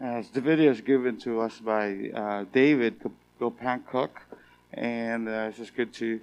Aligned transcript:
As 0.00 0.30
the 0.30 0.40
video 0.40 0.70
is 0.70 0.80
given 0.80 1.18
to 1.18 1.42
us 1.42 1.60
by 1.60 2.10
uh, 2.14 2.46
David 2.54 2.94
Gopan 3.38 3.82
and 4.72 5.28
uh, 5.28 5.48
it's 5.50 5.58
just 5.58 5.76
good 5.76 5.92
to 5.92 6.18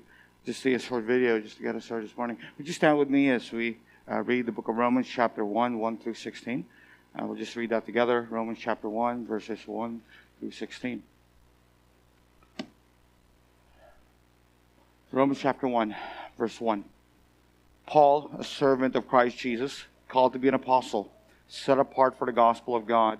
just 0.48 0.64
see 0.64 0.74
a 0.74 0.80
short 0.80 1.04
video 1.04 1.40
just 1.40 1.58
to 1.58 1.62
get 1.62 1.76
us 1.76 1.86
started 1.86 2.10
this 2.10 2.18
morning. 2.18 2.40
Would 2.58 2.66
you 2.66 2.74
stand 2.74 2.98
with 2.98 3.08
me 3.08 3.30
as 3.30 3.52
we 3.52 3.78
uh, 4.12 4.24
read 4.24 4.48
the 4.48 4.52
book 4.52 4.68
of 4.68 4.78
Romans, 4.78 5.06
chapter 5.08 5.46
1, 5.46 5.78
1 5.78 5.98
through 6.00 6.16
16? 6.16 6.66
Uh, 7.14 7.26
we'll 7.28 7.38
just 7.38 7.56
read 7.56 7.70
that 7.70 7.86
together. 7.86 8.28
Romans 8.32 8.58
chapter 8.60 8.90
1, 8.90 9.28
verses 9.28 9.60
1 9.68 10.02
through 10.40 10.52
16. 10.52 11.04
Romans 15.12 15.38
chapter 15.40 15.68
1, 15.68 15.96
verse 16.36 16.60
1. 16.60 16.84
Paul, 17.86 18.32
a 18.40 18.44
servant 18.44 18.96
of 18.96 19.08
Christ 19.08 19.38
Jesus, 19.38 19.84
called 20.10 20.34
to 20.34 20.40
be 20.40 20.48
an 20.48 20.56
apostle, 20.56 21.12
set 21.48 21.78
apart 21.78 22.18
for 22.18 22.26
the 22.26 22.32
gospel 22.32 22.76
of 22.76 22.88
God, 22.88 23.20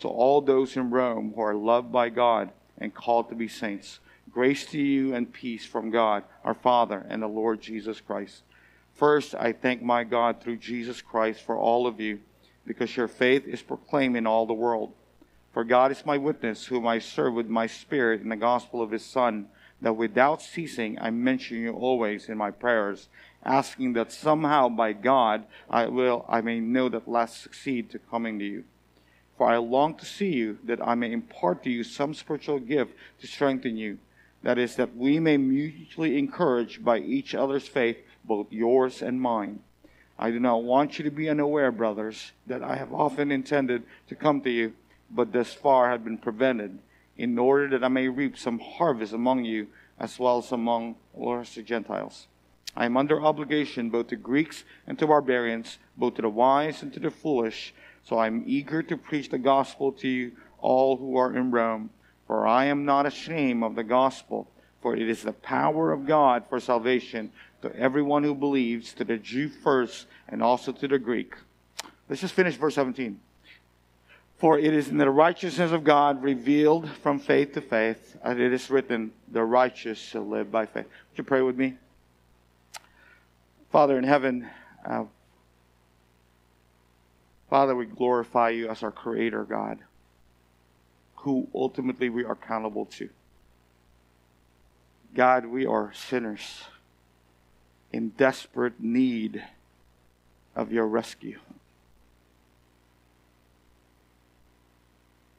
To 0.00 0.08
all 0.08 0.40
those 0.40 0.76
in 0.76 0.90
Rome 0.90 1.32
who 1.34 1.40
are 1.40 1.54
loved 1.54 1.90
by 1.90 2.08
God 2.08 2.50
and 2.78 2.94
called 2.94 3.28
to 3.28 3.34
be 3.34 3.48
saints, 3.48 4.00
grace 4.30 4.66
to 4.66 4.80
you 4.80 5.14
and 5.14 5.32
peace 5.32 5.64
from 5.64 5.90
God, 5.90 6.24
our 6.44 6.54
Father, 6.54 7.06
and 7.08 7.22
the 7.22 7.28
Lord 7.28 7.60
Jesus 7.60 8.00
Christ. 8.00 8.42
First, 8.94 9.34
I 9.34 9.52
thank 9.52 9.82
my 9.82 10.04
God 10.04 10.40
through 10.40 10.56
Jesus 10.56 11.00
Christ 11.00 11.40
for 11.40 11.56
all 11.56 11.86
of 11.86 12.00
you, 12.00 12.20
because 12.66 12.96
your 12.96 13.08
faith 13.08 13.46
is 13.46 13.62
proclaimed 13.62 14.16
in 14.16 14.26
all 14.26 14.46
the 14.46 14.52
world. 14.52 14.92
For 15.52 15.64
God 15.64 15.92
is 15.92 16.04
my 16.04 16.18
witness, 16.18 16.66
whom 16.66 16.86
I 16.86 16.98
serve 16.98 17.34
with 17.34 17.48
my 17.48 17.66
spirit 17.66 18.20
in 18.20 18.28
the 18.28 18.36
gospel 18.36 18.82
of 18.82 18.90
his 18.90 19.04
Son, 19.04 19.48
that 19.80 19.92
without 19.92 20.42
ceasing 20.42 20.98
I 21.00 21.10
mention 21.10 21.58
you 21.58 21.72
always 21.72 22.28
in 22.28 22.38
my 22.38 22.50
prayers 22.50 23.08
asking 23.44 23.92
that 23.92 24.10
somehow 24.10 24.68
by 24.68 24.92
God 24.92 25.44
I 25.68 25.86
will 25.86 26.24
I 26.28 26.40
may 26.40 26.60
know 26.60 26.88
that 26.88 27.06
last 27.06 27.42
succeed 27.42 27.90
to 27.90 27.98
coming 27.98 28.38
to 28.38 28.44
you. 28.44 28.64
For 29.36 29.48
I 29.48 29.56
long 29.56 29.94
to 29.96 30.04
see 30.04 30.32
you, 30.32 30.58
that 30.64 30.86
I 30.86 30.94
may 30.94 31.12
impart 31.12 31.64
to 31.64 31.70
you 31.70 31.82
some 31.82 32.14
spiritual 32.14 32.60
gift 32.60 32.94
to 33.20 33.26
strengthen 33.26 33.76
you. 33.76 33.98
That 34.42 34.58
is, 34.58 34.76
that 34.76 34.96
we 34.96 35.18
may 35.18 35.36
mutually 35.36 36.18
encourage 36.18 36.84
by 36.84 36.98
each 36.98 37.34
other's 37.34 37.66
faith, 37.66 37.98
both 38.24 38.52
yours 38.52 39.02
and 39.02 39.20
mine. 39.20 39.60
I 40.18 40.30
do 40.30 40.38
not 40.38 40.62
want 40.62 40.98
you 40.98 41.04
to 41.04 41.10
be 41.10 41.28
unaware, 41.28 41.72
brothers, 41.72 42.32
that 42.46 42.62
I 42.62 42.76
have 42.76 42.92
often 42.92 43.32
intended 43.32 43.82
to 44.08 44.14
come 44.14 44.40
to 44.42 44.50
you, 44.50 44.74
but 45.10 45.32
thus 45.32 45.52
far 45.52 45.90
have 45.90 46.04
been 46.04 46.18
prevented, 46.18 46.78
in 47.16 47.38
order 47.38 47.68
that 47.70 47.84
I 47.84 47.88
may 47.88 48.08
reap 48.08 48.38
some 48.38 48.58
harvest 48.58 49.12
among 49.12 49.44
you, 49.44 49.68
as 49.98 50.18
well 50.18 50.38
as 50.38 50.52
among 50.52 50.96
the 51.16 51.62
Gentiles. 51.64 52.28
I 52.76 52.86
am 52.86 52.96
under 52.96 53.22
obligation 53.22 53.88
both 53.88 54.08
to 54.08 54.16
Greeks 54.16 54.64
and 54.86 54.98
to 54.98 55.06
barbarians, 55.06 55.78
both 55.96 56.14
to 56.14 56.22
the 56.22 56.28
wise 56.28 56.82
and 56.82 56.92
to 56.92 57.00
the 57.00 57.10
foolish. 57.10 57.72
So 58.04 58.18
I 58.18 58.26
am 58.26 58.44
eager 58.46 58.82
to 58.82 58.96
preach 58.96 59.30
the 59.30 59.38
gospel 59.38 59.92
to 59.92 60.08
you 60.08 60.32
all 60.58 60.96
who 60.96 61.16
are 61.16 61.34
in 61.34 61.50
Rome. 61.50 61.90
For 62.26 62.46
I 62.46 62.66
am 62.66 62.84
not 62.84 63.06
ashamed 63.06 63.64
of 63.64 63.74
the 63.74 63.84
gospel, 63.84 64.48
for 64.80 64.96
it 64.96 65.08
is 65.08 65.22
the 65.22 65.32
power 65.32 65.92
of 65.92 66.06
God 66.06 66.44
for 66.48 66.60
salvation 66.60 67.32
to 67.62 67.74
everyone 67.76 68.22
who 68.22 68.34
believes, 68.34 68.92
to 68.94 69.04
the 69.04 69.16
Jew 69.16 69.48
first, 69.48 70.06
and 70.28 70.42
also 70.42 70.72
to 70.72 70.88
the 70.88 70.98
Greek. 70.98 71.34
Let's 72.08 72.20
just 72.20 72.34
finish 72.34 72.56
verse 72.56 72.74
17. 72.74 73.20
For 74.36 74.58
it 74.58 74.74
is 74.74 74.88
in 74.88 74.98
the 74.98 75.08
righteousness 75.10 75.72
of 75.72 75.84
God 75.84 76.22
revealed 76.22 76.88
from 77.02 77.18
faith 77.18 77.54
to 77.54 77.60
faith, 77.60 78.16
as 78.22 78.36
it 78.38 78.52
is 78.52 78.68
written, 78.68 79.12
the 79.30 79.42
righteous 79.42 79.98
shall 79.98 80.26
live 80.26 80.50
by 80.50 80.66
faith. 80.66 80.84
Would 80.84 81.18
you 81.18 81.24
pray 81.24 81.40
with 81.40 81.56
me? 81.56 81.74
Father 83.70 83.96
in 83.96 84.04
heaven, 84.04 84.48
uh, 84.84 85.04
Father, 87.54 87.76
we 87.76 87.86
glorify 87.86 88.48
you 88.48 88.68
as 88.68 88.82
our 88.82 88.90
Creator, 88.90 89.44
God, 89.44 89.78
who 91.18 91.46
ultimately 91.54 92.08
we 92.08 92.24
are 92.24 92.32
accountable 92.32 92.84
to. 92.86 93.08
God, 95.14 95.46
we 95.46 95.64
are 95.64 95.92
sinners 95.94 96.64
in 97.92 98.08
desperate 98.08 98.80
need 98.80 99.44
of 100.56 100.72
your 100.72 100.88
rescue. 100.88 101.38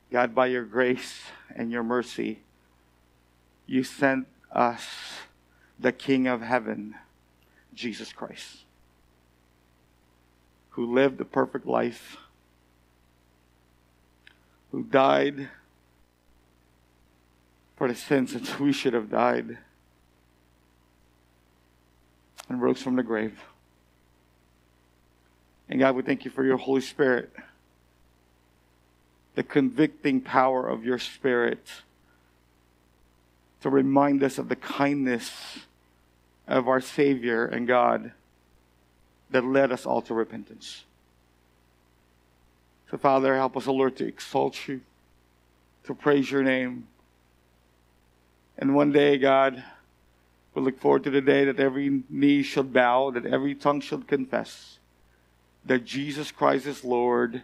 God, 0.09 0.33
by 0.33 0.47
your 0.47 0.63
grace 0.63 1.21
and 1.53 1.69
your 1.69 1.83
mercy, 1.83 2.39
you 3.67 3.83
sent 3.83 4.25
us 4.53 4.87
the 5.77 5.91
King 5.91 6.27
of 6.27 6.39
heaven 6.39 6.95
Jesus 7.73 8.13
Christ, 8.13 8.59
who 10.75 10.93
lived 10.93 11.21
a 11.21 11.25
perfect 11.25 11.65
life, 11.65 12.17
who 14.71 14.83
died 14.83 15.47
for 17.77 17.87
the 17.87 17.95
sins 17.95 18.33
that 18.33 18.59
we 18.59 18.73
should 18.73 18.93
have 18.93 19.09
died, 19.09 19.57
and 22.49 22.61
rose 22.61 22.81
from 22.81 22.97
the 22.97 23.03
grave. 23.03 23.39
And 25.69 25.79
God, 25.79 25.95
we 25.95 26.03
thank 26.03 26.25
you 26.25 26.31
for 26.31 26.43
your 26.43 26.57
Holy 26.57 26.81
Spirit, 26.81 27.31
the 29.35 29.43
convicting 29.43 30.19
power 30.19 30.67
of 30.67 30.83
your 30.83 30.99
Spirit 30.99 31.65
to 33.61 33.69
remind 33.69 34.21
us 34.23 34.37
of 34.37 34.49
the 34.49 34.57
kindness 34.57 35.59
of 36.49 36.67
our 36.67 36.81
Savior 36.81 37.45
and 37.45 37.65
God 37.65 38.11
that 39.35 39.43
led 39.43 39.69
us 39.69 39.85
all 39.85 40.01
to 40.01 40.13
repentance. 40.13 40.85
So, 42.89 42.97
Father, 42.97 43.35
help 43.35 43.57
us, 43.57 43.67
Lord, 43.67 43.97
to 43.97 44.07
exalt 44.07 44.65
you, 44.65 44.79
to 45.83 45.93
praise 45.93 46.31
your 46.31 46.41
name. 46.41 46.87
And 48.57 48.73
one 48.73 48.93
day, 48.93 49.17
God, 49.17 49.61
we 50.53 50.61
look 50.61 50.79
forward 50.79 51.03
to 51.03 51.09
the 51.09 51.19
day 51.19 51.43
that 51.43 51.59
every 51.59 52.03
knee 52.09 52.43
shall 52.43 52.63
bow, 52.63 53.11
that 53.11 53.25
every 53.25 53.55
tongue 53.55 53.81
shall 53.81 53.99
confess 53.99 54.79
that 55.65 55.83
Jesus 55.83 56.31
Christ 56.31 56.65
is 56.65 56.85
Lord 56.85 57.41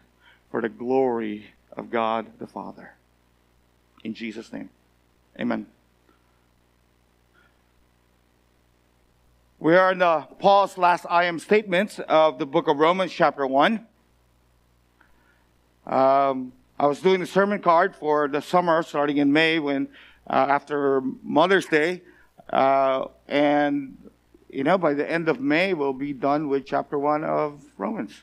for 0.50 0.62
the 0.62 0.70
glory 0.70 1.48
of 1.74 1.90
God 1.90 2.26
the 2.40 2.48
Father. 2.48 2.94
In 4.06 4.14
Jesus' 4.14 4.54
name, 4.54 4.70
amen. 5.38 5.66
We 9.62 9.76
are 9.76 9.92
in 9.92 10.00
the 10.00 10.26
Paul's 10.40 10.76
last 10.76 11.06
I 11.08 11.26
am 11.26 11.38
statements 11.38 12.00
of 12.10 12.40
the 12.40 12.48
book 12.48 12.68
of 12.68 12.80
Romans, 12.80 13.12
chapter 13.12 13.46
1. 13.46 13.86
Um, 15.86 16.54
I 16.80 16.88
was 16.88 17.00
doing 17.00 17.20
the 17.20 17.28
sermon 17.28 17.60
card 17.60 17.96
for 17.96 18.28
the 18.28 18.42
summer, 18.42 18.82
starting 18.82 19.18
in 19.18 19.32
May, 19.32 19.60
when 19.60 19.88
uh, 20.28 20.48
after 20.50 21.02
Mother's 21.22 21.68
Day, 21.68 22.02
uh, 22.50 23.06
and 23.28 24.00
you 24.50 24.64
know, 24.64 24.80
by 24.80 24.96
the 24.96 25.08
end 25.08 25.30
of 25.30 25.40
May, 25.40 25.76
we'll 25.76 25.94
be 25.94 26.12
done 26.12 26.48
with 26.48 26.66
chapter 26.66 26.98
one 26.98 27.24
of 27.24 27.62
Romans. 27.78 28.20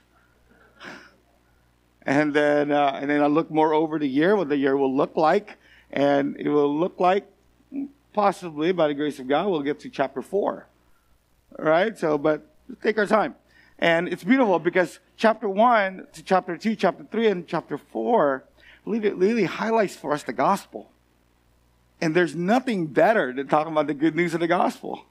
and 2.02 2.34
then, 2.34 2.72
uh, 2.72 2.98
and 3.00 3.08
then 3.08 3.22
I 3.22 3.28
look 3.28 3.48
more 3.48 3.74
over 3.74 4.00
the 4.00 4.08
year, 4.08 4.34
what 4.34 4.48
the 4.48 4.56
year 4.56 4.76
will 4.76 4.92
look 4.92 5.16
like, 5.16 5.56
and 5.92 6.36
it 6.36 6.48
will 6.48 6.76
look 6.76 6.98
like, 6.98 7.30
possibly 8.12 8.72
by 8.72 8.88
the 8.88 8.94
grace 8.94 9.20
of 9.20 9.28
God, 9.28 9.46
we'll 9.46 9.62
get 9.62 9.78
to 9.78 9.88
chapter 9.88 10.20
four 10.20 10.66
right? 11.56 11.96
So, 11.96 12.18
but 12.18 12.46
take 12.82 12.98
our 12.98 13.06
time. 13.06 13.34
And 13.78 14.08
it's 14.08 14.24
beautiful 14.24 14.58
because 14.58 14.98
chapter 15.16 15.48
1 15.48 16.08
to 16.12 16.22
chapter 16.22 16.56
2, 16.56 16.74
chapter 16.74 17.04
3, 17.04 17.26
and 17.28 17.46
chapter 17.46 17.78
4 17.78 18.44
really, 18.84 19.10
really 19.10 19.44
highlights 19.44 19.94
for 19.94 20.12
us 20.12 20.22
the 20.24 20.32
gospel. 20.32 20.90
And 22.00 22.14
there's 22.14 22.34
nothing 22.34 22.86
better 22.86 23.32
than 23.32 23.48
talking 23.48 23.72
about 23.72 23.86
the 23.86 23.94
good 23.94 24.16
news 24.16 24.34
of 24.34 24.40
the 24.40 24.48
gospel. 24.48 25.04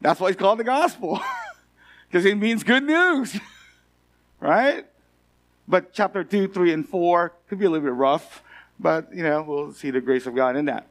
That's 0.00 0.20
why 0.20 0.28
it's 0.28 0.38
called 0.38 0.58
the 0.58 0.64
gospel, 0.64 1.20
because 2.08 2.24
it 2.24 2.36
means 2.36 2.62
good 2.62 2.84
news, 2.84 3.38
right? 4.40 4.86
But 5.68 5.92
chapter 5.92 6.22
2, 6.22 6.48
3, 6.48 6.72
and 6.72 6.88
4 6.88 7.32
could 7.48 7.58
be 7.58 7.64
a 7.64 7.70
little 7.70 7.86
bit 7.86 7.94
rough, 7.94 8.42
but, 8.78 9.14
you 9.14 9.22
know, 9.22 9.42
we'll 9.42 9.72
see 9.72 9.90
the 9.90 10.00
grace 10.00 10.26
of 10.26 10.34
God 10.34 10.56
in 10.56 10.66
that. 10.66 10.86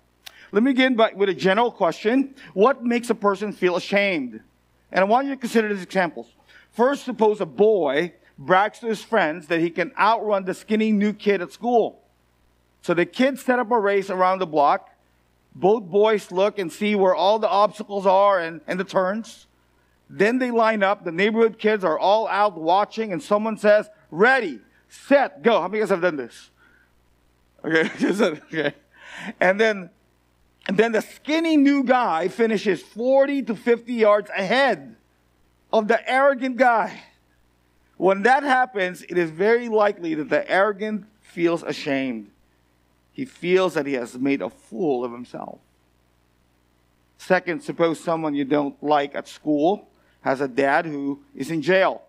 Let 0.56 0.64
me 0.64 0.72
begin 0.72 0.96
by, 0.96 1.12
with 1.14 1.28
a 1.28 1.34
general 1.34 1.70
question. 1.70 2.34
What 2.54 2.82
makes 2.82 3.10
a 3.10 3.16
person 3.16 3.52
feel 3.52 3.76
ashamed? 3.76 4.40
And 4.90 5.02
I 5.02 5.04
want 5.04 5.28
you 5.28 5.34
to 5.34 5.38
consider 5.38 5.68
these 5.68 5.84
examples. 5.84 6.28
First, 6.72 7.04
suppose 7.04 7.42
a 7.42 7.46
boy 7.46 8.14
brags 8.38 8.80
to 8.80 8.88
his 8.88 9.04
friends 9.04 9.48
that 9.48 9.60
he 9.60 9.70
can 9.70 9.92
outrun 10.00 10.46
the 10.46 10.54
skinny 10.54 10.94
new 10.94 11.12
kid 11.12 11.42
at 11.42 11.52
school. 11.52 12.02
So 12.84 12.94
the 12.94 13.06
kids 13.06 13.44
set 13.44 13.60
up 13.60 13.70
a 13.70 13.78
race 13.78 14.10
around 14.10 14.40
the 14.40 14.46
block. 14.46 14.92
Both 15.54 15.84
boys 15.84 16.32
look 16.32 16.58
and 16.58 16.72
see 16.72 16.96
where 16.96 17.14
all 17.14 17.38
the 17.38 17.50
obstacles 17.50 18.06
are 18.06 18.40
and, 18.40 18.62
and 18.66 18.80
the 18.80 18.86
turns. 18.86 19.48
Then 20.10 20.40
they 20.40 20.52
line 20.52 20.84
up. 20.84 21.04
The 21.04 21.12
neighborhood 21.12 21.60
kids 21.60 21.84
are 21.84 22.00
all 22.00 22.30
out 22.30 22.58
watching, 22.58 23.12
and 23.12 23.22
someone 23.22 23.58
says, 23.58 23.90
Ready, 24.10 24.62
set, 24.88 25.42
go. 25.42 25.60
How 25.60 25.68
many 25.68 25.82
of 25.82 25.90
you 25.90 25.96
have 25.96 26.02
done 26.02 26.16
this? 26.16 26.50
Okay, 27.66 27.92
okay. 28.54 28.74
And 29.42 29.60
then, 29.60 29.90
and 30.68 30.78
then 30.78 30.92
the 30.92 31.02
skinny 31.02 31.58
new 31.58 31.84
guy 31.84 32.28
finishes 32.28 32.82
40 32.82 33.44
to 33.44 33.56
50 33.56 33.94
yards 33.94 34.30
ahead 34.32 34.96
of 35.72 35.88
the 35.88 36.10
arrogant 36.10 36.58
guy. 36.58 37.04
When 37.98 38.24
that 38.24 38.44
happens, 38.44 39.04
it 39.04 39.18
is 39.18 39.30
very 39.30 39.70
likely 39.70 40.16
that 40.16 40.30
the 40.30 40.50
arrogant 40.50 41.06
feels 41.22 41.64
ashamed. 41.64 42.32
He 43.12 43.26
feels 43.26 43.76
that 43.76 43.86
he 43.86 43.94
has 43.94 44.18
made 44.18 44.42
a 44.42 44.50
fool 44.50 45.06
of 45.06 45.12
himself. 45.12 45.60
Second, 47.18 47.62
suppose 47.62 48.00
someone 48.00 48.36
you 48.36 48.44
don't 48.44 48.82
like 48.84 49.16
at 49.16 49.28
school 49.28 49.88
has 50.22 50.42
a 50.42 50.48
dad 50.48 50.86
who 50.86 51.22
is 51.36 51.50
in 51.52 51.62
jail. 51.62 52.02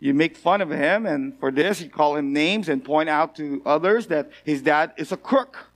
You 0.00 0.14
make 0.14 0.36
fun 0.36 0.60
of 0.60 0.70
him, 0.70 1.04
and 1.06 1.38
for 1.38 1.50
this, 1.50 1.82
you 1.82 1.90
call 1.90 2.16
him 2.16 2.32
names 2.32 2.68
and 2.68 2.84
point 2.84 3.08
out 3.08 3.34
to 3.36 3.60
others 3.66 4.06
that 4.06 4.30
his 4.44 4.62
dad 4.62 4.92
is 4.96 5.12
a 5.12 5.16
crook. 5.16 5.70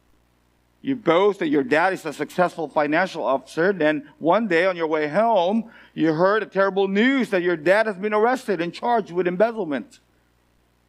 You 0.82 0.96
boast 0.96 1.38
that 1.38 1.48
your 1.48 1.62
dad 1.62 1.92
is 1.92 2.04
a 2.04 2.12
successful 2.12 2.68
financial 2.68 3.22
officer. 3.22 3.72
Then 3.72 4.10
one 4.18 4.48
day 4.48 4.66
on 4.66 4.76
your 4.76 4.88
way 4.88 5.06
home, 5.06 5.70
you 5.94 6.12
heard 6.12 6.42
a 6.42 6.46
terrible 6.46 6.88
news 6.88 7.30
that 7.30 7.42
your 7.42 7.56
dad 7.56 7.86
has 7.86 7.96
been 7.96 8.12
arrested 8.12 8.60
and 8.60 8.74
charged 8.74 9.12
with 9.12 9.28
embezzlement. 9.28 10.00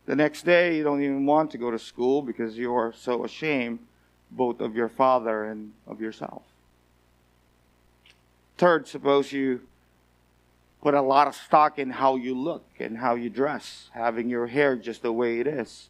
The 0.08 0.16
next 0.16 0.44
day, 0.44 0.76
you 0.76 0.84
don't 0.84 1.02
even 1.02 1.28
want 1.28 1.52
to 1.52 1.60
go 1.60 1.70
to 1.70 1.78
school 1.78 2.24
because 2.24 2.58
you 2.58 2.74
are 2.74 2.92
so 2.92 3.24
ashamed 3.24 3.80
both 4.32 4.60
of 4.62 4.76
your 4.76 4.90
father 4.90 5.46
and 5.46 5.74
of 5.86 6.02
yourself. 6.02 6.42
Third, 8.58 8.88
suppose 8.88 9.32
you 9.32 9.62
put 10.82 10.96
a 10.96 11.02
lot 11.02 11.28
of 11.28 11.36
stock 11.36 11.78
in 11.78 11.92
how 11.92 12.16
you 12.16 12.36
look 12.36 12.66
and 12.80 12.98
how 12.98 13.14
you 13.14 13.30
dress, 13.30 13.90
having 13.94 14.28
your 14.28 14.48
hair 14.48 14.76
just 14.76 15.04
the 15.04 15.14
way 15.14 15.40
it 15.40 15.48
is, 15.48 15.90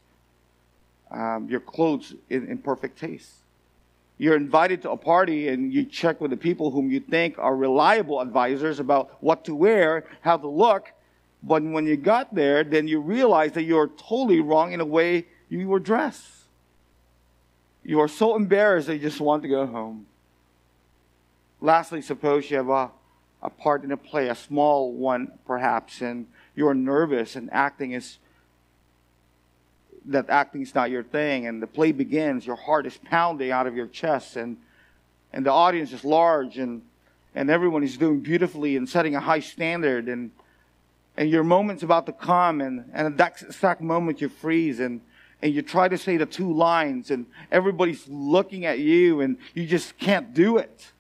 um, 1.09 1.47
your 1.49 1.61
clothes 1.61 2.13
in, 2.29 2.47
in 2.47 2.57
perfect 2.57 2.99
taste. 2.99 3.42
You're 4.17 4.35
invited 4.35 4.81
to 4.83 4.91
a 4.91 4.97
party 4.97 5.47
and 5.47 5.73
you 5.73 5.85
check 5.85 6.21
with 6.21 6.31
the 6.31 6.37
people 6.37 6.71
whom 6.71 6.89
you 6.89 6.99
think 6.99 7.37
are 7.37 7.55
reliable 7.55 8.21
advisors 8.21 8.79
about 8.79 9.17
what 9.21 9.45
to 9.45 9.55
wear, 9.55 10.05
how 10.21 10.37
to 10.37 10.47
look. 10.47 10.91
But 11.41 11.63
when 11.63 11.85
you 11.85 11.97
got 11.97 12.33
there, 12.33 12.63
then 12.63 12.87
you 12.87 13.01
realize 13.01 13.51
that 13.53 13.63
you're 13.63 13.87
totally 13.87 14.39
wrong 14.39 14.71
in 14.71 14.79
the 14.79 14.85
way 14.85 15.25
you 15.49 15.67
were 15.67 15.79
dressed. 15.79 16.29
You 17.83 17.99
are 17.99 18.07
so 18.07 18.35
embarrassed 18.35 18.87
that 18.87 18.95
you 18.95 19.01
just 19.01 19.19
want 19.19 19.43
to 19.43 19.49
go 19.49 19.65
home. 19.65 20.05
Lastly, 21.59 22.01
suppose 22.01 22.49
you 22.49 22.57
have 22.57 22.69
a 22.69 22.91
a 23.43 23.49
part 23.49 23.83
in 23.83 23.91
a 23.91 23.97
play, 23.97 24.29
a 24.29 24.35
small 24.35 24.93
one 24.93 25.33
perhaps, 25.45 26.01
and 26.01 26.25
you're 26.55 26.73
nervous 26.73 27.35
and 27.35 27.49
acting 27.51 27.91
is 27.91 28.17
that 30.05 30.29
acting 30.29 30.61
is 30.61 30.75
not 30.75 30.89
your 30.89 31.03
thing, 31.03 31.47
and 31.47 31.61
the 31.61 31.67
play 31.67 31.91
begins, 31.91 32.45
your 32.45 32.55
heart 32.55 32.85
is 32.85 32.97
pounding 32.97 33.51
out 33.51 33.67
of 33.67 33.75
your 33.75 33.87
chest, 33.87 34.35
and 34.35 34.57
and 35.31 35.45
the 35.45 35.51
audience 35.51 35.91
is 35.91 36.03
large, 36.03 36.57
and 36.57 36.81
and 37.35 37.49
everyone 37.49 37.83
is 37.83 37.97
doing 37.97 38.19
beautifully 38.19 38.77
and 38.77 38.87
setting 38.87 39.15
a 39.15 39.19
high 39.19 39.39
standard, 39.39 40.07
and 40.07 40.31
and 41.15 41.29
your 41.29 41.43
moment's 41.43 41.83
about 41.83 42.05
to 42.05 42.13
come, 42.13 42.61
and 42.61 42.89
and 42.93 43.07
at 43.07 43.17
that 43.17 43.41
exact 43.41 43.81
moment 43.81 44.21
you 44.21 44.29
freeze, 44.29 44.79
and 44.79 45.01
and 45.41 45.53
you 45.53 45.61
try 45.61 45.87
to 45.87 45.97
say 45.97 46.17
the 46.17 46.25
two 46.25 46.53
lines, 46.53 47.11
and 47.11 47.25
everybody's 47.51 48.07
looking 48.07 48.65
at 48.65 48.79
you, 48.79 49.21
and 49.21 49.37
you 49.53 49.65
just 49.65 49.97
can't 49.97 50.33
do 50.33 50.57
it 50.57 50.91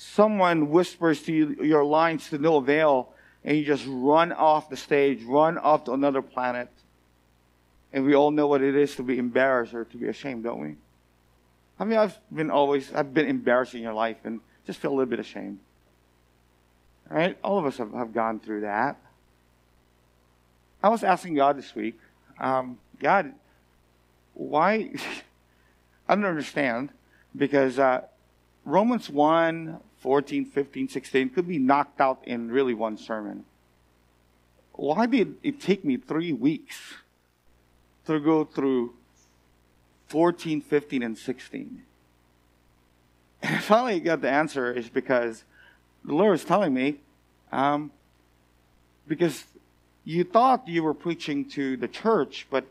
someone 0.00 0.70
whispers 0.70 1.22
to 1.22 1.30
you 1.30 1.56
your 1.62 1.84
lines 1.84 2.30
to 2.30 2.38
no 2.38 2.56
avail, 2.56 3.12
and 3.44 3.56
you 3.58 3.64
just 3.64 3.84
run 3.86 4.32
off 4.32 4.70
the 4.70 4.76
stage, 4.76 5.22
run 5.24 5.58
off 5.58 5.84
to 5.84 5.92
another 5.92 6.22
planet. 6.22 6.70
And 7.92 8.04
we 8.04 8.14
all 8.14 8.30
know 8.30 8.46
what 8.46 8.62
it 8.62 8.76
is 8.76 8.94
to 8.96 9.02
be 9.02 9.18
embarrassed 9.18 9.74
or 9.74 9.84
to 9.84 9.96
be 9.96 10.06
ashamed, 10.06 10.44
don't 10.44 10.60
we? 10.60 10.76
I 11.78 11.84
mean, 11.84 11.98
I've 11.98 12.18
been 12.30 12.50
always, 12.50 12.92
I've 12.92 13.12
been 13.12 13.26
embarrassed 13.26 13.74
in 13.74 13.82
your 13.82 13.94
life 13.94 14.18
and 14.24 14.40
just 14.66 14.78
feel 14.78 14.92
a 14.92 14.94
little 14.94 15.10
bit 15.10 15.18
ashamed. 15.18 15.58
All 17.10 17.16
right? 17.16 17.36
All 17.42 17.58
of 17.58 17.66
us 17.66 17.78
have, 17.78 17.92
have 17.92 18.12
gone 18.12 18.38
through 18.38 18.60
that. 18.60 18.96
I 20.82 20.88
was 20.88 21.02
asking 21.02 21.34
God 21.34 21.58
this 21.58 21.74
week, 21.74 21.98
um, 22.38 22.78
God, 23.00 23.32
why? 24.34 24.90
I 26.08 26.14
don't 26.14 26.24
understand 26.24 26.90
because 27.36 27.78
uh, 27.78 28.02
Romans 28.64 29.08
1 29.10 29.78
14, 29.98 30.46
15, 30.46 30.88
16 30.88 31.28
could 31.30 31.46
be 31.46 31.58
knocked 31.58 32.00
out 32.00 32.20
in 32.24 32.50
really 32.50 32.72
one 32.72 32.96
sermon. 32.96 33.44
Why 34.72 35.04
did 35.04 35.36
it 35.42 35.60
take 35.60 35.84
me 35.84 35.98
three 35.98 36.32
weeks 36.32 36.94
to 38.18 38.24
go 38.24 38.44
through 38.44 38.94
14, 40.08 40.60
15, 40.60 41.02
and 41.02 41.18
16? 41.18 41.82
And 43.42 43.56
I 43.56 43.58
finally 43.58 44.00
got 44.00 44.20
the 44.20 44.30
answer 44.30 44.72
is 44.72 44.88
because 44.88 45.44
the 46.04 46.14
Lord 46.14 46.34
is 46.34 46.44
telling 46.44 46.74
me, 46.74 46.98
um, 47.52 47.90
because 49.06 49.44
you 50.04 50.24
thought 50.24 50.66
you 50.68 50.82
were 50.82 50.94
preaching 50.94 51.44
to 51.50 51.76
the 51.76 51.88
church, 51.88 52.46
but 52.50 52.64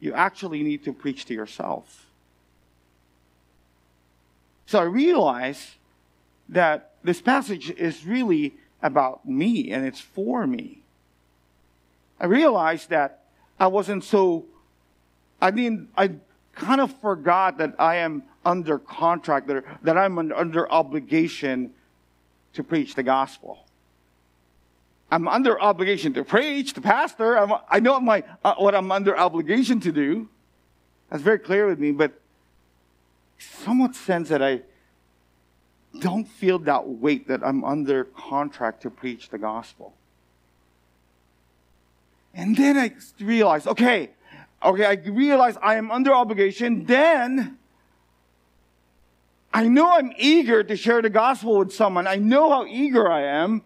you 0.00 0.12
actually 0.12 0.62
need 0.62 0.84
to 0.84 0.92
preach 0.92 1.24
to 1.26 1.34
yourself. 1.34 2.06
So 4.66 4.78
I 4.78 4.84
realized 4.84 5.70
that 6.48 6.92
this 7.04 7.20
passage 7.20 7.70
is 7.70 8.06
really 8.06 8.54
about 8.82 9.26
me 9.26 9.70
and 9.70 9.86
it's 9.86 10.00
for 10.00 10.46
me. 10.46 10.82
I 12.18 12.26
realized 12.26 12.90
that 12.90 13.24
I 13.58 13.66
wasn't 13.66 14.04
so, 14.04 14.44
I 15.42 15.50
mean, 15.50 15.88
I 15.98 16.12
kind 16.52 16.80
of 16.80 16.94
forgot 17.00 17.58
that 17.58 17.74
I 17.78 17.96
am 17.96 18.22
under 18.44 18.78
contract, 18.78 19.48
that, 19.48 19.98
I'm 19.98 20.18
under 20.18 20.70
obligation 20.70 21.74
to 22.52 22.62
preach 22.62 22.94
the 22.94 23.02
gospel. 23.02 23.66
I'm 25.10 25.26
under 25.26 25.60
obligation 25.60 26.14
to 26.14 26.24
preach, 26.24 26.74
to 26.74 26.80
pastor. 26.80 27.36
I'm, 27.36 27.52
i 27.68 27.80
know 27.80 27.98
my, 28.00 28.22
uh, 28.44 28.54
what 28.54 28.74
I'm 28.74 28.90
under 28.92 29.18
obligation 29.18 29.80
to 29.80 29.92
do. 29.92 30.28
That's 31.10 31.22
very 31.22 31.40
clear 31.40 31.66
with 31.66 31.78
me, 31.78 31.90
but 31.90 32.12
somewhat 33.38 33.96
sense 33.96 34.28
that 34.28 34.42
I 34.42 34.62
don't 35.98 36.24
feel 36.24 36.60
that 36.60 36.88
weight 36.88 37.26
that 37.28 37.44
I'm 37.44 37.64
under 37.64 38.04
contract 38.04 38.82
to 38.82 38.90
preach 38.90 39.28
the 39.28 39.38
gospel. 39.38 39.92
And 42.32 42.56
then 42.56 42.78
I 42.78 42.92
realized, 43.20 43.66
okay, 43.66 44.10
okay, 44.64 44.84
I 44.84 44.94
realize 45.08 45.56
I 45.62 45.76
am 45.76 45.90
under 45.90 46.12
obligation. 46.12 46.84
Then 46.84 47.58
I 49.52 49.68
know 49.68 49.90
I'm 49.92 50.12
eager 50.16 50.62
to 50.64 50.76
share 50.76 51.02
the 51.02 51.10
gospel 51.10 51.58
with 51.58 51.74
someone. 51.74 52.06
I 52.06 52.16
know 52.16 52.50
how 52.50 52.66
eager 52.66 53.10
I 53.10 53.22
am. 53.22 53.62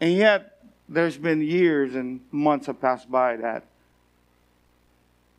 And 0.00 0.12
yet, 0.12 0.64
there's 0.88 1.18
been 1.18 1.42
years 1.42 1.94
and 1.94 2.20
months 2.30 2.66
have 2.66 2.80
passed 2.80 3.10
by 3.10 3.36
that, 3.36 3.64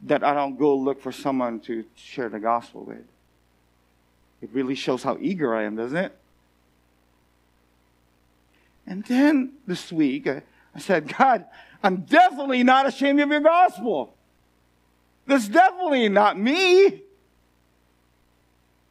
that 0.04 0.24
I 0.24 0.34
don't 0.34 0.58
go 0.58 0.76
look 0.76 1.02
for 1.02 1.12
someone 1.12 1.60
to 1.62 1.86
share 1.96 2.30
the 2.30 2.40
gospel 2.40 2.84
with. 2.84 3.06
It 4.42 4.50
really 4.54 4.76
shows 4.76 5.04
how 5.04 5.18
eager 5.20 5.56
I 5.56 5.64
am, 5.64 5.76
doesn't 5.76 5.98
it? 5.98 6.18
And 8.86 9.04
then 9.06 9.54
this 9.66 9.92
week, 9.92 10.28
I, 10.28 10.44
I 10.76 10.80
said, 10.80 11.16
God, 11.18 11.46
I'm 11.82 12.02
definitely 12.02 12.64
not 12.64 12.88
ashamed 12.88 13.20
of 13.20 13.30
your 13.30 13.42
gospel. 13.42 14.14
That's 15.28 15.48
definitely 15.48 16.08
not 16.10 16.40
me. 16.40 17.04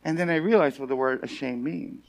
And 0.05 0.17
then 0.17 0.31
I 0.31 0.37
realized 0.37 0.79
what 0.79 0.89
the 0.89 0.95
word 0.95 1.25
ashamed 1.25 1.65
means. 1.65 2.05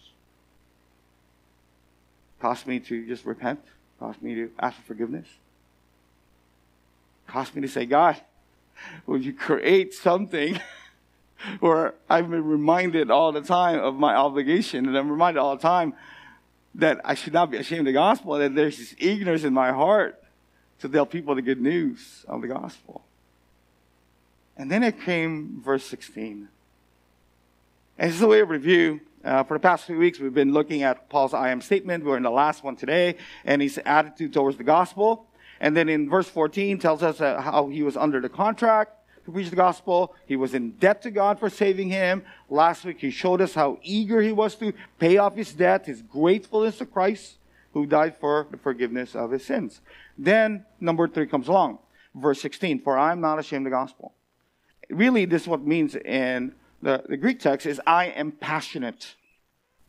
Cost 2.39 2.67
me 2.67 2.79
to 2.81 3.07
just 3.07 3.25
repent, 3.25 3.61
cost 3.99 4.21
me 4.21 4.35
to 4.35 4.51
ask 4.59 4.77
for 4.77 4.83
forgiveness, 4.83 5.27
cost 7.25 7.55
me 7.55 7.63
to 7.63 7.67
say, 7.67 7.87
God, 7.87 8.21
would 9.07 9.25
you 9.25 9.33
create 9.33 9.95
something 9.95 10.59
where 11.59 11.95
I've 12.07 12.29
been 12.29 12.45
reminded 12.45 13.09
all 13.09 13.31
the 13.31 13.41
time 13.41 13.79
of 13.79 13.95
my 13.95 14.13
obligation, 14.13 14.87
and 14.87 14.95
I'm 14.95 15.09
reminded 15.09 15.39
all 15.39 15.55
the 15.55 15.61
time 15.63 15.95
that 16.75 17.01
I 17.03 17.15
should 17.15 17.33
not 17.33 17.49
be 17.49 17.57
ashamed 17.57 17.81
of 17.81 17.85
the 17.87 17.93
gospel, 17.93 18.35
and 18.35 18.43
that 18.43 18.61
there's 18.61 18.77
this 18.77 18.93
ignorance 18.99 19.43
in 19.43 19.53
my 19.53 19.71
heart 19.71 20.23
to 20.81 20.89
tell 20.89 21.07
people 21.07 21.33
the 21.33 21.41
good 21.41 21.59
news 21.59 22.23
of 22.27 22.41
the 22.41 22.47
gospel. 22.47 23.06
And 24.57 24.71
then 24.71 24.83
it 24.83 24.99
came 24.99 25.61
verse 25.63 25.85
16. 25.85 26.49
And 27.97 28.09
this 28.09 28.15
is 28.15 28.21
a 28.21 28.27
way 28.27 28.41
of 28.41 28.49
review. 28.49 29.01
Uh, 29.23 29.43
for 29.43 29.55
the 29.55 29.59
past 29.59 29.85
few 29.85 29.97
weeks, 29.97 30.19
we've 30.19 30.33
been 30.33 30.53
looking 30.53 30.83
at 30.83 31.09
Paul's 31.09 31.33
I 31.33 31.49
am 31.49 31.61
statement. 31.61 32.03
We're 32.03 32.17
in 32.17 32.23
the 32.23 32.31
last 32.31 32.63
one 32.63 32.75
today, 32.75 33.17
and 33.45 33.61
his 33.61 33.79
attitude 33.85 34.33
towards 34.33 34.57
the 34.57 34.63
gospel. 34.63 35.27
And 35.59 35.75
then 35.75 35.89
in 35.89 36.09
verse 36.09 36.27
14 36.27 36.79
tells 36.79 37.03
us 37.03 37.21
uh, 37.21 37.41
how 37.41 37.67
he 37.67 37.83
was 37.83 37.97
under 37.97 38.19
the 38.19 38.29
contract 38.29 38.91
to 39.25 39.31
preach 39.31 39.49
the 39.49 39.55
gospel. 39.55 40.15
He 40.25 40.35
was 40.35 40.53
in 40.53 40.71
debt 40.71 41.01
to 41.03 41.11
God 41.11 41.39
for 41.39 41.49
saving 41.49 41.89
him. 41.89 42.23
Last 42.49 42.85
week, 42.85 42.99
he 42.99 43.11
showed 43.11 43.41
us 43.41 43.53
how 43.53 43.79
eager 43.83 44.21
he 44.21 44.31
was 44.31 44.55
to 44.55 44.73
pay 44.99 45.17
off 45.17 45.35
his 45.35 45.53
debt, 45.53 45.85
his 45.85 46.01
gratefulness 46.01 46.77
to 46.79 46.85
Christ 46.85 47.37
who 47.73 47.85
died 47.85 48.17
for 48.17 48.47
the 48.49 48.57
forgiveness 48.57 49.15
of 49.15 49.31
his 49.31 49.45
sins. 49.45 49.81
Then, 50.17 50.65
number 50.79 51.07
three 51.07 51.27
comes 51.27 51.47
along. 51.47 51.79
Verse 52.15 52.41
16, 52.41 52.81
for 52.81 52.97
I 52.97 53.11
am 53.11 53.21
not 53.21 53.37
ashamed 53.37 53.67
of 53.67 53.71
the 53.71 53.77
gospel. 53.77 54.13
Really, 54.89 55.25
this 55.25 55.43
is 55.43 55.47
what 55.47 55.65
means 55.65 55.95
in 55.95 56.53
the, 56.81 57.03
the 57.07 57.17
Greek 57.17 57.39
text 57.39 57.65
is 57.65 57.81
I 57.85 58.05
am 58.05 58.31
passionate. 58.31 59.15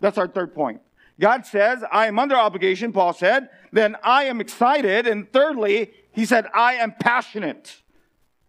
That's 0.00 0.19
our 0.19 0.28
third 0.28 0.55
point. 0.55 0.81
God 1.21 1.45
says, 1.47 1.83
I 1.90 2.07
am 2.07 2.19
under 2.19 2.37
obligation, 2.37 2.93
Paul 2.93 3.12
said. 3.12 3.49
Then 3.73 3.97
I 4.02 4.25
am 4.25 4.40
excited. 4.40 5.07
And 5.07 5.31
thirdly, 5.33 5.93
he 6.12 6.25
said, 6.25 6.47
I 6.55 6.75
am 6.75 6.95
passionate. 7.00 7.83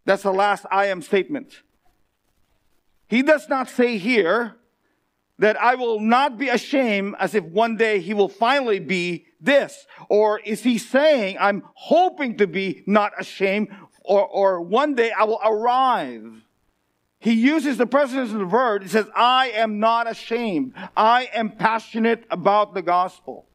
That's 0.06 0.24
the 0.24 0.32
last 0.32 0.65
I 0.72 0.88
am 0.88 1.01
statement. 1.01 1.62
He 3.08 3.24
does 3.24 3.50
not 3.50 3.70
say 3.70 3.98
here 3.98 4.56
that 5.39 5.60
I 5.60 5.75
will 5.75 6.00
not 6.00 6.38
be 6.38 6.50
ashamed 6.50 7.15
as 7.20 7.34
if 7.34 7.44
one 7.44 7.75
day 7.77 8.01
he 8.01 8.13
will 8.13 8.29
finally 8.29 8.79
be 8.79 9.25
this. 9.41 9.88
Or 10.10 10.39
is 10.39 10.63
he 10.63 10.77
saying, 10.77 11.38
I'm 11.39 11.63
hoping 11.74 12.38
to 12.38 12.46
be 12.46 12.84
not 12.86 13.13
ashamed 13.18 13.70
or, 14.03 14.25
or 14.25 14.62
one 14.62 14.96
day 14.96 15.12
I 15.12 15.24
will 15.24 15.41
arrive? 15.44 16.44
He 17.20 17.34
uses 17.34 17.77
the 17.77 17.86
presence 17.86 18.32
of 18.32 18.39
the 18.39 18.46
verb. 18.46 18.82
He 18.84 18.88
says, 18.88 19.06
I 19.15 19.50
am 19.50 19.79
not 19.79 20.10
ashamed. 20.10 20.74
I 20.96 21.29
am 21.34 21.51
passionate 21.51 22.24
about 22.32 22.74
the 22.74 22.82
gospel. 22.82 23.46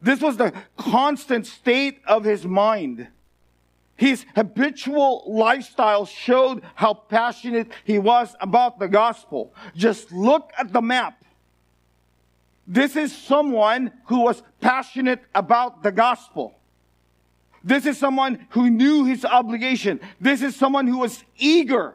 This 0.00 0.20
was 0.20 0.36
the 0.36 0.52
constant 0.76 1.46
state 1.46 2.00
of 2.06 2.24
his 2.24 2.44
mind. 2.44 3.08
His 3.94 4.24
habitual 4.34 5.22
lifestyle 5.28 6.06
showed 6.06 6.62
how 6.74 6.94
passionate 6.94 7.70
he 7.84 7.98
was 7.98 8.34
about 8.40 8.78
the 8.78 8.88
gospel. 8.88 9.54
Just 9.76 10.10
look 10.10 10.50
at 10.58 10.72
the 10.72 10.82
map. 10.82 11.22
This 12.66 12.96
is 12.96 13.14
someone 13.14 13.92
who 14.06 14.22
was 14.22 14.42
passionate 14.60 15.20
about 15.34 15.82
the 15.82 15.92
gospel. 15.92 16.58
This 17.64 17.86
is 17.86 17.98
someone 17.98 18.46
who 18.50 18.70
knew 18.70 19.04
his 19.04 19.24
obligation. 19.24 20.00
This 20.20 20.42
is 20.42 20.56
someone 20.56 20.86
who 20.86 20.98
was 20.98 21.22
eager 21.36 21.94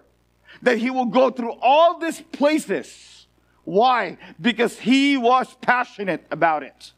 that 0.62 0.78
he 0.78 0.90
will 0.90 1.06
go 1.06 1.30
through 1.30 1.54
all 1.62 2.00
these 2.00 2.22
places. 2.22 3.28
Why? 3.64 4.18
Because 4.40 4.80
he 4.80 5.18
was 5.18 5.54
passionate 5.62 6.26
about 6.32 6.64
it. 6.64 6.94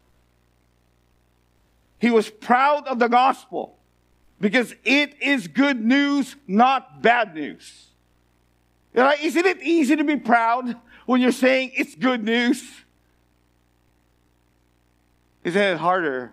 He 1.99 2.11
was 2.11 2.29
proud 2.29 2.87
of 2.87 2.99
the 2.99 3.07
gospel 3.07 3.77
because 4.39 4.73
it 4.85 5.21
is 5.21 5.47
good 5.47 5.83
news, 5.83 6.35
not 6.47 7.01
bad 7.01 7.35
news. 7.35 7.87
Isn't 8.93 9.45
it 9.45 9.61
easy 9.61 9.95
to 9.95 10.03
be 10.03 10.15
proud 10.15 10.77
when 11.05 11.21
you're 11.21 11.31
saying 11.31 11.71
it's 11.75 11.95
good 11.95 12.23
news? 12.23 12.63
Isn't 15.43 15.61
it 15.61 15.77
harder 15.77 16.31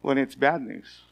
when 0.00 0.16
it's 0.16 0.34
bad 0.34 0.62
news? 0.62 1.02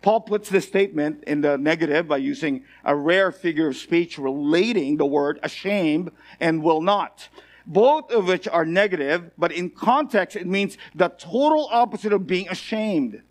Paul 0.00 0.20
puts 0.20 0.48
this 0.48 0.66
statement 0.66 1.24
in 1.26 1.40
the 1.40 1.58
negative 1.58 2.06
by 2.06 2.18
using 2.18 2.64
a 2.84 2.94
rare 2.94 3.32
figure 3.32 3.68
of 3.68 3.76
speech 3.76 4.16
relating 4.18 4.96
the 4.96 5.06
word 5.06 5.40
ashamed 5.42 6.12
and 6.38 6.62
will 6.62 6.80
not. 6.80 7.28
Both 7.66 8.10
of 8.10 8.28
which 8.28 8.48
are 8.48 8.64
negative, 8.64 9.30
but 9.36 9.52
in 9.52 9.70
context, 9.70 10.36
it 10.36 10.46
means 10.46 10.78
the 10.94 11.08
total 11.08 11.68
opposite 11.70 12.12
of 12.12 12.26
being 12.26 12.48
ashamed. 12.48 13.22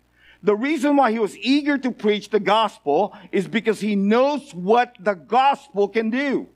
The 0.42 0.54
reason 0.54 0.94
why 0.94 1.10
he 1.10 1.18
was 1.18 1.36
eager 1.38 1.78
to 1.78 1.90
preach 1.90 2.30
the 2.30 2.38
gospel 2.38 3.16
is 3.32 3.48
because 3.48 3.80
he 3.80 3.96
knows 3.96 4.52
what 4.54 4.94
the 5.00 5.14
gospel 5.14 5.88
can 5.88 6.10
do. 6.10 6.48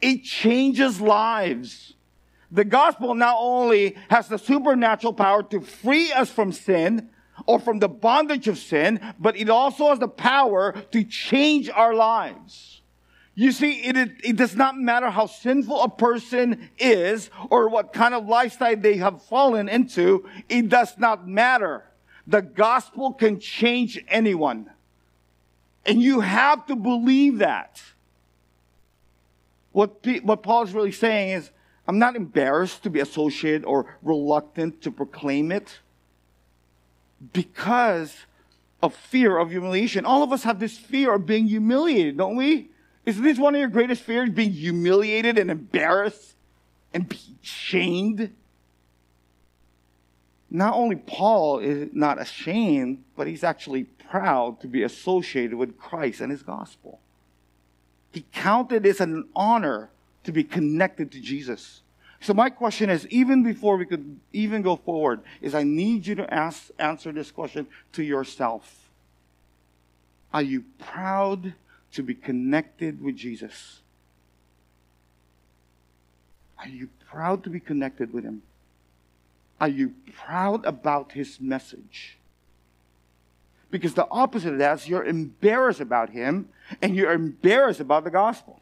It 0.00 0.22
changes 0.22 1.00
lives. 1.00 1.94
The 2.50 2.64
gospel 2.64 3.14
not 3.14 3.36
only 3.38 3.96
has 4.08 4.28
the 4.28 4.38
supernatural 4.38 5.12
power 5.12 5.42
to 5.44 5.60
free 5.60 6.10
us 6.12 6.30
from 6.30 6.52
sin, 6.52 7.10
or 7.46 7.58
from 7.58 7.78
the 7.78 7.88
bondage 7.88 8.48
of 8.48 8.58
sin, 8.58 9.00
but 9.18 9.36
it 9.36 9.48
also 9.48 9.88
has 9.88 9.98
the 9.98 10.08
power 10.08 10.72
to 10.92 11.04
change 11.04 11.68
our 11.70 11.94
lives. 11.94 12.80
You 13.34 13.52
see, 13.52 13.80
it, 13.80 13.96
it, 13.96 14.10
it, 14.22 14.36
does 14.36 14.54
not 14.54 14.76
matter 14.76 15.08
how 15.08 15.26
sinful 15.26 15.82
a 15.82 15.88
person 15.88 16.68
is 16.78 17.30
or 17.48 17.68
what 17.68 17.92
kind 17.92 18.12
of 18.12 18.26
lifestyle 18.26 18.76
they 18.76 18.96
have 18.96 19.22
fallen 19.22 19.68
into. 19.68 20.28
It 20.48 20.68
does 20.68 20.98
not 20.98 21.26
matter. 21.26 21.84
The 22.26 22.42
gospel 22.42 23.12
can 23.14 23.40
change 23.40 24.02
anyone. 24.08 24.70
And 25.86 26.02
you 26.02 26.20
have 26.20 26.66
to 26.66 26.76
believe 26.76 27.38
that. 27.38 27.82
What, 29.72 30.04
what 30.22 30.42
Paul 30.42 30.64
is 30.64 30.72
really 30.72 30.92
saying 30.92 31.30
is, 31.30 31.50
I'm 31.86 31.98
not 31.98 32.16
embarrassed 32.16 32.82
to 32.82 32.90
be 32.90 33.00
associated 33.00 33.64
or 33.64 33.96
reluctant 34.02 34.82
to 34.82 34.90
proclaim 34.90 35.50
it 35.50 35.78
because 37.32 38.16
of 38.82 38.94
fear 38.94 39.38
of 39.38 39.50
humiliation. 39.50 40.04
All 40.04 40.22
of 40.22 40.32
us 40.32 40.42
have 40.44 40.58
this 40.58 40.78
fear 40.78 41.14
of 41.14 41.26
being 41.26 41.46
humiliated, 41.46 42.16
don't 42.16 42.36
we? 42.36 42.70
Isn't 43.04 43.22
this 43.22 43.38
one 43.38 43.54
of 43.54 43.58
your 43.58 43.68
greatest 43.68 44.02
fears, 44.02 44.30
being 44.30 44.52
humiliated 44.52 45.38
and 45.38 45.50
embarrassed 45.50 46.34
and 46.92 47.14
shamed? 47.40 48.34
Not 50.50 50.74
only 50.74 50.96
Paul 50.96 51.60
is 51.60 51.90
not 51.92 52.20
ashamed, 52.20 53.04
but 53.16 53.26
he's 53.26 53.44
actually 53.44 53.84
proud 53.84 54.60
to 54.60 54.66
be 54.66 54.82
associated 54.82 55.56
with 55.56 55.78
Christ 55.78 56.20
and 56.20 56.30
his 56.30 56.42
gospel. 56.42 57.00
He 58.12 58.24
counted 58.32 58.84
it 58.84 58.90
as 58.90 59.00
an 59.00 59.28
honor 59.36 59.90
to 60.24 60.32
be 60.32 60.42
connected 60.42 61.12
to 61.12 61.20
Jesus. 61.20 61.82
So 62.20 62.34
my 62.34 62.50
question 62.50 62.90
is, 62.90 63.06
even 63.08 63.42
before 63.42 63.78
we 63.78 63.86
could 63.86 64.20
even 64.32 64.60
go 64.60 64.76
forward, 64.76 65.20
is 65.40 65.54
I 65.54 65.62
need 65.62 66.06
you 66.06 66.14
to 66.16 66.32
ask, 66.32 66.68
answer 66.78 67.12
this 67.12 67.30
question 67.30 67.66
to 67.92 68.02
yourself. 68.02 68.90
Are 70.32 70.42
you 70.42 70.64
proud 70.78 71.54
to 71.92 72.02
be 72.02 72.14
connected 72.14 73.02
with 73.02 73.16
Jesus? 73.16 73.80
Are 76.58 76.68
you 76.68 76.90
proud 77.10 77.42
to 77.44 77.50
be 77.50 77.58
connected 77.58 78.12
with 78.12 78.24
Him? 78.24 78.42
Are 79.58 79.68
you 79.68 79.94
proud 80.12 80.64
about 80.66 81.12
His 81.12 81.40
message? 81.40 82.18
Because 83.70 83.94
the 83.94 84.06
opposite 84.10 84.52
of 84.52 84.58
that 84.58 84.80
is 84.80 84.88
you're 84.88 85.04
embarrassed 85.04 85.80
about 85.80 86.10
Him 86.10 86.50
and 86.82 86.94
you're 86.94 87.12
embarrassed 87.12 87.80
about 87.80 88.04
the 88.04 88.10
gospel. 88.10 88.60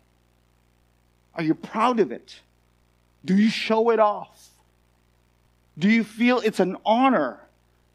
Are 1.34 1.42
you 1.42 1.54
proud 1.54 1.98
of 1.98 2.12
it? 2.12 2.40
Do 3.28 3.36
you 3.36 3.50
show 3.50 3.90
it 3.90 4.00
off? 4.00 4.48
Do 5.78 5.90
you 5.90 6.02
feel 6.02 6.40
it's 6.40 6.60
an 6.60 6.78
honor? 6.86 7.38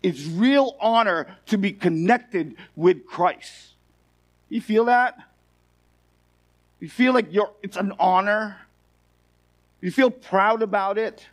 It's 0.04 0.28
real 0.28 0.78
honor 0.80 1.26
to 1.48 1.58
be 1.58 1.72
connected 1.72 2.56
with 2.76 3.08
Christ. 3.08 3.74
You 4.48 4.62
feel 4.62 4.86
that? 4.86 5.18
You 6.80 6.88
feel 6.88 7.14
like 7.14 7.34
you're, 7.34 7.50
it's 7.64 7.78
an 7.78 7.94
honor? 8.00 8.58
You 9.82 9.90
feel 9.90 10.12
proud 10.12 10.62
about 10.62 11.00
it? 11.00 11.26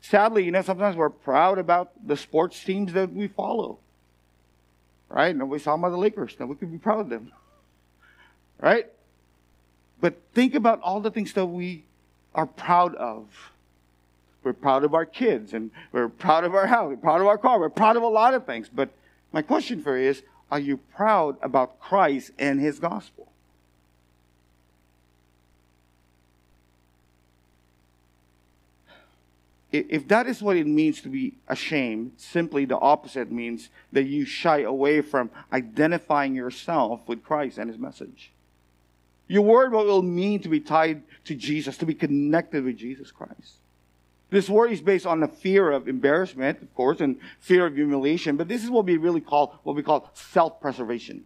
Sadly, 0.00 0.44
you 0.44 0.50
know, 0.50 0.62
sometimes 0.62 0.96
we're 0.96 1.08
proud 1.08 1.58
about 1.58 1.92
the 2.04 2.16
sports 2.16 2.64
teams 2.64 2.94
that 2.94 3.12
we 3.12 3.28
follow. 3.28 3.78
Right? 5.08 5.36
Nobody's 5.36 5.62
talking 5.62 5.84
about 5.84 5.90
the 5.90 5.98
Lakers. 5.98 6.34
Now 6.40 6.46
we 6.46 6.56
could 6.56 6.72
be 6.72 6.78
proud 6.78 6.98
of 6.98 7.10
them. 7.10 7.30
Right? 8.60 8.86
But 10.00 10.18
think 10.34 10.56
about 10.56 10.80
all 10.80 10.98
the 10.98 11.12
things 11.12 11.32
that 11.34 11.46
we 11.46 11.84
are 12.38 12.46
proud 12.46 12.94
of. 12.94 13.26
We're 14.44 14.52
proud 14.52 14.84
of 14.84 14.94
our 14.94 15.04
kids 15.04 15.54
and 15.54 15.72
we're 15.90 16.08
proud 16.08 16.44
of 16.44 16.54
our 16.54 16.68
house, 16.68 16.88
we're 16.88 16.96
proud 16.96 17.20
of 17.20 17.26
our 17.26 17.36
car, 17.36 17.58
we're 17.58 17.68
proud 17.68 17.96
of 17.96 18.04
a 18.04 18.08
lot 18.08 18.32
of 18.32 18.46
things. 18.46 18.70
But 18.72 18.90
my 19.32 19.42
question 19.42 19.82
for 19.82 19.98
you 19.98 20.08
is 20.08 20.22
are 20.48 20.60
you 20.60 20.76
proud 20.76 21.36
about 21.42 21.80
Christ 21.80 22.30
and 22.38 22.60
his 22.60 22.78
gospel? 22.78 23.32
If 29.72 30.06
that 30.06 30.28
is 30.28 30.40
what 30.40 30.56
it 30.56 30.66
means 30.66 31.02
to 31.02 31.08
be 31.08 31.34
ashamed, 31.48 32.12
simply 32.18 32.64
the 32.64 32.78
opposite 32.78 33.32
means 33.32 33.68
that 33.92 34.04
you 34.04 34.24
shy 34.24 34.60
away 34.60 35.02
from 35.02 35.30
identifying 35.52 36.36
yourself 36.36 37.00
with 37.08 37.24
Christ 37.24 37.58
and 37.58 37.68
his 37.68 37.80
message. 37.80 38.30
You're 39.28 39.42
worried 39.42 39.72
what 39.72 39.84
it 39.84 39.88
will 39.88 40.02
mean 40.02 40.40
to 40.40 40.48
be 40.48 40.60
tied 40.60 41.02
to 41.26 41.34
Jesus, 41.34 41.76
to 41.76 41.86
be 41.86 41.94
connected 41.94 42.64
with 42.64 42.76
Jesus 42.76 43.10
Christ. 43.10 43.58
This 44.30 44.48
worry 44.48 44.72
is 44.72 44.80
based 44.80 45.06
on 45.06 45.20
the 45.20 45.28
fear 45.28 45.70
of 45.70 45.88
embarrassment, 45.88 46.60
of 46.60 46.74
course, 46.74 47.00
and 47.00 47.18
fear 47.40 47.66
of 47.66 47.74
humiliation, 47.74 48.36
but 48.36 48.48
this 48.48 48.64
is 48.64 48.70
what 48.70 48.84
we 48.84 48.96
really 48.96 49.20
call 49.20 49.58
what 49.62 49.76
we 49.76 49.82
call 49.82 50.10
self-preservation. 50.14 51.24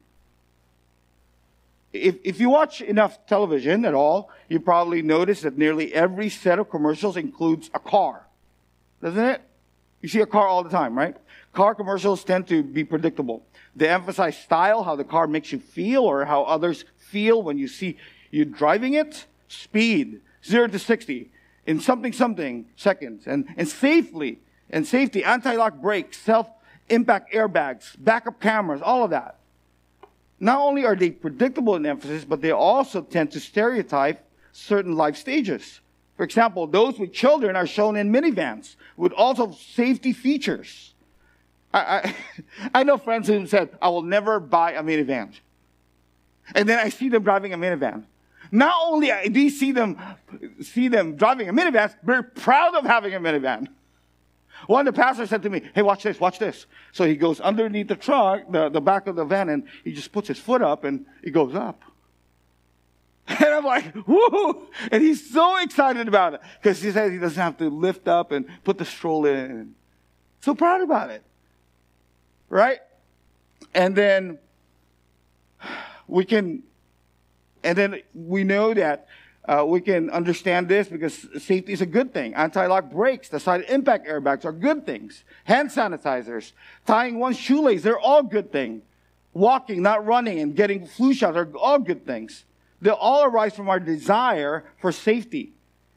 If, 1.92 2.16
if 2.24 2.40
you 2.40 2.48
watch 2.48 2.80
enough 2.80 3.26
television 3.26 3.84
at 3.84 3.94
all, 3.94 4.30
you 4.48 4.60
probably 4.60 5.02
notice 5.02 5.42
that 5.42 5.58
nearly 5.58 5.92
every 5.92 6.28
set 6.28 6.58
of 6.58 6.70
commercials 6.70 7.16
includes 7.16 7.70
a 7.74 7.78
car, 7.78 8.26
doesn't 9.02 9.24
it? 9.24 9.42
You 10.00 10.08
see 10.08 10.20
a 10.20 10.26
car 10.26 10.46
all 10.46 10.64
the 10.64 10.70
time, 10.70 10.96
right? 10.96 11.16
Car 11.52 11.74
commercials 11.74 12.24
tend 12.24 12.48
to 12.48 12.62
be 12.62 12.82
predictable. 12.82 13.44
They 13.74 13.88
emphasize 13.88 14.36
style, 14.36 14.82
how 14.84 14.96
the 14.96 15.04
car 15.04 15.26
makes 15.26 15.52
you 15.52 15.58
feel, 15.58 16.02
or 16.02 16.24
how 16.24 16.44
others 16.44 16.84
feel 16.96 17.42
when 17.42 17.58
you 17.58 17.68
see 17.68 17.96
you 18.30 18.44
driving 18.44 18.94
it. 18.94 19.26
Speed, 19.48 20.20
0 20.44 20.68
to 20.68 20.78
60 20.78 21.30
in 21.66 21.80
something 21.80 22.12
something 22.12 22.66
seconds. 22.76 23.26
And, 23.26 23.46
and 23.56 23.68
safely, 23.68 24.40
and 24.70 24.86
safety, 24.86 25.24
anti-lock 25.24 25.80
brakes, 25.80 26.18
self-impact 26.18 27.32
airbags, 27.32 27.94
backup 27.98 28.40
cameras, 28.40 28.82
all 28.82 29.04
of 29.04 29.10
that. 29.10 29.38
Not 30.40 30.58
only 30.58 30.84
are 30.84 30.96
they 30.96 31.10
predictable 31.10 31.76
in 31.76 31.86
emphasis, 31.86 32.24
but 32.24 32.40
they 32.40 32.50
also 32.50 33.02
tend 33.02 33.30
to 33.32 33.40
stereotype 33.40 34.24
certain 34.50 34.96
life 34.96 35.16
stages. 35.16 35.80
For 36.16 36.24
example, 36.24 36.66
those 36.66 36.98
with 36.98 37.12
children 37.12 37.56
are 37.56 37.66
shown 37.66 37.96
in 37.96 38.12
minivans 38.12 38.76
with 38.96 39.12
also 39.12 39.52
safety 39.52 40.12
features. 40.12 40.91
I, 41.72 41.80
I, 41.80 42.14
I 42.74 42.82
know 42.82 42.98
friends 42.98 43.28
who 43.28 43.46
said, 43.46 43.76
I 43.80 43.88
will 43.88 44.02
never 44.02 44.40
buy 44.40 44.72
a 44.72 44.82
minivan. 44.82 45.34
And 46.54 46.68
then 46.68 46.78
I 46.78 46.88
see 46.88 47.08
them 47.08 47.22
driving 47.22 47.52
a 47.52 47.58
minivan. 47.58 48.04
Not 48.50 48.74
only 48.84 49.10
do 49.30 49.40
you 49.40 49.50
see 49.50 49.72
them, 49.72 49.98
see 50.60 50.88
them 50.88 51.16
driving 51.16 51.48
a 51.48 51.52
minivan, 51.52 51.94
they're 52.02 52.22
proud 52.22 52.74
of 52.74 52.84
having 52.84 53.14
a 53.14 53.20
minivan. 53.20 53.68
One 54.66 54.86
of 54.86 54.94
the 54.94 55.00
pastors 55.00 55.30
said 55.30 55.42
to 55.42 55.50
me, 55.50 55.62
Hey, 55.74 55.82
watch 55.82 56.02
this, 56.02 56.20
watch 56.20 56.38
this. 56.38 56.66
So 56.92 57.04
he 57.04 57.16
goes 57.16 57.40
underneath 57.40 57.88
the 57.88 57.96
truck, 57.96 58.42
the, 58.50 58.68
the 58.68 58.80
back 58.80 59.06
of 59.06 59.16
the 59.16 59.24
van, 59.24 59.48
and 59.48 59.64
he 59.84 59.92
just 59.92 60.12
puts 60.12 60.28
his 60.28 60.38
foot 60.38 60.62
up 60.62 60.84
and 60.84 61.06
it 61.22 61.30
goes 61.30 61.54
up. 61.54 61.82
And 63.28 63.44
I'm 63.54 63.64
like, 63.64 63.94
whoo! 64.06 64.68
And 64.90 65.02
he's 65.02 65.32
so 65.32 65.56
excited 65.58 66.08
about 66.08 66.34
it 66.34 66.40
because 66.60 66.82
he 66.82 66.90
says 66.90 67.12
he 67.12 67.18
doesn't 67.18 67.40
have 67.40 67.56
to 67.58 67.70
lift 67.70 68.08
up 68.08 68.32
and 68.32 68.46
put 68.64 68.78
the 68.78 68.84
stroller 68.84 69.32
in. 69.32 69.74
So 70.40 70.54
proud 70.54 70.82
about 70.82 71.10
it. 71.10 71.22
Right? 72.52 72.80
And 73.72 73.96
then 73.96 74.38
we 76.06 76.26
can, 76.26 76.62
and 77.64 77.78
then 77.78 78.02
we 78.14 78.44
know 78.44 78.74
that 78.74 79.08
uh, 79.48 79.64
we 79.66 79.80
can 79.80 80.10
understand 80.10 80.68
this 80.68 80.86
because 80.86 81.26
safety 81.42 81.72
is 81.72 81.80
a 81.80 81.86
good 81.86 82.12
thing. 82.12 82.34
Anti-lock 82.34 82.90
brakes, 82.90 83.30
the 83.30 83.40
side 83.40 83.64
impact 83.70 84.06
airbags 84.06 84.44
are 84.44 84.52
good 84.52 84.84
things. 84.84 85.24
Hand 85.44 85.70
sanitizers, 85.70 86.52
tying 86.86 87.18
one's 87.18 87.38
shoelace, 87.38 87.82
they're 87.82 87.98
all 87.98 88.22
good 88.22 88.52
things. 88.52 88.82
Walking, 89.32 89.80
not 89.80 90.04
running, 90.04 90.38
and 90.40 90.54
getting 90.54 90.86
flu 90.86 91.14
shots 91.14 91.38
are 91.38 91.48
all 91.56 91.78
good 91.78 92.04
things. 92.04 92.44
They 92.82 92.90
all 92.90 93.24
arise 93.24 93.56
from 93.56 93.70
our 93.70 93.80
desire 93.80 94.64
for 94.78 94.92
safety. 94.92 95.54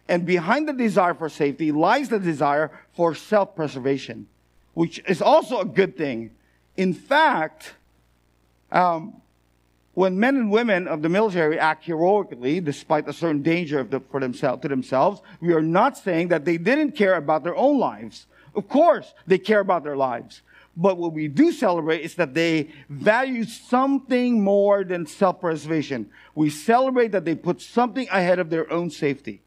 And 0.08 0.26
behind 0.26 0.70
the 0.70 0.74
desire 0.74 1.16
for 1.16 1.28
safety 1.28 1.74
lies 1.74 2.08
the 2.08 2.20
desire 2.20 2.72
for 2.94 3.14
self-preservation, 3.14 4.28
which 4.74 5.04
is 5.06 5.22
also 5.22 5.60
a 5.60 5.66
good 5.66 5.98
thing. 5.98 6.32
In 6.78 6.94
fact, 6.94 7.74
um, 8.72 9.22
when 9.94 10.20
men 10.20 10.36
and 10.36 10.52
women 10.52 10.88
of 10.88 11.02
the 11.02 11.10
military 11.10 11.58
act 11.58 11.86
heroically, 11.86 12.60
despite 12.60 13.08
a 13.08 13.14
certain 13.14 13.42
danger 13.42 13.84
the, 13.84 14.02
for 14.02 14.20
themselves, 14.20 14.62
to 14.64 14.68
themselves, 14.68 15.22
we 15.40 15.54
are 15.54 15.62
not 15.62 15.98
saying 15.98 16.28
that 16.30 16.44
they 16.44 16.58
didn't 16.58 16.92
care 16.92 17.16
about 17.16 17.44
their 17.44 17.56
own 17.56 17.80
lives. 17.80 18.28
Of 18.56 18.68
course, 18.68 19.14
they 19.26 19.38
care 19.38 19.62
about 19.62 19.84
their 19.84 19.96
lives. 19.96 20.42
But 20.78 20.98
what 20.98 21.14
we 21.14 21.30
do 21.30 21.54
celebrate 21.54 22.02
is 22.02 22.16
that 22.16 22.34
they 22.34 22.70
value 22.90 23.46
something 23.46 24.44
more 24.44 24.84
than 24.84 25.08
self-preservation. 25.08 26.10
We 26.36 26.50
celebrate 26.50 27.14
that 27.14 27.24
they 27.24 27.36
put 27.36 27.62
something 27.62 28.10
ahead 28.12 28.40
of 28.40 28.50
their 28.50 28.70
own 28.72 28.90
safety. 28.90 29.42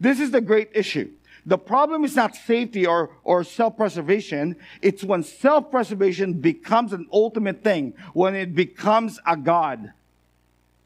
This 0.00 0.20
is 0.20 0.30
the 0.30 0.40
great 0.40 0.70
issue. 0.72 1.10
The 1.46 1.58
problem 1.58 2.04
is 2.04 2.16
not 2.16 2.34
safety 2.34 2.86
or, 2.86 3.10
or 3.22 3.44
self-preservation. 3.44 4.56
It's 4.80 5.04
when 5.04 5.22
self-preservation 5.22 6.34
becomes 6.34 6.92
an 6.92 7.06
ultimate 7.12 7.62
thing, 7.62 7.94
when 8.14 8.34
it 8.34 8.54
becomes 8.54 9.20
a 9.26 9.36
God. 9.36 9.92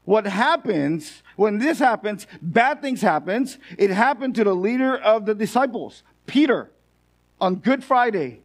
What 0.03 0.25
happens, 0.25 1.23
when 1.35 1.59
this 1.59 1.79
happens, 1.79 2.27
bad 2.41 2.81
things 2.81 3.01
happens. 3.01 3.57
It 3.77 3.89
happened 3.89 4.35
to 4.35 4.43
the 4.43 4.55
leader 4.55 4.97
of 4.97 5.25
the 5.25 5.35
disciples, 5.35 6.03
Peter, 6.25 6.71
on 7.39 7.55
Good 7.55 7.83
Friday. 7.83 8.41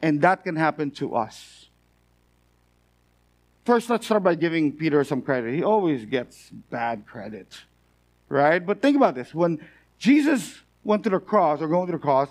And 0.00 0.22
that 0.22 0.44
can 0.44 0.56
happen 0.56 0.90
to 0.92 1.14
us. 1.14 1.68
First, 3.64 3.90
let's 3.90 4.06
start 4.06 4.22
by 4.22 4.34
giving 4.34 4.72
Peter 4.72 5.04
some 5.04 5.22
credit. 5.22 5.54
He 5.54 5.62
always 5.62 6.04
gets 6.04 6.50
bad 6.70 7.06
credit, 7.06 7.62
right? 8.28 8.64
But 8.64 8.82
think 8.82 8.96
about 8.96 9.14
this. 9.14 9.34
When 9.34 9.60
Jesus 9.98 10.62
went 10.84 11.04
to 11.04 11.10
the 11.10 11.20
cross 11.20 11.60
or 11.60 11.68
going 11.68 11.86
to 11.86 11.92
the 11.92 11.98
cross, 11.98 12.28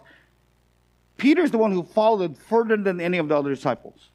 Peter's 1.17 1.51
the 1.51 1.57
one 1.57 1.71
who 1.71 1.83
followed 1.83 2.37
further 2.37 2.77
than 2.77 2.99
any 2.99 3.17
of 3.17 3.27
the 3.27 3.37
other 3.37 3.53
disciples. 3.53 4.09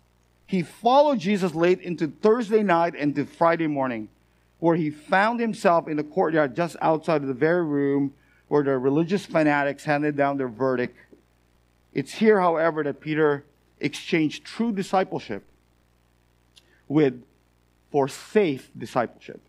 He 0.46 0.62
followed 0.62 1.18
Jesus 1.18 1.55
late 1.55 1.81
into 1.81 2.09
Thursday 2.09 2.62
night 2.62 2.94
and 2.96 3.14
to 3.14 3.25
Friday 3.25 3.66
morning, 3.66 4.09
where 4.59 4.77
he 4.77 4.90
found 4.90 5.40
himself 5.40 5.88
in 5.88 5.96
the 5.96 6.05
courtyard 6.05 6.57
just 6.57 6.77
outside 6.81 7.22
of 7.22 7.29
the 7.29 7.35
very 7.35 7.64
room 7.64 8.14
where 8.49 8.62
the 8.62 8.79
religious 8.79 9.27
fanatics 9.27 9.85
handed 9.85 10.16
down 10.16 10.37
their 10.37 10.49
verdict. 10.49 10.96
It's 11.92 12.14
here, 12.14 12.40
however, 12.40 12.83
that 12.85 13.01
Peter 13.01 13.44
exchanged 13.81 14.44
true 14.44 14.72
discipleship 14.72 15.42
with 16.88 17.22
for 17.90 18.09
safe 18.09 18.70
discipleship. 18.77 19.40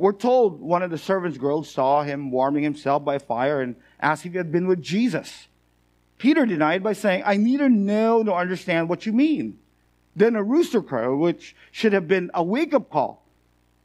We're 0.00 0.12
told 0.12 0.60
one 0.60 0.82
of 0.82 0.90
the 0.90 0.98
servants' 0.98 1.38
girls 1.38 1.70
saw 1.70 2.02
him 2.02 2.30
warming 2.30 2.62
himself 2.62 3.04
by 3.04 3.18
fire 3.18 3.60
and 3.60 3.76
asked 4.00 4.24
if 4.24 4.32
he 4.32 4.38
had 4.38 4.52
been 4.52 4.66
with 4.66 4.80
Jesus. 4.80 5.48
Peter 6.18 6.46
denied 6.46 6.82
by 6.82 6.92
saying, 6.92 7.22
I 7.26 7.36
neither 7.36 7.68
know 7.68 8.22
nor 8.22 8.38
understand 8.38 8.88
what 8.88 9.06
you 9.06 9.12
mean. 9.12 9.58
Then 10.14 10.36
a 10.36 10.42
rooster 10.42 10.82
crowed, 10.82 11.18
which 11.18 11.56
should 11.70 11.92
have 11.92 12.06
been 12.06 12.30
a 12.32 12.42
wake 12.42 12.72
up 12.74 12.90
call. 12.90 13.24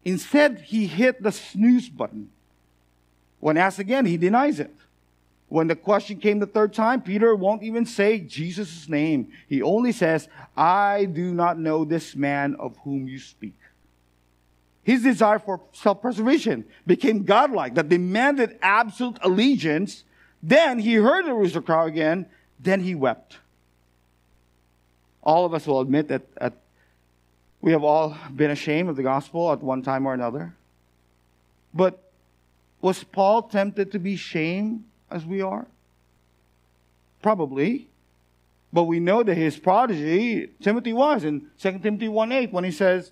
Instead, 0.05 0.61
he 0.61 0.87
hit 0.87 1.23
the 1.23 1.31
snooze 1.31 1.89
button. 1.89 2.29
When 3.39 3.57
asked 3.57 3.79
again, 3.79 4.05
he 4.05 4.17
denies 4.17 4.59
it. 4.59 4.75
When 5.49 5.67
the 5.67 5.75
question 5.75 6.19
came 6.19 6.39
the 6.39 6.45
third 6.45 6.73
time, 6.73 7.01
Peter 7.01 7.33
won't 7.33 7.63
even 7.63 7.85
say 7.85 8.19
Jesus' 8.19 8.89
name. 8.89 9.31
He 9.47 9.61
only 9.61 9.93
says, 9.93 10.27
I 10.55 11.05
do 11.05 11.33
not 11.33 11.57
know 11.57 11.85
this 11.85 12.15
man 12.15 12.55
of 12.59 12.77
whom 12.83 13.07
you 13.07 13.19
speak. 13.19 13.55
His 14.87 15.03
desire 15.03 15.37
for 15.37 15.59
self 15.73 16.01
preservation 16.01 16.63
became 16.85 17.25
godlike, 17.25 17.75
that 17.75 17.89
demanded 17.89 18.57
absolute 18.61 19.17
allegiance. 19.21 20.05
Then 20.41 20.79
he 20.79 20.93
heard 20.93 21.25
the 21.25 21.33
rooster 21.33 21.61
crow 21.61 21.87
again, 21.87 22.25
then 22.57 22.79
he 22.79 22.95
wept. 22.95 23.39
All 25.21 25.43
of 25.43 25.53
us 25.53 25.67
will 25.67 25.81
admit 25.81 26.07
that 26.07 26.21
at, 26.37 26.53
we 27.59 27.73
have 27.73 27.83
all 27.83 28.15
been 28.33 28.49
ashamed 28.49 28.87
of 28.87 28.95
the 28.95 29.03
gospel 29.03 29.51
at 29.51 29.61
one 29.61 29.81
time 29.81 30.05
or 30.05 30.13
another. 30.13 30.55
But 31.73 32.09
was 32.79 33.03
Paul 33.03 33.41
tempted 33.41 33.91
to 33.91 33.99
be 33.99 34.15
shamed 34.15 34.85
as 35.11 35.25
we 35.25 35.41
are? 35.41 35.67
Probably. 37.21 37.89
But 38.71 38.83
we 38.83 39.01
know 39.01 39.21
that 39.21 39.35
his 39.35 39.57
prodigy, 39.57 40.47
Timothy 40.61 40.93
was 40.93 41.25
in 41.25 41.47
2 41.59 41.79
Timothy 41.79 42.07
1 42.07 42.31
8, 42.31 42.53
when 42.53 42.63
he 42.63 42.71
says, 42.71 43.11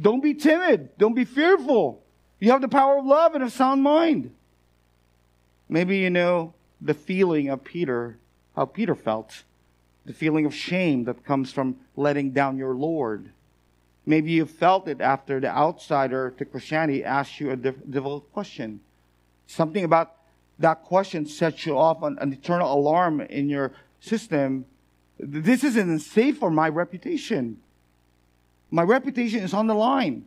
don't 0.00 0.22
be 0.22 0.34
timid. 0.34 0.96
Don't 0.98 1.14
be 1.14 1.24
fearful. 1.24 2.02
You 2.38 2.50
have 2.50 2.60
the 2.60 2.68
power 2.68 2.98
of 2.98 3.06
love 3.06 3.34
and 3.34 3.42
a 3.42 3.50
sound 3.50 3.82
mind. 3.82 4.34
Maybe 5.68 5.98
you 5.98 6.10
know 6.10 6.54
the 6.80 6.94
feeling 6.94 7.48
of 7.48 7.64
Peter, 7.64 8.18
how 8.54 8.66
Peter 8.66 8.94
felt, 8.94 9.44
the 10.04 10.12
feeling 10.12 10.46
of 10.46 10.54
shame 10.54 11.04
that 11.04 11.24
comes 11.24 11.50
from 11.50 11.76
letting 11.96 12.32
down 12.32 12.58
your 12.58 12.74
Lord. 12.74 13.30
Maybe 14.04 14.32
you 14.32 14.46
felt 14.46 14.86
it 14.86 15.00
after 15.00 15.40
the 15.40 15.48
outsider 15.48 16.32
to 16.38 16.44
Christianity 16.44 17.02
asked 17.02 17.40
you 17.40 17.50
a 17.50 17.56
difficult 17.56 18.32
question. 18.32 18.80
Something 19.46 19.84
about 19.84 20.14
that 20.58 20.84
question 20.84 21.26
sets 21.26 21.66
you 21.66 21.76
off 21.76 22.02
an, 22.02 22.16
an 22.20 22.32
eternal 22.32 22.72
alarm 22.72 23.20
in 23.22 23.48
your 23.48 23.72
system. 24.00 24.66
This 25.18 25.64
isn't 25.64 26.00
safe 26.00 26.38
for 26.38 26.50
my 26.50 26.68
reputation. 26.68 27.60
My 28.70 28.82
reputation 28.82 29.42
is 29.42 29.54
on 29.54 29.66
the 29.66 29.74
line. 29.74 30.26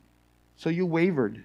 So 0.55 0.69
you 0.69 0.85
wavered. 0.85 1.43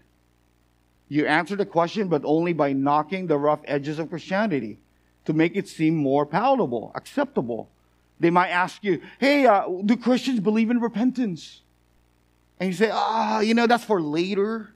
You 1.08 1.26
answered 1.26 1.58
the 1.58 1.66
question, 1.66 2.08
but 2.08 2.22
only 2.24 2.52
by 2.52 2.72
knocking 2.72 3.26
the 3.26 3.38
rough 3.38 3.60
edges 3.64 3.98
of 3.98 4.08
Christianity 4.08 4.78
to 5.24 5.32
make 5.32 5.56
it 5.56 5.68
seem 5.68 5.94
more 5.94 6.26
palatable, 6.26 6.92
acceptable. 6.94 7.70
They 8.18 8.30
might 8.30 8.48
ask 8.48 8.82
you, 8.82 9.00
hey, 9.18 9.46
uh, 9.46 9.68
do 9.84 9.96
Christians 9.96 10.40
believe 10.40 10.70
in 10.70 10.80
repentance? 10.80 11.62
And 12.58 12.68
you 12.70 12.74
say, 12.74 12.90
ah, 12.92 13.36
oh, 13.36 13.40
you 13.40 13.54
know, 13.54 13.66
that's 13.66 13.84
for 13.84 14.00
later. 14.00 14.70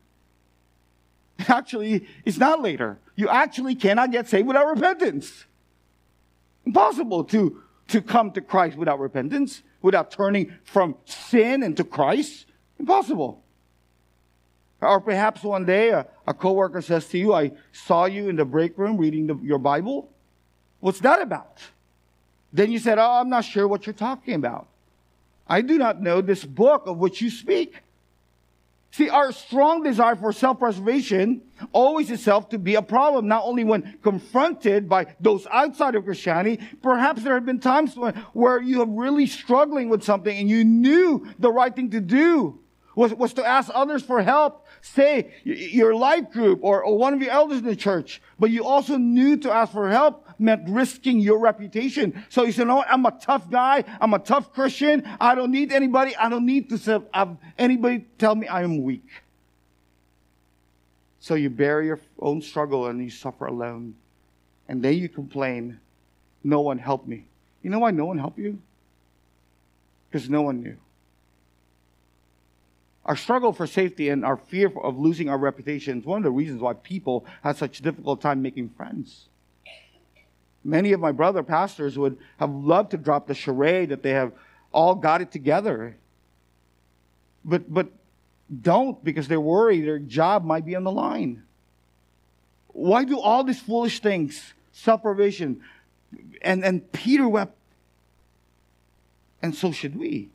Actually, 1.49 2.07
it's 2.25 2.39
not 2.39 2.61
later. 2.61 2.99
You 3.17 3.29
actually 3.29 3.75
cannot 3.75 4.13
get 4.13 4.29
saved 4.29 4.47
without 4.47 4.67
repentance. 4.67 5.45
Impossible 6.65 7.25
to, 7.25 7.63
to 7.89 8.01
come 8.01 8.31
to 8.33 8.41
Christ 8.41 8.77
without 8.77 9.01
repentance 9.01 9.63
without 9.83 10.11
turning 10.11 10.55
from 10.65 10.97
sin 11.05 11.63
into 11.63 11.85
Christ? 11.85 12.47
Impossible. 12.79 13.43
Or 14.81 15.01
perhaps 15.01 15.43
one 15.43 15.65
day 15.65 15.91
a, 15.91 16.07
a 16.27 16.35
coworker 16.35 16.83
says 16.83 17.07
to 17.09 17.19
you, 17.19 17.35
I 17.35 17.53
saw 17.73 18.05
you 18.05 18.29
in 18.29 18.37
the 18.37 18.45
break 18.45 18.79
room 18.79 18.97
reading 18.97 19.27
the, 19.27 19.37
your 19.43 19.59
Bible. 19.59 20.11
What's 20.81 21.01
that 21.01 21.21
about? 21.21 21.59
Then 22.53 22.71
you 22.71 22.79
said, 22.79 22.99
Oh, 22.99 23.21
I'm 23.21 23.29
not 23.29 23.45
sure 23.45 23.67
what 23.67 23.87
you're 23.87 23.95
talking 23.95 24.35
about. 24.35 24.69
I 25.49 25.63
do 25.63 25.79
not 25.79 26.01
know 26.01 26.21
this 26.21 26.45
book 26.45 26.87
of 26.87 26.99
which 26.99 27.21
you 27.21 27.31
speak. 27.31 27.83
See, 28.91 29.11
our 29.11 29.33
strong 29.33 29.83
desire 29.83 30.17
for 30.17 30.33
self-preservation 30.33 31.43
always 31.73 32.11
itself 32.11 32.49
to 32.51 32.59
be 32.59 32.75
a 32.75 32.83
problem, 32.83 33.29
not 33.29 33.45
only 33.45 33.63
when 33.63 33.99
confronted 34.03 34.89
by 34.89 35.15
those 35.21 35.47
outside 35.51 35.95
of 35.95 36.05
Christianity. 36.05 36.65
Perhaps 36.83 37.23
there 37.23 37.35
have 37.35 37.45
been 37.45 37.61
times 37.61 37.97
when, 37.97 38.15
where 38.33 38.61
you 38.61 38.81
are 38.81 38.89
really 38.89 39.27
struggling 39.27 39.89
with 39.89 40.03
something 40.03 40.37
and 40.37 40.49
you 40.49 40.65
knew 40.65 41.29
the 41.39 41.53
right 41.53 41.75
thing 41.75 41.91
to 41.91 42.01
do 42.01 42.61
was, 42.99 43.15
was 43.15 43.33
to 43.35 43.47
ask 43.47 43.71
others 43.75 44.03
for 44.03 44.23
help, 44.23 44.67
say 44.81 45.33
your 45.45 45.95
life 45.95 46.33
group 46.33 46.61
or, 46.63 46.83
or 46.83 46.99
one 46.99 47.15
of 47.15 47.23
your 47.23 47.31
elders 47.31 47.59
in 47.59 47.65
the 47.65 47.77
church, 47.77 48.21
but 48.41 48.51
you 48.51 48.65
also 48.65 48.97
knew 48.97 49.37
to 49.37 49.53
ask 49.53 49.71
for 49.71 49.89
help 49.91 50.28
meant 50.39 50.69
risking 50.69 51.19
your 51.19 51.39
reputation. 51.39 52.25
So 52.29 52.45
you 52.45 52.53
said, 52.53 52.67
no, 52.67 52.83
I'm 52.83 53.05
a 53.07 53.11
tough 53.11 53.51
guy. 53.51 53.85
I'm 54.01 54.15
a 54.15 54.19
tough 54.19 54.53
Christian. 54.53 55.03
I 55.21 55.35
don't 55.35 55.51
need 55.51 55.73
anybody. 55.73 56.15
I 56.17 56.29
don't 56.29 56.47
need 56.47 56.71
to 56.71 57.05
have 57.13 57.37
anybody 57.59 58.05
tell 58.19 58.35
me 58.35 58.47
I 58.47 58.63
am 58.63 58.83
weak. 58.83 59.09
So 61.21 61.35
you 61.35 61.51
bear 61.51 61.83
your 61.83 62.01
own 62.19 62.41
struggle 62.41 62.87
and 62.87 63.03
you 63.03 63.11
suffer 63.11 63.47
alone. 63.47 63.95
And 64.69 64.83
then 64.83 64.95
you 64.95 65.09
complain, 65.09 65.81
no 66.45 66.61
one 66.61 66.79
helped 66.79 67.09
me. 67.09 67.27
You 67.63 67.71
know 67.71 67.81
why 67.81 67.91
no 67.91 68.05
one 68.07 68.19
helped 68.19 68.39
you? 68.39 68.59
Because 70.11 70.31
no 70.31 70.43
one 70.43 70.63
knew. 70.63 70.77
Our 73.05 73.17
struggle 73.17 73.55
for 73.55 73.67
safety 73.67 74.11
and 74.11 74.25
our 74.25 74.37
fear 74.37 74.71
of 74.83 74.99
losing 74.99 75.31
our 75.31 75.39
reputation 75.39 75.99
is 75.99 76.05
one 76.05 76.19
of 76.19 76.25
the 76.25 76.31
reasons 76.31 76.61
why 76.61 76.75
people 76.75 77.25
have 77.43 77.57
such 77.57 77.81
a 77.81 77.83
difficult 77.83 78.21
time 78.21 78.43
making 78.43 78.69
friends. 78.71 79.29
Many 80.65 80.93
of 80.93 81.01
my 81.01 81.13
brother 81.13 81.43
pastors 81.43 81.99
would 81.99 82.19
have 82.39 82.51
loved 82.51 82.91
to 82.91 82.97
drop 82.97 83.27
the 83.27 83.35
charade 83.35 83.91
that 83.91 84.03
they 84.03 84.11
have 84.11 84.33
all 84.73 84.95
got 84.95 85.23
it 85.23 85.31
together. 85.31 85.97
But, 87.45 87.73
but 87.73 87.89
don't 88.63 89.03
because 89.03 89.29
they're 89.29 89.41
worried 89.41 89.87
their 89.87 89.99
job 89.99 90.45
might 90.45 90.67
be 90.67 90.75
on 90.75 90.85
the 90.85 90.93
line. 90.93 91.43
Why 92.69 93.05
do 93.05 93.19
all 93.19 93.45
these 93.45 93.61
foolish 93.61 94.01
things? 94.01 94.55
Self 94.73 95.03
provision. 95.03 95.63
And, 96.43 96.65
and 96.65 96.91
Peter 96.93 97.29
wept. 97.29 97.57
And 99.43 99.55
so 99.55 99.73
should 99.73 99.99
we. 99.99 100.29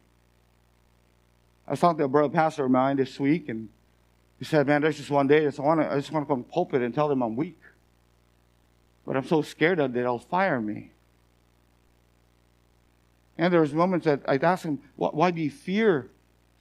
I 1.67 1.71
was 1.71 1.79
talking 1.79 1.97
to 1.99 2.03
a 2.05 2.07
brother 2.09 2.33
pastor 2.33 2.65
of 2.65 2.71
mine 2.71 2.97
this 2.97 3.19
week, 3.19 3.47
and 3.47 3.69
he 4.37 4.45
said, 4.45 4.67
Man, 4.67 4.81
there's 4.81 4.97
just 4.97 5.09
one 5.09 5.27
day 5.27 5.37
I 5.37 5.45
just 5.45 5.59
want 5.59 5.81
to, 5.81 5.91
I 5.91 5.95
just 5.95 6.11
want 6.11 6.27
to 6.27 6.33
come 6.33 6.43
to 6.43 6.49
pulpit 6.49 6.81
and 6.81 6.93
tell 6.93 7.07
them 7.07 7.21
I'm 7.21 7.35
weak. 7.35 7.57
But 9.05 9.17
I'm 9.17 9.25
so 9.25 9.41
scared 9.41 9.79
that 9.79 9.93
they'll 9.93 10.19
fire 10.19 10.61
me. 10.61 10.91
And 13.37 13.53
there 13.53 13.61
was 13.61 13.73
moments 13.73 14.05
that 14.05 14.21
I'd 14.27 14.43
ask 14.43 14.63
him, 14.63 14.79
why 14.95 15.31
do 15.31 15.41
you 15.41 15.49
fear 15.49 16.09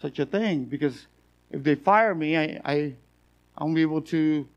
such 0.01 0.19
a 0.19 0.27
thing? 0.27 0.65
Because 0.65 1.07
if 1.51 1.63
they 1.63 1.75
fire 1.75 2.15
me, 2.15 2.37
I, 2.37 2.61
I, 2.65 2.95
I 3.57 3.65
won't 3.65 3.75
be 3.75 3.83
able 3.83 4.03
to 4.03 4.49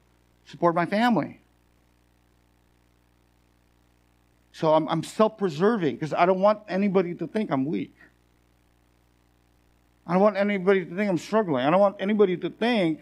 support 0.45 0.74
my 0.76 0.86
family. 0.86 1.39
So 4.54 4.74
I'm, 4.74 4.88
I'm 4.88 5.04
self 5.04 5.38
preserving 5.38 5.95
because 5.95 6.13
I 6.13 6.26
don't 6.26 6.39
want 6.39 6.60
anybody 6.69 7.13
to 7.15 7.28
think 7.28 7.52
I'm 7.52 7.65
weak. 7.65 7.93
I 10.08 10.13
don't 10.13 10.21
want 10.21 10.38
anybody 10.38 10.86
to 10.86 10.95
think 10.95 11.10
I'm 11.10 11.17
struggling. 11.17 11.65
I 11.65 11.69
don't 11.69 11.82
want 11.82 11.98
anybody 12.00 12.38
to 12.38 12.50
think 12.50 13.02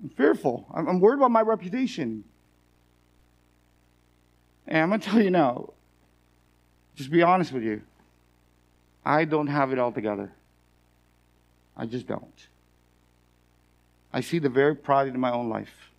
I'm 0.00 0.10
fearful. 0.10 0.66
I'm, 0.72 0.88
I'm 0.88 1.00
worried 1.00 1.16
about 1.16 1.32
my 1.32 1.40
reputation. 1.40 2.22
And 4.72 4.80
I'm 4.80 4.88
going 4.88 5.00
to 5.00 5.06
tell 5.06 5.20
you 5.20 5.28
now, 5.30 5.68
just 6.94 7.10
be 7.10 7.22
honest 7.22 7.52
with 7.52 7.62
you. 7.62 7.82
I 9.04 9.26
don't 9.26 9.48
have 9.48 9.70
it 9.70 9.78
all 9.78 9.92
together. 9.92 10.32
I 11.76 11.84
just 11.84 12.06
don't. 12.06 12.48
I 14.14 14.22
see 14.22 14.38
the 14.38 14.48
very 14.48 14.74
pride 14.74 15.08
in 15.08 15.20
my 15.20 15.30
own 15.30 15.50
life. 15.50 15.90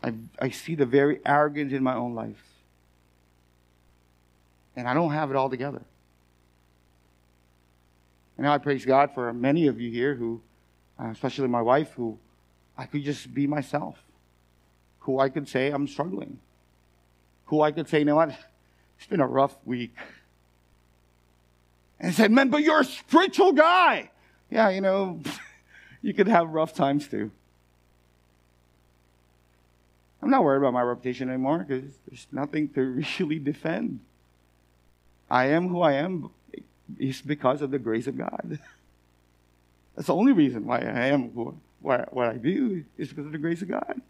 I, 0.00 0.12
I 0.40 0.50
see 0.50 0.76
the 0.76 0.86
very 0.86 1.18
arrogance 1.26 1.72
in 1.72 1.82
my 1.82 1.96
own 1.96 2.14
life. 2.14 2.44
And 4.76 4.86
I 4.86 4.94
don't 4.94 5.10
have 5.10 5.30
it 5.30 5.36
all 5.36 5.50
together. 5.50 5.82
And 8.38 8.46
I 8.46 8.58
praise 8.58 8.84
God 8.84 9.10
for 9.12 9.32
many 9.32 9.66
of 9.66 9.80
you 9.80 9.90
here 9.90 10.14
who, 10.14 10.40
uh, 11.00 11.08
especially 11.08 11.48
my 11.48 11.62
wife, 11.62 11.94
who 11.96 12.16
I 12.78 12.86
could 12.86 13.02
just 13.02 13.34
be 13.34 13.48
myself, 13.48 13.98
who 15.00 15.18
I 15.18 15.30
could 15.30 15.48
say 15.48 15.72
I'm 15.72 15.88
struggling, 15.88 16.38
who 17.46 17.62
I 17.62 17.72
could 17.72 17.88
say, 17.88 18.00
you 18.00 18.04
know 18.04 18.16
what, 18.16 18.36
it's 18.98 19.06
been 19.08 19.20
a 19.20 19.26
rough 19.26 19.56
week. 19.64 19.94
And 21.98 22.14
said, 22.14 22.30
man, 22.30 22.50
but 22.50 22.62
you're 22.62 22.80
a 22.80 22.84
spiritual 22.84 23.52
guy. 23.52 24.10
Yeah, 24.50 24.68
you 24.68 24.80
know, 24.80 25.20
you 26.02 26.12
could 26.14 26.28
have 26.28 26.50
rough 26.50 26.74
times 26.74 27.08
too. 27.08 27.30
I'm 30.22 30.30
not 30.30 30.44
worried 30.44 30.58
about 30.58 30.72
my 30.72 30.82
reputation 30.82 31.28
anymore 31.28 31.64
because 31.66 31.90
there's 32.08 32.26
nothing 32.32 32.68
to 32.70 33.02
really 33.20 33.38
defend. 33.38 34.00
I 35.30 35.46
am 35.46 35.68
who 35.68 35.82
I 35.82 35.92
am 35.92 36.30
is 36.98 37.20
because 37.20 37.62
of 37.62 37.70
the 37.70 37.78
grace 37.78 38.06
of 38.06 38.16
God. 38.16 38.58
That's 39.94 40.08
the 40.08 40.14
only 40.14 40.32
reason 40.32 40.66
why 40.66 40.78
I 40.78 41.06
am 41.06 41.30
who, 41.30 41.56
what, 41.80 42.12
what 42.12 42.28
I 42.28 42.36
do 42.36 42.84
is 42.98 43.08
because 43.08 43.26
of 43.26 43.32
the 43.32 43.38
grace 43.38 43.62
of 43.62 43.68
God. 43.68 44.00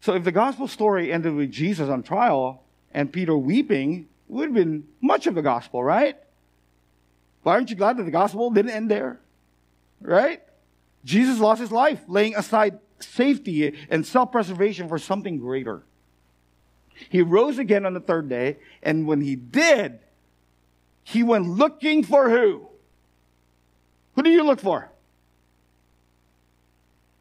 So 0.00 0.14
if 0.14 0.24
the 0.24 0.32
gospel 0.32 0.66
story 0.66 1.12
ended 1.12 1.34
with 1.34 1.50
Jesus 1.50 1.88
on 1.88 2.02
trial 2.02 2.62
and 2.92 3.12
Peter 3.12 3.36
weeping, 3.36 4.08
it 4.28 4.32
would 4.32 4.48
have 4.48 4.54
been 4.54 4.84
much 5.00 5.26
of 5.26 5.34
the 5.34 5.42
gospel, 5.42 5.84
right? 5.84 6.16
Why 7.42 7.54
aren't 7.54 7.70
you 7.70 7.76
glad 7.76 7.96
that 7.98 8.04
the 8.04 8.10
gospel 8.10 8.50
didn't 8.50 8.72
end 8.72 8.90
there? 8.90 9.20
Right? 10.00 10.42
Jesus 11.04 11.38
lost 11.38 11.60
his 11.60 11.72
life, 11.72 12.00
laying 12.06 12.34
aside 12.34 12.78
safety 12.98 13.74
and 13.90 14.06
self 14.06 14.32
preservation 14.32 14.88
for 14.88 14.98
something 14.98 15.38
greater. 15.38 15.82
He 17.08 17.22
rose 17.22 17.58
again 17.58 17.86
on 17.86 17.94
the 17.94 18.00
third 18.00 18.28
day, 18.28 18.58
and 18.82 19.06
when 19.06 19.22
he 19.22 19.36
did, 19.36 20.00
he 21.02 21.22
went 21.22 21.48
looking 21.48 22.04
for 22.04 22.28
who? 22.28 22.68
Who 24.14 24.22
do 24.22 24.30
you 24.30 24.42
look 24.42 24.60
for? 24.60 24.90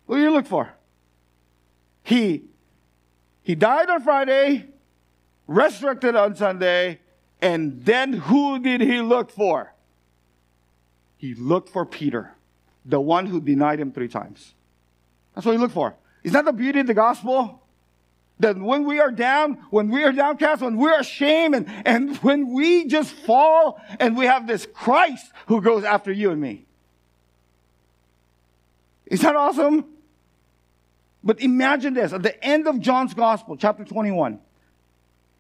Who 0.08 0.16
do 0.16 0.22
you 0.22 0.32
look 0.32 0.48
for? 0.48 0.74
He 2.04 2.49
he 3.50 3.56
died 3.56 3.90
on 3.90 4.04
Friday, 4.04 4.68
resurrected 5.48 6.16
on 6.16 6.36
Sunday, 6.36 7.00
and 7.42 7.84
then 7.84 8.14
who 8.14 8.60
did 8.60 8.80
he 8.80 9.02
look 9.02 9.32
for? 9.32 9.74
He 11.18 11.34
looked 11.34 11.70
for 11.70 11.84
Peter, 11.84 12.36
the 12.86 13.02
one 13.02 13.26
who 13.26 13.42
denied 13.42 13.80
him 13.80 13.92
three 13.92 14.08
times. 14.08 14.54
That's 15.34 15.48
what 15.48 15.54
he 15.54 15.58
looked 15.58 15.74
for. 15.74 15.96
Is 16.24 16.34
that 16.34 16.46
the 16.46 16.54
beauty 16.54 16.82
of 16.82 16.86
the 16.86 16.94
gospel? 16.94 17.64
that 18.40 18.56
when 18.56 18.86
we 18.86 19.00
are 19.00 19.10
down, 19.10 19.56
when 19.72 19.90
we 19.90 20.04
are 20.04 20.12
downcast, 20.12 20.62
when 20.62 20.78
we're 20.78 21.00
ashamed, 21.00 21.56
and, 21.56 21.68
and 21.86 22.18
when 22.18 22.54
we 22.54 22.86
just 22.86 23.12
fall, 23.12 23.82
and 24.00 24.16
we 24.16 24.28
have 24.28 24.46
this 24.46 24.68
Christ 24.76 25.26
who 25.48 25.60
goes 25.60 25.84
after 25.84 26.12
you 26.12 26.30
and 26.30 26.40
me. 26.40 26.68
Is 29.08 29.22
that 29.22 29.36
awesome? 29.36 29.86
But 31.24 31.42
imagine 31.42 31.94
this 31.94 32.14
at 32.14 32.24
the 32.24 32.44
end 32.44 32.68
of 32.68 32.80
John's 32.80 33.14
Gospel, 33.14 33.58
chapter 33.58 33.84
21, 33.84 34.40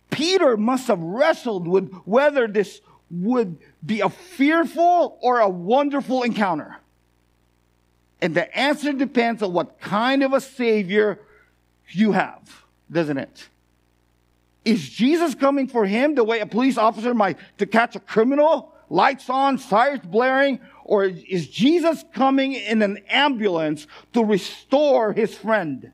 Peter 0.09 0.57
must 0.57 0.87
have 0.87 0.99
wrestled 1.01 1.67
with 1.67 1.93
whether 2.05 2.47
this 2.47 2.81
would 3.11 3.57
be 3.85 4.01
a 4.01 4.09
fearful 4.09 5.17
or 5.21 5.39
a 5.39 5.49
wonderful 5.49 6.23
encounter. 6.23 6.77
And 8.21 8.35
the 8.35 8.55
answer 8.57 8.91
depends 8.91 9.41
on 9.41 9.53
what 9.53 9.79
kind 9.79 10.23
of 10.23 10.33
a 10.33 10.41
Savior 10.41 11.19
you 11.91 12.11
have 12.11 12.59
doesn't 12.91 13.17
it? 13.17 13.49
Is 14.65 14.87
Jesus 14.87 15.35
coming 15.35 15.67
for 15.67 15.85
him 15.85 16.15
the 16.15 16.23
way 16.23 16.39
a 16.39 16.45
police 16.45 16.77
officer 16.77 17.13
might 17.13 17.37
to 17.57 17.65
catch 17.65 17.95
a 17.95 17.99
criminal? 17.99 18.73
Lights 18.89 19.29
on, 19.29 19.57
sirens 19.57 20.05
blaring? 20.05 20.59
Or 20.89 21.03
is 21.03 21.47
Jesus 21.47 22.03
coming 22.15 22.53
in 22.53 22.81
an 22.81 23.03
ambulance 23.09 23.85
to 24.13 24.25
restore 24.25 25.13
his 25.13 25.35
friend? 25.35 25.91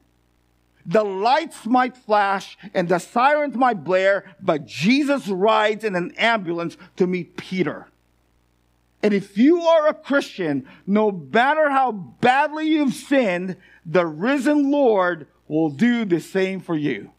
The 0.85 1.03
lights 1.03 1.65
might 1.65 1.97
flash 1.97 2.57
and 2.73 2.87
the 2.87 2.99
sirens 2.99 3.57
might 3.57 3.83
blare, 3.83 4.33
but 4.41 4.65
Jesus 4.65 5.27
rides 5.27 5.83
in 5.83 5.97
an 5.97 6.13
ambulance 6.15 6.77
to 6.95 7.07
meet 7.07 7.35
Peter. 7.35 7.87
And 9.03 9.13
if 9.13 9.37
you 9.37 9.63
are 9.63 9.89
a 9.89 9.93
Christian, 9.93 10.65
no 10.87 11.11
matter 11.11 11.69
how 11.69 11.91
badly 11.91 12.69
you've 12.69 12.93
sinned, 12.93 13.57
the 13.85 14.05
risen 14.05 14.71
Lord 14.71 15.27
will 15.49 15.71
do 15.71 16.05
the 16.05 16.21
same 16.21 16.61
for 16.61 16.77
you. 16.77 17.11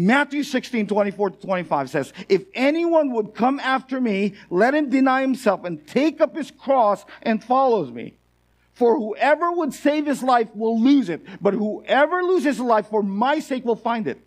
Matthew 0.00 0.44
16, 0.44 0.86
24 0.86 1.30
to 1.30 1.36
25 1.40 1.90
says, 1.90 2.12
If 2.30 2.46
anyone 2.54 3.12
would 3.12 3.34
come 3.34 3.60
after 3.60 4.00
me, 4.00 4.32
let 4.48 4.74
him 4.74 4.88
deny 4.88 5.20
himself 5.20 5.64
and 5.64 5.86
take 5.86 6.22
up 6.22 6.34
his 6.34 6.50
cross 6.50 7.04
and 7.20 7.44
follows 7.44 7.90
me. 7.90 8.14
For 8.72 8.96
whoever 8.96 9.52
would 9.52 9.74
save 9.74 10.06
his 10.06 10.22
life 10.22 10.48
will 10.54 10.80
lose 10.80 11.10
it, 11.10 11.20
but 11.42 11.52
whoever 11.52 12.22
loses 12.22 12.56
his 12.56 12.60
life 12.60 12.86
for 12.86 13.02
my 13.02 13.40
sake 13.40 13.62
will 13.66 13.76
find 13.76 14.06
it. 14.06 14.18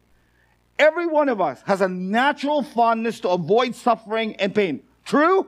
Every 0.77 1.07
one 1.07 1.27
of 1.27 1.41
us 1.41 1.59
has 1.65 1.81
a 1.81 1.87
natural 1.87 2.61
fondness 2.61 3.19
to 3.21 3.29
avoid 3.29 3.73
suffering 3.73 4.35
and 4.35 4.53
pain. 4.53 4.83
True? 5.05 5.47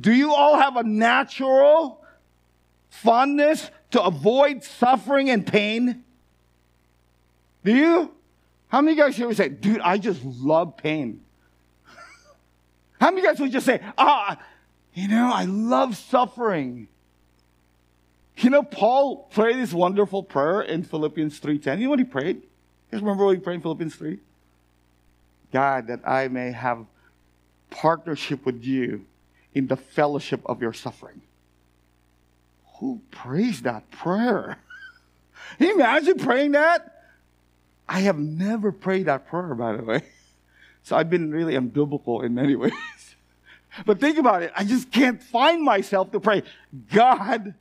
Do 0.00 0.14
you 0.14 0.32
all 0.32 0.56
have 0.56 0.78
a 0.78 0.82
natural 0.82 2.02
fondness 2.88 3.70
to 3.90 4.02
avoid 4.02 4.64
suffering 4.64 5.28
and 5.28 5.46
pain? 5.46 6.04
Do 7.66 7.76
you? 7.76 8.14
How 8.72 8.80
many 8.80 8.96
guys 8.96 9.14
here 9.14 9.26
would 9.26 9.36
say, 9.36 9.50
dude, 9.50 9.82
I 9.82 9.98
just 9.98 10.24
love 10.24 10.78
pain? 10.78 11.20
How 12.98 13.10
many 13.10 13.20
guys 13.20 13.38
would 13.38 13.52
just 13.52 13.66
say, 13.66 13.82
ah, 13.98 14.38
you 14.94 15.08
know, 15.08 15.30
I 15.30 15.44
love 15.44 15.94
suffering? 15.94 16.88
You 18.38 18.48
know, 18.48 18.62
Paul 18.62 19.28
prayed 19.30 19.56
this 19.56 19.74
wonderful 19.74 20.22
prayer 20.22 20.62
in 20.62 20.84
Philippians 20.84 21.38
3.10. 21.38 21.80
You 21.80 21.84
know 21.84 21.90
what 21.90 21.98
he 21.98 22.06
prayed? 22.06 22.36
You 22.36 22.42
guys 22.90 23.02
remember 23.02 23.26
what 23.26 23.34
he 23.36 23.42
prayed 23.42 23.56
in 23.56 23.60
Philippians 23.60 23.94
3? 23.94 24.18
God, 25.52 25.88
that 25.88 26.08
I 26.08 26.28
may 26.28 26.52
have 26.52 26.86
partnership 27.68 28.46
with 28.46 28.64
you 28.64 29.04
in 29.52 29.66
the 29.66 29.76
fellowship 29.76 30.40
of 30.46 30.62
your 30.62 30.72
suffering. 30.72 31.20
Who 32.78 33.02
prays 33.10 33.60
that 33.62 33.90
prayer? 33.90 34.56
Can 35.58 35.66
you 35.66 35.74
imagine 35.74 36.16
praying 36.16 36.52
that? 36.52 37.01
I 37.92 38.00
have 38.00 38.18
never 38.18 38.72
prayed 38.72 39.04
that 39.04 39.26
prayer, 39.26 39.54
by 39.54 39.76
the 39.76 39.84
way. 39.84 40.02
So 40.84 40.96
I've 40.96 41.08
been 41.08 41.30
really 41.30 41.54
unbiblical 41.54 42.24
in 42.24 42.34
many 42.34 42.56
ways. 42.64 42.72
But 43.86 44.00
think 44.00 44.18
about 44.18 44.42
it. 44.42 44.50
I 44.56 44.64
just 44.64 44.90
can't 44.90 45.22
find 45.22 45.62
myself 45.62 46.10
to 46.10 46.18
pray, 46.18 46.42
God, 46.92 47.54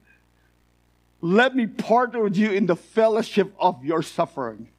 let 1.22 1.56
me 1.56 1.68
partner 1.68 2.24
with 2.24 2.36
you 2.36 2.50
in 2.52 2.66
the 2.66 2.76
fellowship 2.76 3.54
of 3.60 3.86
your 3.86 4.02
suffering. 4.02 4.70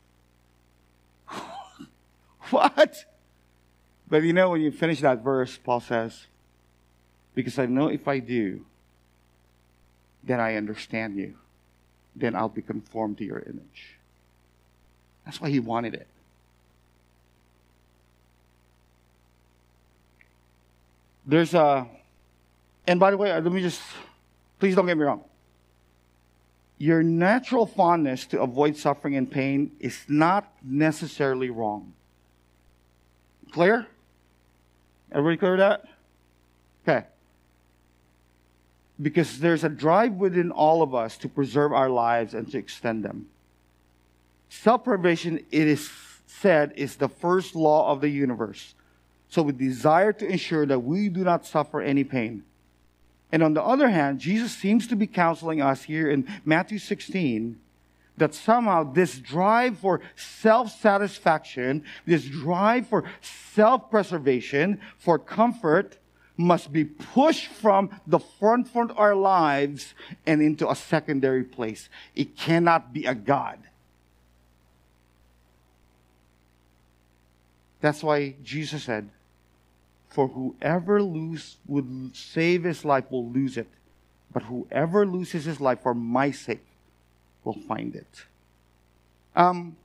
what? 2.50 3.04
But 4.08 4.24
you 4.24 4.32
know, 4.32 4.50
when 4.50 4.60
you 4.60 4.72
finish 4.72 5.00
that 5.02 5.22
verse, 5.22 5.56
Paul 5.56 5.78
says, 5.78 6.26
because 7.36 7.60
I 7.60 7.66
know 7.66 7.86
if 7.86 8.08
I 8.08 8.18
do, 8.18 8.66
then 10.24 10.40
I 10.40 10.56
understand 10.56 11.16
you. 11.16 11.36
Then 12.16 12.34
I'll 12.34 12.48
be 12.48 12.62
conformed 12.62 13.18
to 13.18 13.24
your 13.24 13.38
image. 13.38 14.01
That's 15.24 15.40
why 15.40 15.50
he 15.50 15.61
wanted 15.61 15.94
it. 15.94 16.06
There's 21.24 21.54
a, 21.54 21.87
and 22.87 22.98
by 22.98 23.11
the 23.11 23.16
way, 23.16 23.32
let 23.32 23.44
me 23.44 23.62
just, 23.62 23.80
please 24.58 24.74
don't 24.74 24.87
get 24.87 24.96
me 24.96 25.04
wrong. 25.04 25.24
Your 26.78 27.02
natural 27.02 27.64
fondness 27.64 28.26
to 28.26 28.42
avoid 28.42 28.76
suffering 28.76 29.14
and 29.14 29.30
pain 29.30 29.70
is 29.78 30.00
not 30.08 30.52
necessarily 30.64 31.48
wrong. 31.48 31.92
Clear? 33.52 33.87
Everybody 35.12 35.37
clear 35.37 35.52
with 35.52 35.61
that? 35.61 35.85
Okay. 36.82 37.06
Because 39.00 39.38
there's 39.38 39.62
a 39.62 39.68
drive 39.68 40.14
within 40.14 40.50
all 40.50 40.82
of 40.82 40.94
us 40.94 41.16
to 41.18 41.28
preserve 41.28 41.72
our 41.72 41.88
lives 41.88 42.35
and 42.35 42.50
to 42.50 42.58
extend 42.58 43.04
them. 43.04 43.28
Self 44.52 44.84
preservation, 44.84 45.38
it 45.50 45.66
is 45.66 45.90
said, 46.26 46.74
is 46.76 46.96
the 46.96 47.08
first 47.08 47.56
law 47.56 47.90
of 47.90 48.02
the 48.02 48.10
universe. 48.10 48.74
So 49.30 49.40
we 49.40 49.52
desire 49.52 50.12
to 50.12 50.26
ensure 50.26 50.66
that 50.66 50.80
we 50.80 51.08
do 51.08 51.24
not 51.24 51.46
suffer 51.46 51.80
any 51.80 52.04
pain. 52.04 52.44
And 53.32 53.42
on 53.42 53.54
the 53.54 53.62
other 53.62 53.88
hand, 53.88 54.20
Jesus 54.20 54.54
seems 54.54 54.86
to 54.88 54.94
be 54.94 55.06
counseling 55.06 55.62
us 55.62 55.84
here 55.84 56.10
in 56.10 56.28
Matthew 56.44 56.78
16 56.78 57.58
that 58.18 58.34
somehow 58.34 58.92
this 58.92 59.18
drive 59.18 59.78
for 59.78 60.02
self 60.16 60.70
satisfaction, 60.70 61.82
this 62.04 62.26
drive 62.26 62.86
for 62.88 63.04
self 63.22 63.90
preservation, 63.90 64.82
for 64.98 65.18
comfort, 65.18 65.96
must 66.36 66.70
be 66.70 66.84
pushed 66.84 67.46
from 67.46 67.88
the 68.06 68.18
front 68.18 68.68
front 68.68 68.90
of 68.90 68.98
our 68.98 69.14
lives 69.14 69.94
and 70.26 70.42
into 70.42 70.70
a 70.70 70.76
secondary 70.76 71.42
place. 71.42 71.88
It 72.14 72.36
cannot 72.36 72.92
be 72.92 73.06
a 73.06 73.14
God. 73.14 73.58
That's 77.82 78.02
why 78.02 78.36
Jesus 78.42 78.84
said, 78.84 79.10
for 80.08 80.28
whoever 80.28 81.02
lose, 81.02 81.56
would 81.66 82.12
save 82.14 82.62
his 82.62 82.84
life 82.84 83.10
will 83.10 83.28
lose 83.28 83.58
it. 83.58 83.68
But 84.32 84.44
whoever 84.44 85.04
loses 85.04 85.44
his 85.44 85.60
life 85.60 85.82
for 85.82 85.92
my 85.92 86.30
sake 86.30 86.64
will 87.44 87.58
find 87.68 87.94
it. 87.94 88.24
Um, 89.34 89.76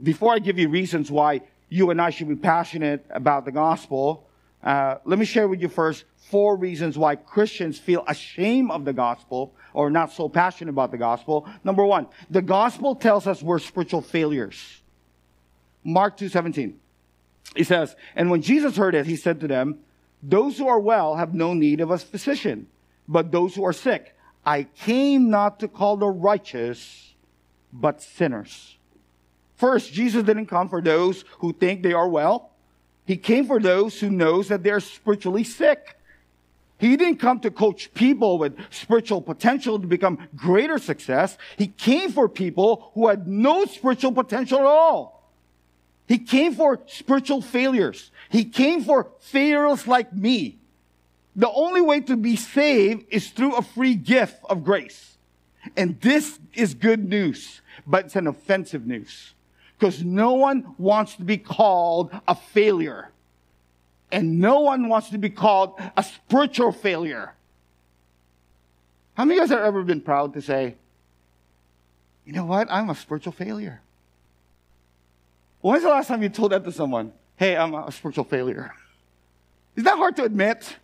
before 0.00 0.32
I 0.32 0.38
give 0.38 0.58
you 0.58 0.68
reasons 0.68 1.10
why 1.10 1.42
you 1.68 1.90
and 1.90 2.00
I 2.00 2.10
should 2.10 2.28
be 2.28 2.36
passionate 2.36 3.04
about 3.10 3.44
the 3.44 3.52
gospel, 3.52 4.26
uh, 4.62 4.96
let 5.04 5.18
me 5.18 5.24
share 5.24 5.48
with 5.48 5.60
you 5.60 5.68
first 5.68 6.04
four 6.16 6.56
reasons 6.56 6.96
why 6.96 7.16
Christians 7.16 7.78
feel 7.78 8.04
ashamed 8.06 8.70
of 8.70 8.84
the 8.84 8.92
gospel 8.92 9.54
or 9.74 9.90
not 9.90 10.12
so 10.12 10.28
passionate 10.28 10.70
about 10.70 10.92
the 10.92 10.98
gospel. 10.98 11.48
Number 11.64 11.84
one, 11.84 12.06
the 12.30 12.42
gospel 12.42 12.94
tells 12.94 13.26
us 13.26 13.42
we're 13.42 13.58
spiritual 13.58 14.02
failures. 14.02 14.82
Mark 15.82 16.16
2.17. 16.16 16.74
He 17.56 17.64
says, 17.64 17.96
And 18.14 18.30
when 18.30 18.42
Jesus 18.42 18.76
heard 18.76 18.94
it, 18.94 19.06
he 19.06 19.16
said 19.16 19.40
to 19.40 19.48
them, 19.48 19.78
Those 20.22 20.58
who 20.58 20.68
are 20.68 20.80
well 20.80 21.16
have 21.16 21.34
no 21.34 21.54
need 21.54 21.80
of 21.80 21.90
a 21.90 21.98
physician, 21.98 22.66
but 23.08 23.32
those 23.32 23.54
who 23.54 23.64
are 23.64 23.72
sick. 23.72 24.14
I 24.44 24.64
came 24.64 25.30
not 25.30 25.60
to 25.60 25.68
call 25.68 25.96
the 25.96 26.08
righteous, 26.08 27.14
but 27.72 28.02
sinners. 28.02 28.78
First, 29.56 29.92
Jesus 29.92 30.22
didn't 30.22 30.46
come 30.46 30.68
for 30.68 30.80
those 30.80 31.24
who 31.38 31.52
think 31.52 31.82
they 31.82 31.92
are 31.92 32.08
well. 32.08 32.50
He 33.04 33.16
came 33.16 33.46
for 33.46 33.60
those 33.60 34.00
who 34.00 34.08
knows 34.08 34.48
that 34.48 34.62
they're 34.62 34.80
spiritually 34.80 35.44
sick. 35.44 35.96
He 36.78 36.96
didn't 36.96 37.18
come 37.18 37.40
to 37.40 37.50
coach 37.50 37.92
people 37.92 38.38
with 38.38 38.56
spiritual 38.70 39.20
potential 39.20 39.78
to 39.78 39.86
become 39.86 40.28
greater 40.34 40.78
success. 40.78 41.36
He 41.58 41.66
came 41.66 42.10
for 42.10 42.26
people 42.26 42.90
who 42.94 43.08
had 43.08 43.28
no 43.28 43.66
spiritual 43.66 44.12
potential 44.12 44.60
at 44.60 44.64
all. 44.64 45.19
He 46.10 46.18
came 46.18 46.56
for 46.56 46.80
spiritual 46.88 47.40
failures. 47.40 48.10
He 48.30 48.44
came 48.44 48.82
for 48.82 49.12
failures 49.20 49.86
like 49.86 50.12
me. 50.12 50.58
The 51.36 51.48
only 51.48 51.80
way 51.80 52.00
to 52.00 52.16
be 52.16 52.34
saved 52.34 53.06
is 53.10 53.30
through 53.30 53.54
a 53.54 53.62
free 53.62 53.94
gift 53.94 54.42
of 54.50 54.64
grace. 54.64 55.18
And 55.76 56.00
this 56.00 56.40
is 56.52 56.74
good 56.74 57.08
news, 57.08 57.60
but 57.86 58.06
it's 58.06 58.16
an 58.16 58.26
offensive 58.26 58.88
news 58.88 59.34
because 59.78 60.02
no 60.02 60.32
one 60.32 60.74
wants 60.78 61.14
to 61.14 61.22
be 61.22 61.38
called 61.38 62.10
a 62.26 62.34
failure. 62.34 63.12
And 64.10 64.40
no 64.40 64.62
one 64.62 64.88
wants 64.88 65.10
to 65.10 65.18
be 65.18 65.30
called 65.30 65.78
a 65.96 66.02
spiritual 66.02 66.72
failure. 66.72 67.34
How 69.14 69.24
many 69.24 69.38
of 69.38 69.42
you 69.44 69.48
guys 69.48 69.56
have 69.56 69.64
ever 69.64 69.84
been 69.84 70.00
proud 70.00 70.34
to 70.34 70.42
say, 70.42 70.74
you 72.24 72.32
know 72.32 72.46
what? 72.46 72.66
I'm 72.68 72.90
a 72.90 72.96
spiritual 72.96 73.32
failure. 73.32 73.80
When's 75.60 75.82
the 75.82 75.88
last 75.90 76.08
time 76.08 76.22
you 76.22 76.28
told 76.28 76.52
that 76.52 76.64
to 76.64 76.72
someone? 76.72 77.12
Hey, 77.36 77.56
I'm 77.56 77.74
a 77.74 77.92
spiritual 77.92 78.24
failure. 78.24 78.72
Is 79.76 79.84
that 79.84 79.96
hard 79.96 80.16
to 80.16 80.24
admit? 80.24 80.76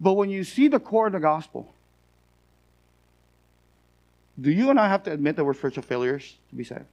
But 0.00 0.14
when 0.14 0.30
you 0.30 0.44
see 0.44 0.68
the 0.68 0.80
core 0.80 1.06
of 1.06 1.12
the 1.12 1.20
gospel, 1.20 1.74
do 4.38 4.50
you 4.50 4.70
and 4.70 4.78
I 4.78 4.88
have 4.88 5.02
to 5.04 5.12
admit 5.12 5.36
that 5.36 5.44
we're 5.44 5.54
spiritual 5.54 5.82
failures 5.82 6.36
to 6.50 6.54
be 6.54 6.64
saved? 6.64 6.84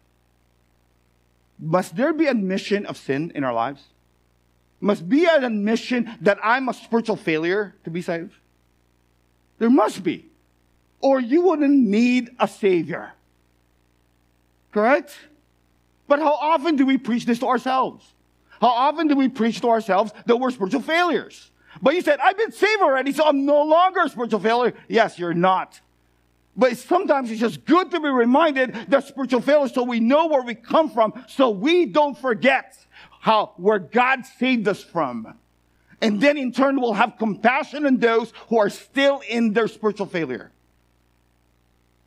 Must 1.59 1.95
there 1.95 2.13
be 2.13 2.27
admission 2.27 2.85
of 2.85 2.97
sin 2.97 3.31
in 3.35 3.43
our 3.43 3.53
lives? 3.53 3.83
Must 4.79 5.07
be 5.07 5.25
an 5.25 5.43
admission 5.43 6.13
that 6.21 6.37
I'm 6.43 6.67
a 6.67 6.73
spiritual 6.73 7.15
failure 7.15 7.75
to 7.83 7.89
be 7.89 8.01
saved? 8.01 8.33
There 9.59 9.69
must 9.69 10.03
be. 10.03 10.25
Or 10.99 11.19
you 11.19 11.41
wouldn't 11.41 11.87
need 11.87 12.31
a 12.39 12.47
savior. 12.47 13.13
Correct? 14.71 15.17
But 16.13 16.19
how 16.19 16.35
often 16.35 16.75
do 16.75 16.85
we 16.85 16.99
preach 16.99 17.25
this 17.25 17.39
to 17.39 17.47
ourselves? 17.47 18.05
How 18.61 18.67
often 18.67 19.07
do 19.07 19.15
we 19.15 19.29
preach 19.29 19.61
to 19.61 19.69
ourselves 19.69 20.13
that 20.27 20.35
we're 20.35 20.51
spiritual 20.51 20.83
failures? 20.83 21.49
But 21.81 21.95
you 21.95 22.01
said, 22.01 22.19
I've 22.19 22.37
been 22.37 22.51
saved 22.51 22.83
already, 22.83 23.11
so 23.13 23.25
I'm 23.25 23.47
no 23.47 23.63
longer 23.63 24.01
a 24.01 24.09
spiritual 24.09 24.39
failure. 24.39 24.75
Yes, 24.87 25.17
you're 25.17 25.33
not. 25.33 25.81
But 26.55 26.77
sometimes 26.77 27.31
it's 27.31 27.39
just 27.39 27.65
good 27.65 27.89
to 27.89 27.99
be 27.99 28.09
reminded 28.09 28.91
that 28.91 29.07
spiritual 29.07 29.41
failures 29.41 29.73
so 29.73 29.81
we 29.81 29.99
know 29.99 30.27
where 30.27 30.43
we 30.43 30.53
come 30.53 30.91
from, 30.91 31.13
so 31.27 31.49
we 31.49 31.87
don't 31.87 32.15
forget 32.15 32.77
how, 33.19 33.53
where 33.57 33.79
God 33.79 34.23
saved 34.37 34.67
us 34.67 34.83
from. 34.83 35.33
And 35.99 36.21
then 36.21 36.37
in 36.37 36.51
turn, 36.51 36.79
we'll 36.79 36.93
have 36.93 37.17
compassion 37.17 37.87
on 37.87 37.97
those 37.97 38.31
who 38.49 38.59
are 38.59 38.69
still 38.69 39.23
in 39.27 39.53
their 39.53 39.67
spiritual 39.67 40.05
failure. 40.05 40.51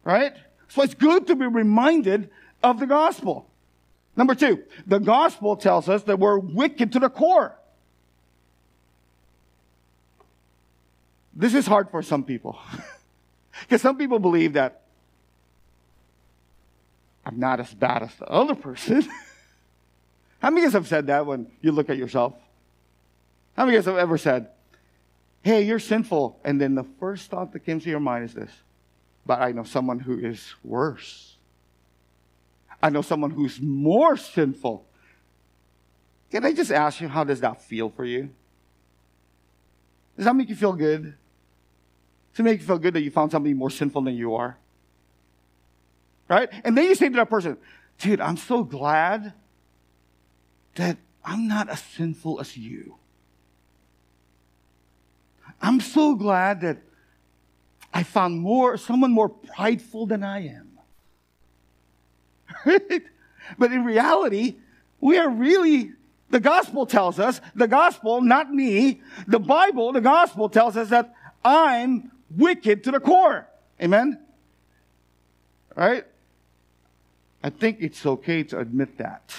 Right? 0.04 0.36
So 0.68 0.82
it's 0.82 0.94
good 0.94 1.26
to 1.26 1.34
be 1.34 1.46
reminded 1.46 2.30
of 2.62 2.78
the 2.78 2.86
gospel. 2.86 3.50
Number 4.16 4.34
two, 4.34 4.62
the 4.86 4.98
gospel 4.98 5.56
tells 5.56 5.88
us 5.88 6.02
that 6.04 6.18
we're 6.18 6.38
wicked 6.38 6.92
to 6.92 6.98
the 6.98 7.10
core. 7.10 7.56
This 11.34 11.54
is 11.54 11.66
hard 11.66 11.90
for 11.90 12.02
some 12.02 12.24
people. 12.24 12.58
Because 13.62 13.80
some 13.80 13.96
people 13.96 14.18
believe 14.18 14.52
that 14.52 14.82
I'm 17.24 17.38
not 17.38 17.58
as 17.58 17.72
bad 17.72 18.02
as 18.02 18.14
the 18.16 18.26
other 18.26 18.54
person. 18.54 19.02
How 20.40 20.50
many 20.50 20.66
of 20.66 20.72
you 20.72 20.78
have 20.78 20.86
said 20.86 21.06
that 21.06 21.26
when 21.26 21.50
you 21.62 21.72
look 21.72 21.88
at 21.88 21.96
yourself? 21.96 22.34
How 23.56 23.64
many 23.64 23.78
of 23.78 23.86
you 23.86 23.92
have 23.92 23.98
ever 23.98 24.18
said, 24.18 24.50
hey, 25.42 25.62
you're 25.62 25.78
sinful? 25.78 26.38
And 26.44 26.60
then 26.60 26.74
the 26.74 26.84
first 27.00 27.30
thought 27.30 27.52
that 27.52 27.60
came 27.60 27.80
to 27.80 27.88
your 27.88 28.00
mind 28.00 28.26
is 28.26 28.34
this, 28.34 28.50
but 29.24 29.40
I 29.40 29.52
know 29.52 29.64
someone 29.64 29.98
who 29.98 30.18
is 30.18 30.54
worse. 30.62 31.35
I 32.82 32.90
know 32.90 33.02
someone 33.02 33.30
who's 33.30 33.60
more 33.60 34.16
sinful. 34.16 34.86
Can 36.30 36.44
I 36.44 36.52
just 36.52 36.70
ask 36.70 37.00
you, 37.00 37.08
how 37.08 37.24
does 37.24 37.40
that 37.40 37.62
feel 37.62 37.88
for 37.88 38.04
you? 38.04 38.30
Does 40.16 40.24
that 40.24 40.34
make 40.34 40.48
you 40.48 40.56
feel 40.56 40.72
good? 40.72 41.14
Does 42.32 42.40
it 42.40 42.42
make 42.42 42.60
you 42.60 42.66
feel 42.66 42.78
good 42.78 42.94
that 42.94 43.02
you 43.02 43.10
found 43.10 43.30
somebody 43.30 43.54
more 43.54 43.70
sinful 43.70 44.02
than 44.02 44.14
you 44.14 44.34
are? 44.34 44.58
Right? 46.28 46.48
And 46.64 46.76
then 46.76 46.84
you 46.84 46.94
say 46.94 47.08
to 47.08 47.16
that 47.16 47.30
person, 47.30 47.56
dude, 47.98 48.20
I'm 48.20 48.36
so 48.36 48.64
glad 48.64 49.32
that 50.74 50.98
I'm 51.24 51.48
not 51.48 51.68
as 51.68 51.82
sinful 51.82 52.40
as 52.40 52.56
you. 52.56 52.96
I'm 55.60 55.80
so 55.80 56.14
glad 56.14 56.60
that 56.60 56.78
I 57.92 58.02
found 58.02 58.40
more 58.40 58.76
someone 58.76 59.12
more 59.12 59.28
prideful 59.28 60.06
than 60.06 60.22
I 60.22 60.48
am. 60.48 60.65
but 63.58 63.72
in 63.72 63.84
reality, 63.84 64.56
we 65.00 65.18
are 65.18 65.28
really 65.28 65.92
the 66.28 66.40
gospel 66.40 66.86
tells 66.86 67.18
us, 67.18 67.40
the 67.54 67.68
gospel, 67.68 68.20
not 68.20 68.52
me, 68.52 69.00
the 69.26 69.38
Bible, 69.38 69.92
the 69.92 70.00
gospel 70.00 70.48
tells 70.48 70.76
us 70.76 70.88
that 70.90 71.14
I'm 71.44 72.10
wicked 72.30 72.82
to 72.84 72.90
the 72.90 73.00
core. 73.00 73.46
Amen? 73.80 74.18
Right? 75.76 76.04
I 77.44 77.50
think 77.50 77.78
it's 77.80 78.04
okay 78.04 78.42
to 78.44 78.58
admit 78.58 78.98
that. 78.98 79.34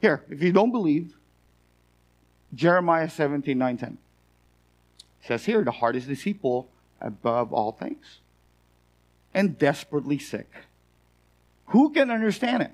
Here, 0.00 0.24
if 0.30 0.40
you 0.40 0.52
don't 0.52 0.70
believe, 0.70 1.16
Jeremiah 2.54 3.10
17, 3.10 3.58
9, 3.58 3.76
10. 3.76 3.98
Says 5.22 5.44
here, 5.44 5.64
the 5.64 5.72
heart 5.72 5.96
is 5.96 6.06
deceitful 6.06 6.68
above 7.00 7.52
all 7.52 7.72
things 7.72 8.20
and 9.36 9.58
desperately 9.58 10.18
sick. 10.18 10.50
Who 11.66 11.90
can 11.90 12.10
understand 12.10 12.62
it? 12.62 12.72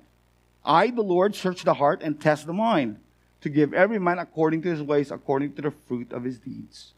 I, 0.64 0.90
the 0.90 1.03
Lord, 1.03 1.35
search 1.35 1.64
the 1.64 1.75
heart 1.75 2.03
and 2.03 2.20
test 2.20 2.46
the 2.46 2.53
mind 2.53 3.01
to 3.40 3.48
give 3.48 3.75
every 3.75 3.98
man 3.98 4.20
according 4.20 4.62
to 4.62 4.70
his 4.70 4.81
ways, 4.81 5.11
according 5.11 5.55
to 5.55 5.62
the 5.62 5.72
fruit 5.72 6.12
of 6.12 6.22
his 6.22 6.38
deeds. 6.38 6.92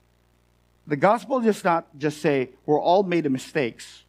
The 0.86 0.96
gospel 0.96 1.40
does 1.40 1.64
not 1.64 1.86
just 1.96 2.20
say 2.20 2.50
we're 2.66 2.78
all 2.78 3.04
made 3.04 3.24
of 3.24 3.32
mistakes. 3.32 4.04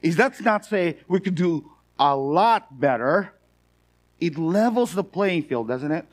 It 0.00 0.16
does 0.16 0.40
not 0.40 0.64
say 0.64 0.98
we 1.08 1.18
could 1.18 1.34
do 1.34 1.72
a 1.98 2.14
lot 2.14 2.78
better. 2.78 3.32
It 4.20 4.38
levels 4.38 4.94
the 4.94 5.02
playing 5.02 5.42
field, 5.42 5.66
doesn't 5.66 5.90
it? 5.90 6.06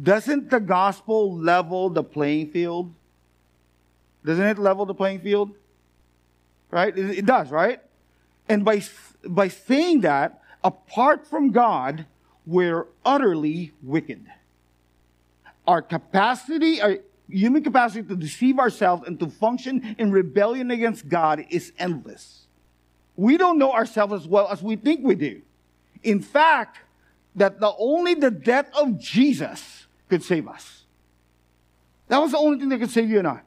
Doesn't 0.00 0.48
the 0.48 0.60
gospel 0.60 1.36
level 1.36 1.90
the 1.90 2.04
playing 2.04 2.52
field? 2.52 2.94
Doesn't 4.24 4.46
it 4.46 4.58
level 4.58 4.86
the 4.86 4.94
playing 4.94 5.20
field? 5.20 5.56
Right? 6.70 6.96
It, 6.96 7.18
it 7.18 7.26
does, 7.26 7.50
right? 7.50 7.80
And 8.48 8.64
by, 8.64 8.82
by 9.24 9.48
saying 9.48 10.00
that, 10.02 10.42
apart 10.62 11.26
from 11.26 11.50
God, 11.50 12.06
we're 12.46 12.86
utterly 13.04 13.72
wicked. 13.82 14.26
Our 15.66 15.82
capacity, 15.82 16.80
our 16.80 16.98
human 17.28 17.62
capacity 17.62 18.02
to 18.08 18.16
deceive 18.16 18.58
ourselves 18.58 19.06
and 19.06 19.18
to 19.20 19.28
function 19.28 19.94
in 19.98 20.10
rebellion 20.10 20.70
against 20.70 21.08
God 21.08 21.44
is 21.50 21.72
endless. 21.78 22.46
We 23.16 23.36
don't 23.36 23.58
know 23.58 23.72
ourselves 23.72 24.12
as 24.12 24.26
well 24.26 24.48
as 24.48 24.62
we 24.62 24.76
think 24.76 25.04
we 25.04 25.14
do. 25.14 25.42
In 26.02 26.20
fact, 26.20 26.78
that 27.36 27.60
the 27.60 27.72
only 27.78 28.14
the 28.14 28.30
death 28.30 28.68
of 28.74 28.98
Jesus 28.98 29.86
could 30.08 30.22
save 30.22 30.48
us. 30.48 30.84
That 32.08 32.18
was 32.18 32.32
the 32.32 32.38
only 32.38 32.58
thing 32.58 32.68
that 32.70 32.78
could 32.78 32.90
save 32.90 33.08
you 33.08 33.18
and 33.18 33.28
I. 33.28 33.42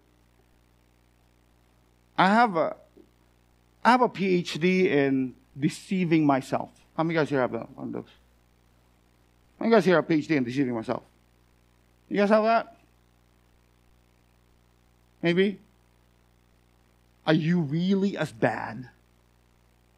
I 2.17 2.27
have 2.29 2.55
a 2.55 2.77
I 3.83 3.91
have 3.91 4.01
a 4.01 4.09
PhD 4.09 4.85
in 4.85 5.35
deceiving 5.59 6.25
myself. 6.25 6.71
How 6.95 7.03
many 7.03 7.15
guys 7.15 7.29
here 7.29 7.41
have 7.41 7.51
that 7.51 7.67
on 7.77 7.91
those? 7.91 8.05
How 9.59 9.65
many 9.65 9.75
guys 9.75 9.85
here 9.85 9.95
have 9.95 10.09
a 10.09 10.13
PhD 10.13 10.31
in 10.31 10.43
deceiving 10.43 10.73
myself? 10.73 11.03
You 12.09 12.17
guys 12.17 12.29
have 12.29 12.43
that? 12.43 12.77
Maybe? 15.21 15.59
Are 17.25 17.33
you 17.33 17.61
really 17.61 18.17
as 18.17 18.31
bad? 18.31 18.89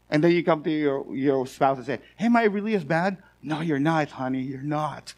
And 0.09 0.23
then 0.23 0.31
you 0.31 0.43
come 0.43 0.63
to 0.63 0.69
your, 0.71 1.15
your 1.15 1.47
spouse 1.47 1.77
and 1.77 1.85
say, 1.85 1.99
Hey, 2.15 2.25
am 2.25 2.35
I 2.35 2.43
really 2.43 2.75
as 2.75 2.83
bad? 2.83 3.17
No, 3.41 3.61
you're 3.61 3.79
not, 3.79 4.11
honey. 4.11 4.41
You're 4.41 4.61
not. 4.61 5.13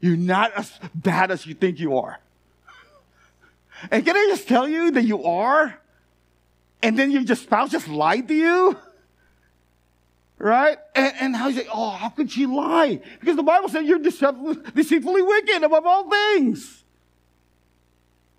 You're 0.00 0.16
not 0.16 0.52
as 0.54 0.72
bad 0.94 1.30
as 1.30 1.46
you 1.46 1.54
think 1.54 1.78
you 1.78 1.98
are. 1.98 2.18
And 3.90 4.04
can 4.04 4.14
I 4.16 4.26
just 4.28 4.46
tell 4.46 4.68
you 4.68 4.90
that 4.90 5.04
you 5.04 5.24
are? 5.24 5.79
And 6.82 6.98
then 6.98 7.10
your 7.10 7.24
spouse 7.36 7.70
just 7.70 7.88
lied 7.88 8.28
to 8.28 8.34
you? 8.34 8.76
Right? 10.38 10.78
And, 10.94 11.14
and 11.20 11.36
how 11.36 11.48
you 11.48 11.60
say, 11.60 11.68
oh, 11.72 11.90
how 11.90 12.08
could 12.08 12.30
she 12.30 12.46
lie? 12.46 13.00
Because 13.20 13.36
the 13.36 13.42
Bible 13.42 13.68
said 13.68 13.84
you're 13.84 13.98
deceitfully 13.98 15.22
wicked 15.22 15.62
above 15.62 15.84
all 15.84 16.10
things. 16.10 16.84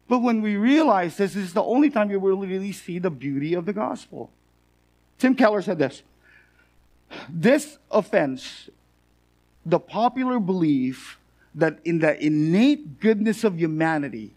But 0.07 0.19
when 0.19 0.41
we 0.41 0.57
realize 0.57 1.15
this, 1.17 1.35
this 1.35 1.43
is 1.45 1.53
the 1.53 1.63
only 1.63 1.89
time 1.89 2.11
you 2.11 2.19
will 2.19 2.37
really 2.37 2.73
see 2.73 2.99
the 2.99 3.11
beauty 3.11 3.53
of 3.53 3.65
the 3.65 3.73
gospel. 3.73 4.31
Tim 5.19 5.35
Keller 5.35 5.61
said 5.61 5.77
this 5.77 6.01
This 7.29 7.77
offense, 7.89 8.69
the 9.65 9.79
popular 9.79 10.39
belief 10.39 11.17
that 11.53 11.79
in 11.85 11.99
the 11.99 12.21
innate 12.21 12.99
goodness 12.99 13.43
of 13.43 13.59
humanity, 13.59 14.33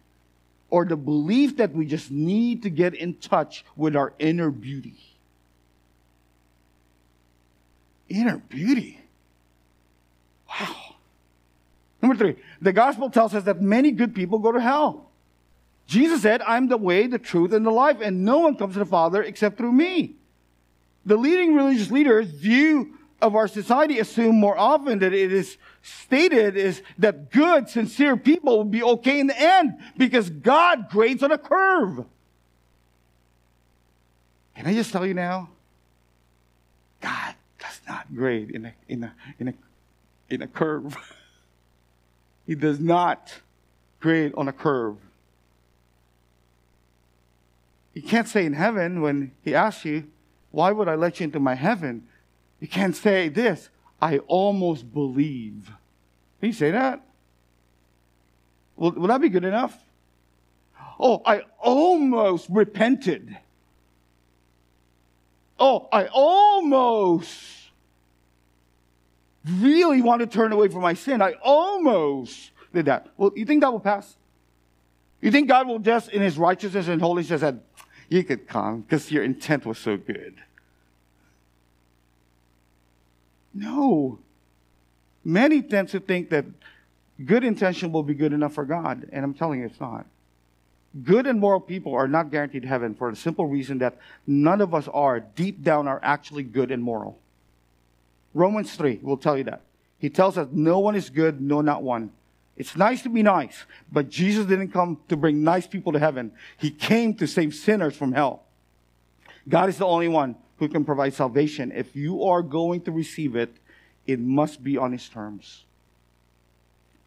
or 0.75 0.85
the 0.85 0.97
belief 0.97 1.59
that 1.59 1.73
we 1.73 1.87
just 1.87 2.11
need 2.11 2.65
to 2.65 2.69
get 2.69 2.95
in 2.95 3.15
touch 3.15 3.65
with 3.77 3.95
our 3.95 4.13
inner 4.19 4.51
beauty. 4.51 4.99
Inner 8.09 8.39
beauty. 8.49 9.01
Wow. 10.49 10.97
Number 12.03 12.17
three, 12.17 12.43
the 12.61 12.73
gospel 12.73 13.09
tells 13.09 13.37
us 13.37 13.45
that 13.45 13.63
many 13.63 13.93
good 13.93 14.17
people 14.17 14.41
go 14.41 14.51
to 14.51 14.61
hell. 14.61 15.13
Jesus 15.87 16.23
said, 16.23 16.43
I'm 16.43 16.67
the 16.67 16.77
way, 16.77 17.07
the 17.07 17.21
truth, 17.21 17.53
and 17.53 17.65
the 17.65 17.71
life, 17.71 17.99
and 18.03 18.25
no 18.25 18.41
one 18.41 18.57
comes 18.57 18.73
to 18.73 18.81
the 18.81 18.85
Father 18.85 19.23
except 19.23 19.57
through 19.57 19.71
me. 19.71 20.17
The 21.07 21.17
leading 21.17 21.55
religious 21.55 21.93
leaders 21.93 22.27
view 22.27 22.99
of 23.25 23.35
our 23.35 23.49
society 23.49 23.99
assume 23.99 24.39
more 24.39 24.57
often 24.57 24.99
that 24.99 25.15
it 25.15 25.33
is 25.33 25.57
stated 25.81 26.59
is 26.59 26.83
that 26.99 27.33
good, 27.33 27.71
sincere 27.71 28.19
people 28.19 28.59
will 28.59 28.65
be 28.65 28.83
okay 28.83 29.19
in 29.19 29.29
the 29.29 29.41
end 29.41 29.79
because 29.97 30.29
God 30.29 30.91
grades 30.91 31.23
on 31.23 31.33
a 31.33 31.39
curve. 31.39 32.05
Can 34.55 34.67
I 34.67 34.75
just 34.75 34.93
tell 34.93 35.07
you 35.07 35.15
now? 35.15 35.49
God 37.01 37.35
does 37.59 37.81
not 37.89 38.15
grade 38.15 38.51
in 38.51 38.67
a, 38.67 38.75
in 38.89 39.05
a, 39.05 39.15
in 39.39 39.49
a, 39.49 39.55
in 40.29 40.43
a 40.43 40.47
curve. 40.47 40.95
he 42.47 42.55
does 42.55 42.79
not 42.79 43.33
grade 44.01 44.35
on 44.37 44.49
a 44.49 44.53
curve. 44.53 44.97
You 47.95 48.03
can't 48.03 48.29
say 48.29 48.45
in 48.45 48.53
heaven 48.53 49.01
when 49.01 49.33
he 49.43 49.55
asks 49.55 49.87
you, 49.87 50.09
Why 50.51 50.73
would 50.73 50.89
I 50.89 50.95
let 50.95 51.21
you 51.21 51.25
into 51.25 51.41
my 51.41 51.55
heaven? 51.55 52.07
You 52.65 52.69
can't 52.69 52.97
say 52.97 53.29
this, 53.29 53.69
I 54.01 54.21
almost 54.21 54.91
believe. 54.91 55.71
Can 56.41 56.47
you 56.47 56.55
say 56.55 56.71
that? 56.71 57.07
Will, 58.75 58.93
will 58.93 59.09
that 59.09 59.21
be 59.21 59.29
good 59.29 59.45
enough? 59.45 59.77
Oh, 60.99 61.21
I 61.27 61.43
almost 61.59 62.47
repented. 62.49 63.37
Oh, 65.59 65.91
I 65.93 66.07
almost 66.07 67.35
really 69.47 70.01
want 70.01 70.21
to 70.21 70.27
turn 70.27 70.51
away 70.51 70.69
from 70.69 70.81
my 70.81 70.95
sin. 70.95 71.21
I 71.21 71.35
almost 71.43 72.51
did 72.73 72.87
that. 72.87 73.09
Well, 73.19 73.33
you 73.37 73.45
think 73.45 73.61
that 73.61 73.71
will 73.71 73.79
pass? 73.79 74.17
You 75.21 75.31
think 75.31 75.49
God 75.49 75.67
will 75.67 75.81
just, 75.81 76.09
in 76.09 76.23
his 76.23 76.39
righteousness 76.39 76.89
and 76.89 77.03
holiness, 77.03 77.43
said, 77.43 77.61
you 78.09 78.25
could 78.25 78.49
come 78.49 78.81
because 78.81 79.13
your 79.13 79.23
intent 79.23 79.67
was 79.67 79.77
so 79.77 79.99
good. 79.99 80.37
No. 83.55 84.19
Many 85.25 85.63
tend 85.63 85.89
to 85.91 86.01
think 86.01 86.31
that 86.31 86.45
good 87.25 87.45
intention 87.45 87.93
will 87.93 88.03
be 88.03 88.15
good 88.15 88.33
enough 88.33 88.55
for 88.55 88.65
God, 88.65 89.09
and 89.13 89.25
I'm 89.25 89.35
telling 89.35 89.61
you 89.61 89.67
it's 89.67 89.81
not. 89.81 90.07
Good 91.03 91.27
and 91.27 91.41
moral 91.41 91.61
people 91.61 91.95
are 91.95 92.07
not 92.07 92.31
guaranteed 92.31 92.65
heaven 92.65 92.95
for 92.95 93.11
the 93.11 93.17
simple 93.17 93.47
reason 93.47 93.79
that 93.79 93.99
none 94.27 94.61
of 94.61 94.75
us 94.75 94.87
are, 94.89 95.21
deep 95.21 95.63
down, 95.63 95.89
are 95.89 96.01
actually 96.03 96.43
good 96.43 96.71
and 96.71 96.83
moral. 96.83 97.19
Romans 98.33 98.75
3 98.75 99.01
will 99.03 99.17
tell 99.17 99.37
you 99.37 99.45
that. 99.45 99.63
He 99.99 100.11
tells 100.11 100.37
us 100.37 100.49
no 100.53 100.81
one 100.81 100.95
is 100.95 101.11
good, 101.11 101.41
no, 101.41 101.61
not 101.61 101.83
one. 101.83 102.11
It's 102.57 102.77
nice 102.77 103.03
to 103.03 103.09
be 103.09 103.23
nice, 103.23 103.65
but 103.91 104.09
Jesus 104.09 104.47
didn't 104.47 104.69
come 104.69 104.99
to 105.09 105.17
bring 105.17 105.43
nice 105.43 105.67
people 105.67 105.93
to 105.93 105.99
heaven. 105.99 106.31
He 106.59 106.71
came 106.71 107.15
to 107.15 107.27
save 107.27 107.55
sinners 107.55 107.97
from 107.97 108.13
hell. 108.13 108.43
God 109.49 109.69
is 109.69 109.79
the 109.79 109.87
only 109.87 110.09
one 110.09 110.37
who 110.59 110.69
can 110.69 110.85
provide 110.85 111.15
salvation. 111.15 111.73
If 111.73 111.97
you 111.97 112.25
are 112.25 112.43
going 112.43 112.83
to 112.83 112.93
receive 112.93 113.37
it, 113.37 113.57
it 114.07 114.21
must 114.21 114.63
be 114.63 114.77
on 114.77 114.93
his 114.93 115.09
terms. 115.09 115.65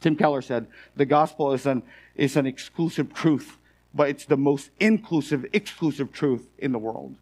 Tim 0.02 0.16
Keller 0.16 0.42
said, 0.42 0.68
the 0.96 1.06
gospel 1.06 1.54
is 1.54 1.66
an, 1.66 1.84
is 2.16 2.36
an 2.36 2.46
exclusive 2.46 3.14
truth, 3.14 3.58
but 3.94 4.10
it's 4.10 4.26
the 4.26 4.38
most 4.38 4.70
inclusive, 4.80 5.46
exclusive 5.54 6.12
truth 6.12 6.48
in 6.60 6.72
the 6.72 6.80
world. 6.80 7.16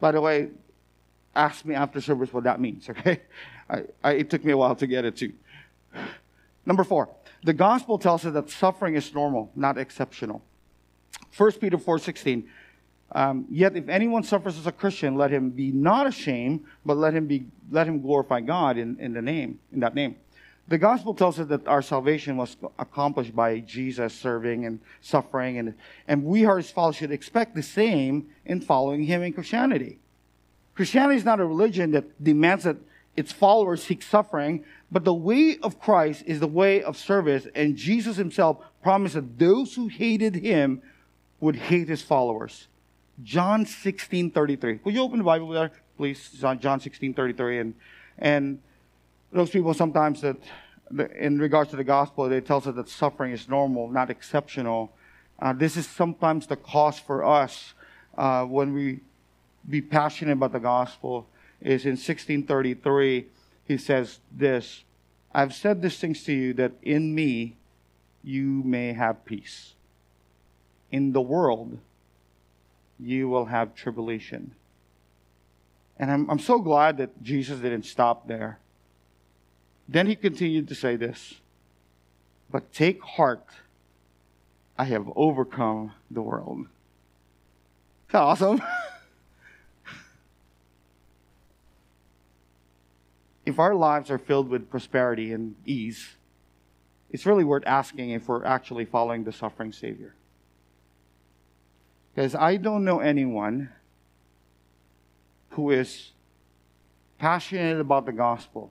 By 0.00 0.12
the 0.12 0.20
way, 0.20 0.50
ask 1.34 1.64
me 1.64 1.74
after 1.74 2.00
service 2.00 2.32
what 2.32 2.44
that 2.44 2.60
means, 2.60 2.88
okay? 2.90 3.22
I, 3.68 3.82
I, 4.02 4.12
it 4.12 4.30
took 4.30 4.44
me 4.44 4.52
a 4.52 4.56
while 4.56 4.76
to 4.76 4.86
get 4.86 5.04
it 5.04 5.16
too. 5.16 5.32
Number 6.66 6.84
four, 6.84 7.10
the 7.42 7.52
gospel 7.52 7.98
tells 7.98 8.24
us 8.24 8.32
that 8.32 8.50
suffering 8.50 8.94
is 8.94 9.12
normal, 9.14 9.50
not 9.54 9.76
exceptional. 9.76 10.42
1 11.36 11.52
Peter 11.52 11.76
4.16, 11.76 12.44
um, 13.14 13.46
yet 13.48 13.76
if 13.76 13.88
anyone 13.88 14.24
suffers 14.24 14.58
as 14.58 14.66
a 14.66 14.72
Christian, 14.72 15.14
let 15.14 15.30
him 15.30 15.50
be 15.50 15.70
not 15.70 16.06
ashamed, 16.06 16.64
but 16.84 16.96
let 16.96 17.14
him, 17.14 17.26
be, 17.26 17.46
let 17.70 17.86
him 17.86 18.00
glorify 18.00 18.40
God 18.40 18.76
in, 18.76 18.98
in 18.98 19.12
the 19.12 19.22
name, 19.22 19.60
in 19.72 19.80
that 19.80 19.94
name. 19.94 20.16
The 20.66 20.78
gospel 20.78 21.14
tells 21.14 21.38
us 21.38 21.46
that 21.48 21.68
our 21.68 21.82
salvation 21.82 22.36
was 22.36 22.56
accomplished 22.78 23.36
by 23.36 23.60
Jesus 23.60 24.14
serving 24.14 24.64
and 24.64 24.80
suffering, 25.00 25.58
and, 25.58 25.74
and 26.08 26.24
we, 26.24 26.46
as 26.46 26.70
followers, 26.70 26.96
should 26.96 27.12
expect 27.12 27.54
the 27.54 27.62
same 27.62 28.30
in 28.46 28.60
following 28.60 29.04
him 29.04 29.22
in 29.22 29.32
Christianity. 29.32 29.98
Christianity 30.74 31.16
is 31.16 31.24
not 31.24 31.38
a 31.38 31.44
religion 31.44 31.92
that 31.92 32.22
demands 32.22 32.64
that 32.64 32.78
its 33.14 33.30
followers 33.30 33.82
seek 33.82 34.02
suffering, 34.02 34.64
but 34.90 35.04
the 35.04 35.14
way 35.14 35.58
of 35.62 35.78
Christ 35.78 36.24
is 36.26 36.40
the 36.40 36.48
way 36.48 36.82
of 36.82 36.96
service, 36.96 37.46
and 37.54 37.76
Jesus 37.76 38.16
himself 38.16 38.58
promised 38.82 39.14
that 39.14 39.38
those 39.38 39.74
who 39.74 39.86
hated 39.86 40.34
him 40.34 40.82
would 41.40 41.56
hate 41.56 41.88
his 41.88 42.02
followers. 42.02 42.68
John 43.22 43.66
16 43.66 44.30
33. 44.30 44.80
Would 44.84 44.94
you 44.94 45.02
open 45.02 45.18
the 45.18 45.24
Bible 45.24 45.48
there, 45.48 45.70
please? 45.96 46.30
John 46.30 46.80
16 46.80 47.14
33. 47.14 47.58
And, 47.58 47.74
and 48.18 48.58
those 49.32 49.50
people 49.50 49.74
sometimes 49.74 50.20
that, 50.22 50.36
in 51.18 51.38
regards 51.38 51.70
to 51.70 51.76
the 51.76 51.84
gospel, 51.84 52.28
they 52.28 52.40
tell 52.40 52.58
us 52.58 52.64
that 52.64 52.88
suffering 52.88 53.32
is 53.32 53.48
normal, 53.48 53.88
not 53.88 54.10
exceptional. 54.10 54.92
Uh, 55.38 55.52
this 55.52 55.76
is 55.76 55.86
sometimes 55.86 56.46
the 56.46 56.56
cause 56.56 56.98
for 56.98 57.24
us 57.24 57.74
uh, 58.16 58.44
when 58.44 58.72
we 58.72 59.00
be 59.68 59.80
passionate 59.80 60.32
about 60.32 60.52
the 60.52 60.60
gospel 60.60 61.26
is 61.60 61.84
in 61.84 61.92
1633 61.92 63.26
he 63.66 63.78
says 63.78 64.18
this 64.30 64.84
i've 65.34 65.54
said 65.54 65.80
these 65.80 65.98
things 65.98 66.22
to 66.24 66.32
you 66.32 66.52
that 66.52 66.72
in 66.82 67.14
me 67.14 67.56
you 68.22 68.62
may 68.64 68.92
have 68.92 69.24
peace 69.24 69.74
in 70.90 71.12
the 71.12 71.20
world 71.20 71.78
you 72.98 73.28
will 73.28 73.46
have 73.46 73.74
tribulation. 73.74 74.54
And 75.98 76.10
i'm, 76.10 76.30
I'm 76.30 76.38
so 76.38 76.58
glad 76.58 76.98
that 76.98 77.22
jesus 77.22 77.60
didn't 77.60 77.84
stop 77.84 78.28
there. 78.28 78.58
Then 79.88 80.06
he 80.06 80.16
continued 80.16 80.68
to 80.68 80.74
say 80.74 80.96
this 80.96 81.34
but 82.50 82.72
take 82.72 83.02
heart 83.02 83.46
i 84.78 84.84
have 84.84 85.10
overcome 85.16 85.92
the 86.10 86.22
world. 86.22 86.66
That's 88.08 88.20
awesome. 88.20 88.62
If 93.46 93.58
our 93.58 93.74
lives 93.74 94.10
are 94.10 94.18
filled 94.18 94.48
with 94.48 94.70
prosperity 94.70 95.32
and 95.32 95.54
ease, 95.66 96.16
it's 97.10 97.26
really 97.26 97.44
worth 97.44 97.64
asking 97.66 98.10
if 98.10 98.26
we're 98.26 98.44
actually 98.44 98.86
following 98.86 99.24
the 99.24 99.32
suffering 99.32 99.72
Savior. 99.72 100.14
Because 102.14 102.34
I 102.34 102.56
don't 102.56 102.84
know 102.84 103.00
anyone 103.00 103.70
who 105.50 105.70
is 105.70 106.12
passionate 107.18 107.80
about 107.80 108.06
the 108.06 108.12
gospel 108.12 108.70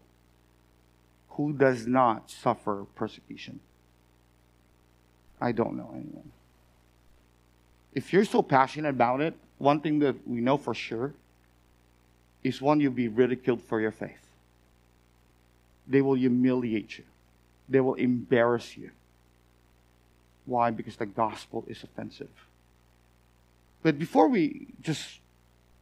who 1.29 1.51
does 1.51 1.85
not 1.87 2.29
suffer 2.29 2.85
persecution. 2.95 3.59
I 5.41 5.51
don't 5.51 5.75
know 5.75 5.89
anyone. 5.93 6.31
If 7.93 8.13
you're 8.13 8.25
so 8.25 8.41
passionate 8.41 8.89
about 8.89 9.19
it, 9.19 9.33
one 9.57 9.81
thing 9.81 9.99
that 9.99 10.15
we 10.27 10.39
know 10.39 10.57
for 10.57 10.73
sure 10.73 11.13
is 12.43 12.61
one, 12.61 12.79
you'll 12.79 12.91
be 12.91 13.07
ridiculed 13.07 13.61
for 13.61 13.79
your 13.79 13.91
faith. 13.91 14.25
They 15.87 16.01
will 16.01 16.15
humiliate 16.15 16.97
you. 16.97 17.03
They 17.67 17.79
will 17.79 17.95
embarrass 17.95 18.77
you. 18.77 18.91
Why? 20.45 20.71
Because 20.71 20.97
the 20.97 21.05
gospel 21.05 21.65
is 21.67 21.83
offensive. 21.83 22.29
But 23.83 23.99
before 23.99 24.29
we 24.29 24.67
just 24.81 25.19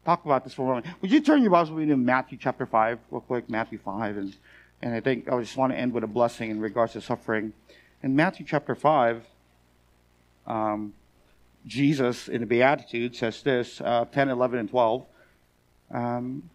talk 0.04 0.26
about 0.26 0.44
this 0.44 0.56
for 0.56 0.64
a 0.64 0.66
moment, 0.66 0.88
would 1.02 1.12
you 1.12 1.22
turn 1.22 1.44
your 1.44 1.52
Bibles 1.52 1.70
with 1.70 1.88
me 1.88 1.90
to 1.92 1.98
Matthew 1.98 2.38
chapter 2.42 2.66
5, 2.66 3.00
real 3.12 3.22
quick? 3.22 3.48
Matthew 3.48 3.78
5. 3.78 4.18
And, 4.18 4.36
and 4.82 4.96
I 4.96 5.00
think 5.00 5.32
I 5.32 5.40
just 5.40 5.56
want 5.56 5.72
to 5.72 5.78
end 5.78 5.94
with 5.94 6.04
a 6.04 6.08
blessing 6.08 6.50
in 6.50 6.60
regards 6.60 6.94
to 6.94 7.02
suffering. 7.02 7.54
In 8.02 8.16
Matthew 8.16 8.44
chapter 8.44 8.74
5, 8.74 9.24
um, 10.48 10.94
Jesus 11.68 12.28
in 12.28 12.42
the 12.42 12.48
Beatitude 12.48 13.16
says 13.16 13.44
this 13.44 13.80
uh, 13.82 14.06
10, 14.12 14.30
11, 14.30 14.60
and 14.60 14.70
12. 14.70 15.06
Um, 15.92 16.50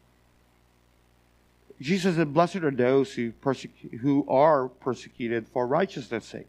Jesus 1.80 2.16
said, 2.16 2.34
Blessed 2.34 2.57
are 2.57 2.72
those 2.72 3.12
who, 3.12 3.32
who 4.01 4.26
are 4.28 4.68
persecuted 4.68 5.47
for 5.47 5.68
righteousness' 5.68 6.24
sake, 6.24 6.49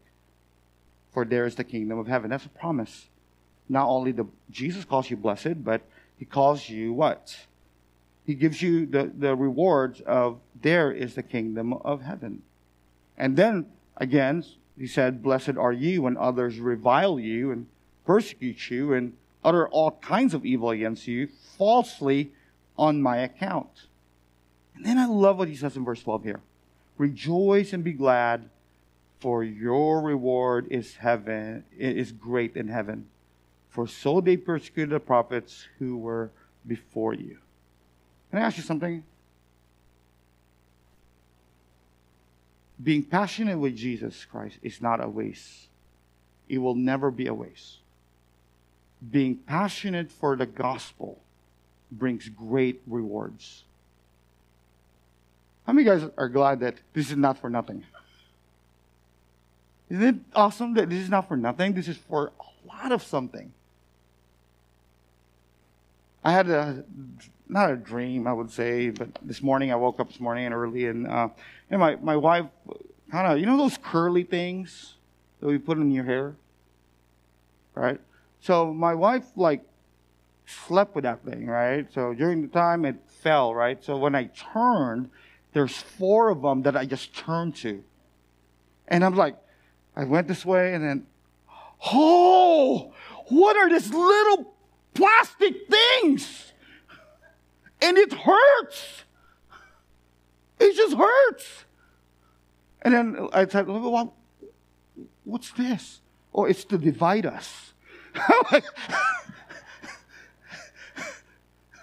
for 1.12 1.24
there 1.24 1.46
is 1.46 1.54
the 1.54 1.62
kingdom 1.62 2.00
of 2.00 2.08
heaven. 2.08 2.30
That's 2.30 2.46
a 2.46 2.48
promise. 2.48 3.06
Not 3.68 3.88
only 3.88 4.12
the 4.12 4.26
Jesus 4.50 4.84
calls 4.84 5.10
you 5.10 5.16
blessed, 5.16 5.62
but 5.64 5.82
he 6.18 6.24
calls 6.24 6.68
you 6.68 6.92
what? 6.92 7.36
He 8.24 8.34
gives 8.34 8.60
you 8.60 8.86
the, 8.86 9.10
the 9.16 9.34
rewards 9.34 10.00
of 10.02 10.38
there 10.60 10.90
is 10.92 11.14
the 11.14 11.22
kingdom 11.22 11.72
of 11.72 12.02
heaven. 12.02 12.42
And 13.16 13.36
then 13.36 13.66
again, 13.96 14.44
he 14.78 14.86
said, 14.86 15.22
Blessed 15.22 15.56
are 15.56 15.72
you 15.72 16.02
when 16.02 16.16
others 16.16 16.58
revile 16.58 17.18
you 17.18 17.50
and 17.50 17.66
persecute 18.04 18.70
you 18.70 18.92
and 18.92 19.14
utter 19.44 19.68
all 19.68 19.92
kinds 19.92 20.34
of 20.34 20.44
evil 20.44 20.70
against 20.70 21.06
you 21.06 21.28
falsely 21.56 22.32
on 22.76 23.02
my 23.02 23.18
account. 23.18 23.86
And 24.74 24.86
then 24.86 24.98
I 24.98 25.06
love 25.06 25.38
what 25.38 25.48
he 25.48 25.56
says 25.56 25.76
in 25.76 25.84
verse 25.84 26.02
12 26.02 26.24
here 26.24 26.40
Rejoice 26.96 27.72
and 27.72 27.82
be 27.82 27.92
glad, 27.92 28.48
for 29.20 29.42
your 29.42 30.00
reward 30.00 30.66
is 30.70 30.96
heaven 30.96 31.64
is 31.76 32.12
great 32.12 32.56
in 32.56 32.68
heaven. 32.68 33.06
For 33.78 33.86
so 33.86 34.20
they 34.20 34.36
persecuted 34.36 34.90
the 34.90 34.98
prophets 34.98 35.68
who 35.78 35.98
were 35.98 36.32
before 36.66 37.14
you. 37.14 37.38
Can 38.28 38.40
I 38.40 38.42
ask 38.42 38.56
you 38.56 38.64
something? 38.64 39.04
Being 42.82 43.04
passionate 43.04 43.56
with 43.56 43.76
Jesus 43.76 44.24
Christ 44.24 44.58
is 44.64 44.82
not 44.82 45.00
a 45.00 45.08
waste. 45.08 45.68
It 46.48 46.58
will 46.58 46.74
never 46.74 47.12
be 47.12 47.28
a 47.28 47.34
waste. 47.34 47.76
Being 49.12 49.36
passionate 49.36 50.10
for 50.10 50.34
the 50.34 50.46
gospel 50.46 51.20
brings 51.92 52.28
great 52.28 52.82
rewards. 52.84 53.62
How 55.68 55.72
many 55.72 55.88
of 55.88 56.00
you 56.00 56.06
guys 56.06 56.14
are 56.18 56.28
glad 56.28 56.58
that 56.58 56.74
this 56.94 57.12
is 57.12 57.16
not 57.16 57.38
for 57.38 57.48
nothing? 57.48 57.84
Isn't 59.88 60.02
it 60.02 60.16
awesome 60.34 60.74
that 60.74 60.90
this 60.90 60.98
is 60.98 61.08
not 61.08 61.28
for 61.28 61.36
nothing? 61.36 61.74
This 61.74 61.86
is 61.86 61.96
for 61.96 62.32
a 62.40 62.66
lot 62.66 62.90
of 62.90 63.04
something. 63.04 63.52
I 66.24 66.32
had 66.32 66.48
a 66.48 66.84
not 67.48 67.70
a 67.70 67.76
dream, 67.76 68.26
I 68.26 68.32
would 68.32 68.50
say, 68.50 68.90
but 68.90 69.08
this 69.22 69.42
morning 69.42 69.72
I 69.72 69.76
woke 69.76 70.00
up 70.00 70.08
this 70.08 70.20
morning 70.20 70.52
early, 70.52 70.86
and 70.86 71.06
uh, 71.06 71.28
and 71.70 71.80
my 71.80 71.96
my 71.96 72.16
wife 72.16 72.46
kind 73.10 73.32
of 73.32 73.38
you 73.38 73.46
know 73.46 73.56
those 73.56 73.78
curly 73.78 74.22
things 74.22 74.94
that 75.40 75.46
we 75.46 75.58
put 75.58 75.78
in 75.78 75.90
your 75.90 76.04
hair, 76.04 76.36
right? 77.74 78.00
So 78.40 78.72
my 78.72 78.94
wife 78.94 79.24
like 79.36 79.62
slept 80.46 80.94
with 80.94 81.04
that 81.04 81.24
thing, 81.24 81.46
right? 81.46 81.86
So 81.92 82.14
during 82.14 82.42
the 82.42 82.48
time 82.48 82.84
it 82.84 82.96
fell, 83.06 83.54
right? 83.54 83.82
So 83.82 83.96
when 83.96 84.14
I 84.14 84.30
turned, 84.52 85.10
there's 85.52 85.76
four 85.76 86.30
of 86.30 86.42
them 86.42 86.62
that 86.62 86.76
I 86.76 86.86
just 86.86 87.14
turned 87.14 87.56
to. 87.56 87.82
And 88.88 89.04
I'm 89.04 89.14
like, 89.14 89.36
I 89.94 90.04
went 90.04 90.28
this 90.28 90.46
way 90.46 90.74
and 90.74 90.82
then, 90.82 91.06
oh, 91.92 92.94
what 93.28 93.56
are 93.56 93.68
these 93.68 93.92
little 93.92 94.54
plastic 94.98 95.68
things? 95.68 96.52
And 97.80 97.96
it 97.96 98.12
hurts. 98.12 99.04
It 100.58 100.74
just 100.76 100.96
hurts. 100.96 101.64
And 102.82 102.94
then 102.94 103.28
I 103.32 103.46
said, 103.46 103.68
well, 103.68 104.14
what's 105.24 105.52
this? 105.52 106.00
Oh, 106.34 106.44
it's 106.44 106.64
to 106.64 106.78
divide 106.78 107.26
us. 107.26 107.72
I 108.14 108.62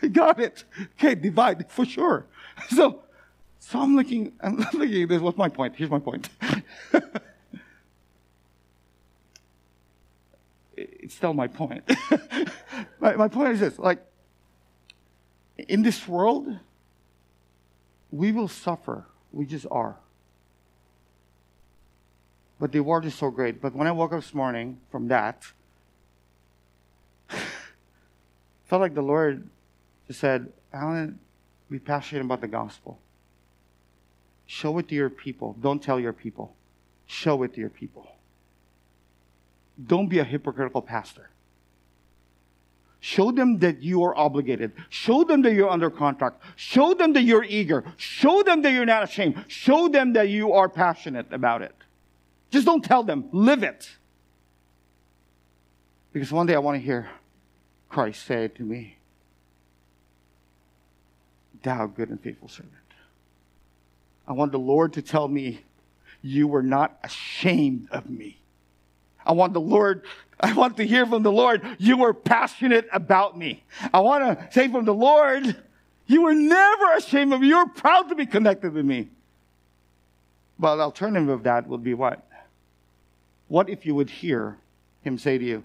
got 0.12 0.40
it. 0.40 0.66
Okay, 0.94 1.16
divide 1.16 1.72
for 1.72 1.86
sure. 1.86 2.26
So 2.70 3.06
so 3.60 3.80
I'm 3.80 3.96
looking, 3.96 4.32
I'm 4.42 4.58
looking 4.74 5.04
at 5.04 5.10
this. 5.10 5.22
What's 5.22 5.38
my 5.38 5.50
point? 5.50 5.76
Here's 5.76 5.90
my 5.90 6.00
point. 6.00 6.30
it's 11.06 11.14
still 11.14 11.36
my 11.36 11.48
point. 11.48 11.84
my, 13.00 13.16
my 13.16 13.28
point 13.28 13.54
is 13.54 13.60
this 13.60 13.78
like, 13.78 14.04
in 15.58 15.84
this 15.84 16.08
world, 16.08 16.48
we 18.12 18.32
will 18.32 18.48
suffer 18.48 19.06
We 19.32 19.46
just 19.46 19.68
are. 19.70 19.98
But 22.60 22.72
the 22.72 22.80
award 22.80 23.06
is 23.06 23.14
so 23.14 23.30
great. 23.30 23.62
But 23.62 23.76
when 23.76 23.88
I 23.88 23.92
woke 23.92 24.14
up 24.14 24.22
this 24.22 24.34
morning 24.34 24.80
from 24.90 25.10
that, 25.10 25.46
felt 28.66 28.82
like 28.82 28.96
the 28.96 29.04
Lord 29.04 29.48
just 30.08 30.20
said, 30.20 30.52
Alan, 30.74 31.20
be 31.70 31.80
passionate 31.80 32.22
about 32.22 32.42
the 32.42 32.48
gospel. 32.48 33.00
Show 34.48 34.78
it 34.80 34.88
to 34.88 34.96
your 34.96 35.10
people. 35.10 35.56
Don't 35.62 35.84
tell 35.84 36.00
your 36.00 36.14
people. 36.14 36.56
Show 37.06 37.44
it 37.44 37.54
to 37.54 37.60
your 37.60 37.70
people. 37.70 38.15
Don't 39.84 40.08
be 40.08 40.20
a 40.20 40.24
hypocritical 40.24 40.82
pastor. 40.82 41.30
Show 43.00 43.32
them 43.32 43.60
that 43.60 43.84
you 43.84 44.04
are 44.04 44.18
obligated. 44.18 44.72
Show 44.90 45.24
them 45.24 45.44
that 45.44 45.54
you're 45.54 45.70
under 45.70 45.92
contract. 45.92 46.42
Show 46.56 46.96
them 46.96 47.14
that 47.14 47.22
you're 47.22 47.44
eager. 47.44 47.84
Show 47.98 48.42
them 48.42 48.64
that 48.64 48.72
you're 48.72 48.86
not 48.86 49.04
ashamed. 49.04 49.46
Show 49.48 49.90
them 49.90 50.14
that 50.14 50.30
you 50.30 50.54
are 50.54 50.68
passionate 50.68 51.32
about 51.32 51.62
it. 51.62 51.76
Just 52.50 52.66
don't 52.66 52.84
tell 52.84 53.04
them, 53.04 53.30
live 53.32 53.62
it. 53.62 53.92
Because 56.14 56.32
one 56.32 56.48
day 56.48 56.56
I 56.56 56.60
want 56.60 56.80
to 56.80 56.84
hear 56.84 57.10
Christ 57.90 58.26
say 58.26 58.48
to 58.48 58.64
me, 58.64 58.98
Thou 61.62 61.88
good 61.88 62.10
and 62.10 62.20
faithful 62.20 62.48
servant. 62.48 62.74
I 64.28 64.34
want 64.34 64.52
the 64.52 64.60
Lord 64.60 64.94
to 64.94 65.02
tell 65.02 65.28
me, 65.28 65.62
You 66.22 66.48
were 66.48 66.64
not 66.64 66.98
ashamed 67.04 67.88
of 67.92 68.10
me. 68.10 68.40
I 69.26 69.32
want 69.32 69.54
the 69.54 69.62
Lord, 69.62 70.04
I 70.40 70.54
want 70.54 70.78
to 70.78 70.86
hear 70.86 71.06
from 71.06 71.24
the 71.24 71.32
Lord, 71.32 71.62
You 71.80 71.98
were 71.98 72.14
passionate 72.14 72.88
about 72.92 73.38
me. 73.38 73.64
I 73.94 74.00
want 74.00 74.40
to 74.40 74.52
say 74.52 74.68
from 74.68 74.86
the 74.86 74.94
Lord, 74.94 75.56
You 76.08 76.24
were 76.24 76.34
never 76.34 76.94
ashamed 76.94 77.34
of 77.34 77.42
me. 77.42 77.48
You 77.48 77.58
were 77.58 77.70
proud 77.70 78.10
to 78.10 78.16
be 78.16 78.26
connected 78.26 78.74
with 78.74 78.86
me. 78.86 79.10
But 80.58 80.80
alternative 80.80 81.30
of 81.30 81.44
that 81.44 81.68
would 81.68 81.84
be 81.84 81.94
what? 81.94 82.26
What 83.48 83.70
if 83.70 83.86
you 83.86 83.96
would 83.96 84.10
hear 84.10 84.58
him 85.02 85.18
say 85.18 85.38
to 85.38 85.44
you, 85.44 85.64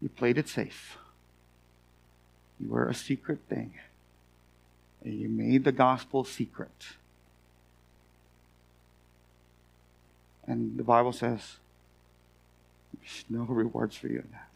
You 0.00 0.08
played 0.08 0.38
it 0.38 0.48
safe. 0.48 0.98
You 2.60 2.70
were 2.70 2.88
a 2.88 2.94
secret 2.94 3.40
thing. 3.48 3.74
And 5.04 5.14
you 5.14 5.28
made 5.28 5.64
the 5.64 5.72
gospel 5.72 6.24
secret. 6.24 6.70
And 10.46 10.76
the 10.78 10.84
Bible 10.84 11.12
says, 11.12 11.56
There's 13.00 13.24
no 13.28 13.42
rewards 13.42 13.96
for 13.96 14.08
you 14.08 14.18
in 14.18 14.28
that. 14.32 14.48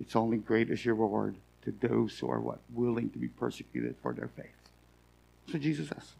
It's 0.00 0.16
only 0.16 0.38
great 0.38 0.70
as 0.70 0.84
your 0.84 0.94
reward 0.94 1.36
to 1.64 1.72
those 1.80 2.18
who 2.18 2.30
are 2.30 2.40
what? 2.40 2.58
Willing 2.72 3.10
to 3.10 3.18
be 3.18 3.28
persecuted 3.28 3.96
for 4.02 4.12
their 4.12 4.28
faith. 4.28 4.46
So 5.50 5.58
Jesus 5.58 5.88
says. 5.88 6.12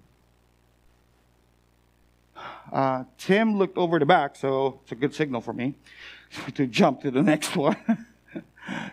Uh, 2.72 3.05
Tim 3.18 3.57
looked 3.57 3.78
over 3.78 3.98
the 3.98 4.07
back, 4.07 4.36
so 4.36 4.80
it's 4.82 4.92
a 4.92 4.96
good 4.96 5.14
signal 5.14 5.40
for 5.40 5.52
me 5.52 5.74
to 6.55 6.66
jump 6.66 7.02
to 7.02 7.11
the 7.11 7.22
next 7.22 7.57
one. 7.57 7.76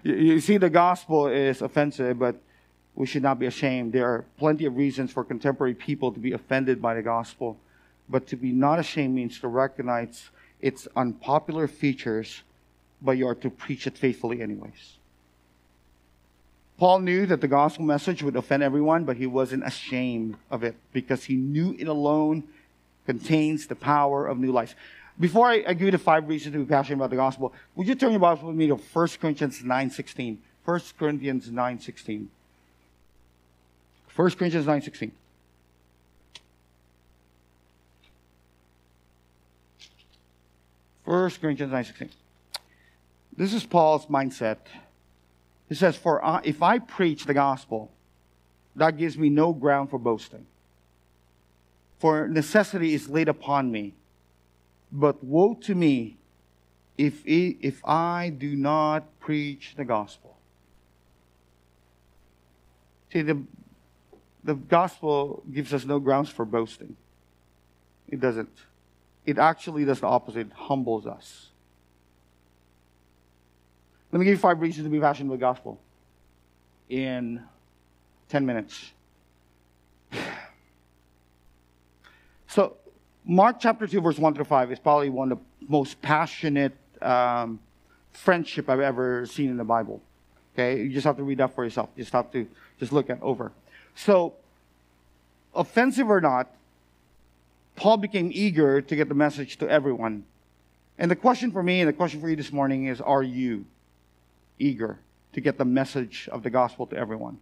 you, 0.04 0.16
you 0.16 0.40
see, 0.40 0.58
the 0.58 0.70
gospel 0.70 1.28
is 1.28 1.62
offensive, 1.62 2.20
but 2.20 2.36
we 2.96 3.06
should 3.06 3.24
not 3.24 3.40
be 3.40 3.46
ashamed. 3.46 3.94
There 3.94 4.06
are 4.06 4.26
plenty 4.38 4.66
of 4.66 4.76
reasons 4.76 5.12
for 5.12 5.24
contemporary 5.24 5.74
people 5.74 6.12
to 6.12 6.20
be 6.20 6.34
offended 6.34 6.82
by 6.82 6.94
the 6.94 7.02
gospel, 7.02 7.58
but 8.12 8.28
to 8.28 8.36
be 8.36 8.52
not 8.52 8.78
ashamed 8.78 9.16
means 9.16 9.40
to 9.40 9.48
recognize 9.48 10.30
its 10.60 10.88
unpopular 10.96 11.68
features, 11.68 12.44
but 13.02 13.14
you 13.14 13.28
are 13.28 13.36
to 13.36 13.50
preach 13.50 13.88
it 13.88 13.98
faithfully, 13.98 14.42
anyways. 14.42 14.98
Paul 16.78 17.00
knew 17.00 17.26
that 17.28 17.42
the 17.42 17.48
gospel 17.48 17.86
message 17.86 18.22
would 18.22 18.36
offend 18.36 18.64
everyone, 18.64 19.06
but 19.06 19.18
he 19.18 19.28
wasn't 19.28 19.66
ashamed 19.66 20.36
of 20.50 20.64
it 20.64 20.76
because 20.92 21.24
he 21.24 21.36
knew 21.36 21.76
it 21.80 21.88
alone 21.88 22.44
contains 23.06 23.68
the 23.68 23.76
power 23.76 24.28
of 24.28 24.40
new 24.40 24.52
life. 24.52 24.76
Before 25.20 25.48
I, 25.48 25.64
I 25.68 25.74
give 25.74 25.84
you 25.84 25.92
the 25.92 25.98
five 25.98 26.28
reasons 26.28 26.54
to 26.54 26.60
be 26.60 26.66
passionate 26.66 26.98
about 26.98 27.12
the 27.12 27.16
gospel, 27.16 27.54
would 27.76 27.88
you 27.88 27.96
turn 27.96 28.12
your 28.12 28.20
Bible 28.20 28.48
with 28.48 28.56
me 28.56 28.68
to 28.68 28.76
1 28.76 29.08
Corinthians 29.22 29.62
9.16? 29.62 30.38
1 30.66 30.82
Corinthians 30.98 31.50
9.16. 31.50 32.28
1 34.16 34.32
Corinthians 34.32 34.66
9.16. 34.66 35.12
First 41.06 41.42
Corinthians 41.42 41.72
9.16. 41.72 42.10
This 43.36 43.54
is 43.54 43.66
Paul's 43.66 44.06
mindset. 44.08 44.58
He 45.70 45.76
says, 45.76 45.96
For 45.96 46.24
I, 46.24 46.42
if 46.44 46.62
I 46.62 46.80
preach 46.80 47.26
the 47.26 47.34
gospel, 47.34 47.92
that 48.76 48.98
gives 48.98 49.18
me 49.18 49.30
no 49.30 49.54
ground 49.54 49.90
for 49.90 49.98
boasting 49.98 50.46
for 52.02 52.28
necessity 52.28 52.96
is 52.96 53.08
laid 53.10 53.30
upon 53.30 53.72
me. 53.72 53.94
But 54.92 55.24
woe 55.24 55.54
to 55.62 55.76
me 55.76 56.18
if, 56.98 57.22
if 57.26 57.86
I 57.86 58.34
do 58.36 58.56
not 58.56 59.20
preach 59.20 59.76
the 59.78 59.86
gospel. 59.86 60.36
See, 63.14 63.22
the, 63.22 63.44
the 64.44 64.56
gospel 64.56 65.44
gives 65.54 65.76
us 65.76 65.86
no 65.86 66.00
grounds 66.00 66.30
for 66.30 66.44
boasting. 66.44 66.98
It 68.10 68.20
doesn't. 68.20 68.50
It 69.26 69.38
actually 69.38 69.86
does 69.86 70.00
the 70.00 70.08
opposite, 70.08 70.48
it 70.48 70.54
humbles 70.54 71.06
us. 71.06 71.50
Let 74.12 74.20
me 74.20 74.26
give 74.26 74.34
you 74.34 74.40
five 74.40 74.60
reasons 74.60 74.86
to 74.86 74.90
be 74.90 75.00
passionate 75.00 75.28
about 75.28 75.40
the 75.40 75.42
gospel 75.42 75.80
in 76.90 77.42
10 78.30 78.46
minutes. 78.46 78.92
So, 82.48 82.76
Mark 83.24 83.62
chapter 83.62 83.88
2, 83.88 84.02
verse 84.02 84.18
1 84.18 84.34
through 84.34 84.44
5 84.44 84.74
is 84.74 84.80
probably 84.80 85.10
one 85.10 85.32
of 85.32 85.38
the 85.38 85.68
most 85.70 86.02
passionate 86.02 86.76
um, 87.02 87.62
friendship 88.12 88.70
I've 88.70 88.82
ever 88.82 89.26
seen 89.26 89.50
in 89.50 89.56
the 89.56 89.64
Bible. 89.64 90.02
Okay, 90.54 90.82
you 90.84 90.90
just 90.90 91.06
have 91.06 91.16
to 91.16 91.24
read 91.24 91.38
that 91.38 91.56
for 91.56 91.64
yourself. 91.64 91.90
You 91.96 92.04
just 92.04 92.12
have 92.12 92.30
to 92.32 92.46
just 92.78 92.92
look 92.92 93.10
at 93.10 93.22
over. 93.22 93.54
So, 93.96 94.34
offensive 95.56 96.10
or 96.10 96.20
not, 96.20 96.54
Paul 97.76 97.98
became 97.98 98.32
eager 98.34 98.82
to 98.82 98.96
get 98.96 99.10
the 99.10 99.16
message 99.16 99.58
to 99.58 99.70
everyone. 99.70 100.26
And 100.98 101.10
the 101.10 101.16
question 101.16 101.52
for 101.52 101.64
me 101.64 101.82
and 101.82 101.90
the 101.90 101.94
question 101.94 102.22
for 102.22 102.30
you 102.30 102.36
this 102.36 102.52
morning 102.52 102.86
is 102.86 103.02
Are 103.02 103.24
you 103.24 103.66
eager 104.60 105.00
to 105.34 105.42
get 105.42 105.58
the 105.58 105.66
message 105.66 106.30
of 106.32 106.44
the 106.44 106.50
gospel 106.50 106.86
to 106.88 106.98
everyone? 106.98 107.40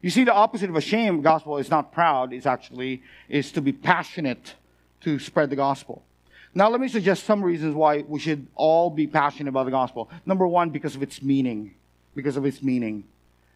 You 0.00 0.10
see, 0.10 0.24
the 0.24 0.34
opposite 0.34 0.68
of 0.68 0.76
a 0.76 0.80
shame 0.80 1.22
gospel 1.22 1.58
is 1.58 1.70
not 1.70 1.92
proud, 1.92 2.32
it's 2.32 2.46
actually 2.46 3.02
is 3.28 3.52
to 3.52 3.60
be 3.60 3.72
passionate 3.72 4.54
to 5.00 5.18
spread 5.18 5.50
the 5.50 5.56
gospel. 5.56 6.04
Now, 6.54 6.68
let 6.68 6.80
me 6.80 6.88
suggest 6.88 7.24
some 7.24 7.42
reasons 7.42 7.74
why 7.74 8.04
we 8.06 8.20
should 8.20 8.46
all 8.54 8.88
be 8.90 9.06
passionate 9.06 9.48
about 9.48 9.64
the 9.64 9.72
gospel. 9.72 10.08
Number 10.24 10.46
one, 10.46 10.70
because 10.70 10.94
of 10.94 11.02
its 11.02 11.20
meaning. 11.20 11.74
Because 12.14 12.36
of 12.36 12.46
its 12.46 12.62
meaning. 12.62 13.04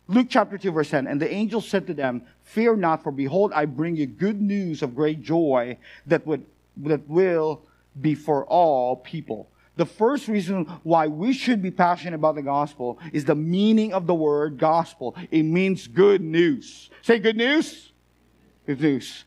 Luke 0.09 0.28
chapter 0.30 0.56
2, 0.56 0.72
verse 0.72 0.90
10. 0.90 1.06
And 1.06 1.20
the 1.20 1.30
angel 1.30 1.61
said 1.61 1.86
to 1.86 1.94
them, 1.94 2.22
Fear 2.42 2.76
not, 2.76 3.02
for 3.02 3.12
behold, 3.12 3.52
I 3.54 3.66
bring 3.66 3.94
you 3.94 4.06
good 4.06 4.40
news 4.40 4.82
of 4.82 4.94
great 4.94 5.22
joy 5.22 5.76
that, 6.06 6.26
would, 6.26 6.46
that 6.78 7.06
will 7.06 7.62
be 8.00 8.14
for 8.14 8.46
all 8.46 8.96
people. 8.96 9.50
The 9.76 9.86
first 9.86 10.26
reason 10.26 10.64
why 10.82 11.06
we 11.06 11.32
should 11.32 11.62
be 11.62 11.70
passionate 11.70 12.16
about 12.16 12.34
the 12.34 12.42
gospel 12.42 12.98
is 13.12 13.26
the 13.26 13.34
meaning 13.34 13.92
of 13.92 14.06
the 14.06 14.14
word 14.14 14.59
gospel. 14.59 15.14
It 15.30 15.44
means 15.44 15.86
good 15.86 16.22
news. 16.22 16.90
Say 17.02 17.18
good 17.18 17.36
news? 17.36 17.92
Good 18.66 18.80
news. 18.80 19.24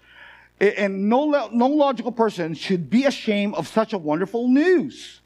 And 0.59 1.07
no, 1.07 1.49
no 1.53 1.67
logical 1.67 2.11
person 2.11 2.53
should 2.53 2.89
be 2.89 3.05
ashamed 3.05 3.55
of 3.55 3.67
such 3.67 3.93
a 3.93 3.97
wonderful 3.97 4.47
news. 4.47 5.20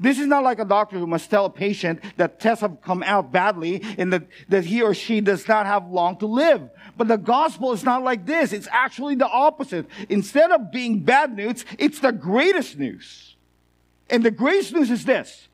This 0.00 0.18
is 0.18 0.26
not 0.26 0.42
like 0.42 0.58
a 0.58 0.64
doctor 0.64 0.98
who 0.98 1.06
must 1.06 1.28
tell 1.28 1.44
a 1.44 1.50
patient 1.50 2.00
that 2.16 2.40
tests 2.40 2.62
have 2.62 2.80
come 2.80 3.02
out 3.02 3.30
badly 3.30 3.82
and 3.98 4.10
that, 4.14 4.26
that 4.48 4.64
he 4.64 4.80
or 4.80 4.94
she 4.94 5.20
does 5.20 5.46
not 5.46 5.66
have 5.66 5.90
long 5.90 6.16
to 6.18 6.26
live. 6.26 6.70
But 6.96 7.08
the 7.08 7.18
gospel 7.18 7.72
is 7.72 7.84
not 7.84 8.02
like 8.02 8.24
this. 8.24 8.54
It's 8.54 8.68
actually 8.72 9.16
the 9.16 9.28
opposite. 9.28 9.86
Instead 10.08 10.52
of 10.52 10.72
being 10.72 11.00
bad 11.00 11.36
news, 11.36 11.66
it's 11.78 12.00
the 12.00 12.12
greatest 12.12 12.78
news. 12.78 13.36
And 14.08 14.24
the 14.24 14.30
grace 14.30 14.72
news 14.72 14.90
is 14.90 15.04
this 15.04 15.48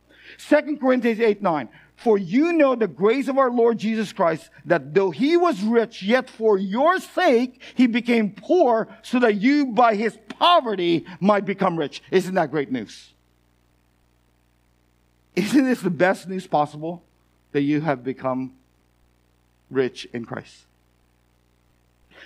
2 0.49 0.79
Corinthians 0.81 1.19
8 1.19 1.43
9. 1.43 1.69
For 1.97 2.17
you 2.17 2.53
know 2.53 2.77
the 2.77 2.87
grace 2.87 3.27
of 3.27 3.39
our 3.39 3.51
Lord 3.51 3.79
Jesus 3.79 4.13
Christ, 4.13 4.51
that 4.67 4.95
though 4.95 5.11
he 5.11 5.37
was 5.37 5.63
rich, 5.63 6.03
yet 6.03 6.31
for 6.31 6.57
your 6.59 7.01
sake 7.01 7.61
he 7.75 7.87
became 7.87 8.31
poor, 8.31 8.87
so 9.03 9.19
that 9.19 9.37
you 9.37 9.73
by 9.73 9.97
his 9.97 10.17
poverty 10.39 11.05
might 11.21 11.47
become 11.47 11.77
rich. 11.77 12.03
Isn't 12.13 12.35
that 12.35 12.51
great 12.51 12.71
news? 12.71 13.15
Isn't 15.37 15.65
this 15.65 15.83
the 15.83 15.91
best 15.91 16.29
news 16.29 16.47
possible? 16.47 17.05
That 17.53 17.61
you 17.61 17.83
have 17.83 18.03
become 18.03 18.55
rich 19.71 20.07
in 20.13 20.25
Christ. 20.25 20.65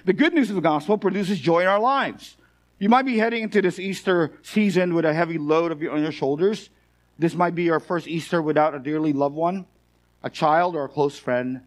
The 0.04 0.12
good 0.12 0.32
news 0.32 0.48
of 0.48 0.56
the 0.56 0.62
gospel 0.62 0.96
produces 0.96 1.38
joy 1.38 1.60
in 1.60 1.66
our 1.66 1.80
lives. 1.80 2.36
You 2.78 2.88
might 2.88 3.04
be 3.04 3.18
heading 3.18 3.42
into 3.42 3.60
this 3.60 3.78
Easter 3.78 4.32
season 4.42 4.94
with 4.94 5.04
a 5.04 5.12
heavy 5.12 5.36
load 5.36 5.72
on 5.72 6.02
your 6.02 6.12
shoulders. 6.12 6.70
This 7.18 7.34
might 7.34 7.54
be 7.54 7.64
your 7.64 7.80
first 7.80 8.08
Easter 8.08 8.40
without 8.40 8.74
a 8.74 8.78
dearly 8.78 9.12
loved 9.12 9.34
one, 9.34 9.66
a 10.22 10.30
child, 10.30 10.74
or 10.74 10.84
a 10.84 10.88
close 10.88 11.18
friend. 11.18 11.60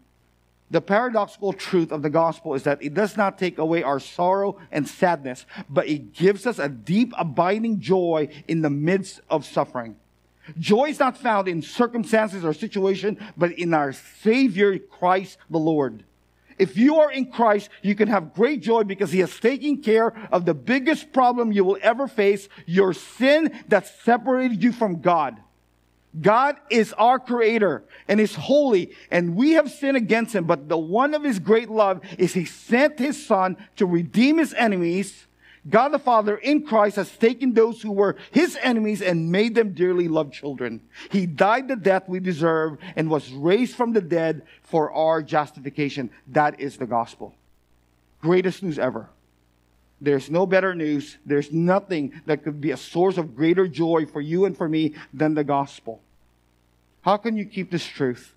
The 0.70 0.80
paradoxical 0.80 1.52
truth 1.52 1.92
of 1.92 2.02
the 2.02 2.10
gospel 2.10 2.54
is 2.54 2.64
that 2.64 2.82
it 2.82 2.94
does 2.94 3.16
not 3.16 3.38
take 3.38 3.58
away 3.58 3.84
our 3.84 4.00
sorrow 4.00 4.58
and 4.72 4.88
sadness, 4.88 5.46
but 5.70 5.86
it 5.86 6.12
gives 6.12 6.46
us 6.46 6.58
a 6.58 6.68
deep, 6.68 7.12
abiding 7.16 7.80
joy 7.80 8.28
in 8.48 8.62
the 8.62 8.70
midst 8.70 9.20
of 9.30 9.44
suffering. 9.44 9.96
Joy 10.58 10.90
is 10.90 10.98
not 10.98 11.16
found 11.16 11.48
in 11.48 11.62
circumstances 11.62 12.44
or 12.44 12.52
situation, 12.52 13.18
but 13.36 13.52
in 13.52 13.72
our 13.74 13.92
Savior, 13.92 14.78
Christ 14.78 15.38
the 15.50 15.58
Lord. 15.58 16.04
If 16.58 16.76
you 16.76 16.96
are 17.00 17.10
in 17.10 17.32
Christ, 17.32 17.68
you 17.82 17.94
can 17.94 18.08
have 18.08 18.34
great 18.34 18.62
joy 18.62 18.84
because 18.84 19.10
He 19.10 19.20
has 19.20 19.38
taken 19.38 19.82
care 19.82 20.14
of 20.30 20.44
the 20.44 20.54
biggest 20.54 21.12
problem 21.12 21.52
you 21.52 21.64
will 21.64 21.78
ever 21.82 22.06
face, 22.06 22.48
your 22.66 22.92
sin 22.92 23.64
that 23.68 23.86
separated 23.86 24.62
you 24.62 24.72
from 24.72 25.00
God. 25.00 25.40
God 26.20 26.56
is 26.70 26.92
our 26.92 27.18
creator 27.18 27.82
and 28.06 28.20
is 28.20 28.36
holy 28.36 28.92
and 29.10 29.34
we 29.34 29.52
have 29.52 29.70
sinned 29.70 29.96
against 29.96 30.34
him. 30.34 30.44
But 30.44 30.68
the 30.68 30.78
one 30.78 31.12
of 31.12 31.24
his 31.24 31.38
great 31.40 31.68
love 31.68 32.02
is 32.18 32.34
he 32.34 32.44
sent 32.44 32.98
his 32.98 33.26
son 33.26 33.56
to 33.76 33.86
redeem 33.86 34.38
his 34.38 34.54
enemies. 34.54 35.26
God 35.68 35.88
the 35.88 35.98
Father 35.98 36.36
in 36.36 36.66
Christ 36.66 36.96
has 36.96 37.10
taken 37.10 37.54
those 37.54 37.80
who 37.80 37.92
were 37.92 38.16
his 38.30 38.58
enemies 38.62 39.00
and 39.00 39.32
made 39.32 39.54
them 39.54 39.72
dearly 39.72 40.08
loved 40.08 40.34
children. 40.34 40.82
He 41.10 41.24
died 41.24 41.68
the 41.68 41.76
death 41.76 42.06
we 42.06 42.20
deserve 42.20 42.78
and 42.96 43.08
was 43.08 43.30
raised 43.30 43.74
from 43.74 43.92
the 43.92 44.02
dead 44.02 44.42
for 44.62 44.92
our 44.92 45.22
justification. 45.22 46.10
That 46.28 46.60
is 46.60 46.76
the 46.76 46.86
gospel. 46.86 47.34
Greatest 48.20 48.62
news 48.62 48.78
ever. 48.78 49.08
There's 50.00 50.30
no 50.30 50.44
better 50.44 50.74
news. 50.74 51.16
There's 51.24 51.50
nothing 51.50 52.20
that 52.26 52.42
could 52.42 52.60
be 52.60 52.72
a 52.72 52.76
source 52.76 53.16
of 53.16 53.34
greater 53.34 53.66
joy 53.66 54.04
for 54.04 54.20
you 54.20 54.44
and 54.44 54.56
for 54.56 54.68
me 54.68 54.94
than 55.14 55.32
the 55.32 55.44
gospel. 55.44 56.02
How 57.02 57.16
can 57.16 57.36
you 57.36 57.46
keep 57.46 57.70
this 57.70 57.86
truth 57.86 58.34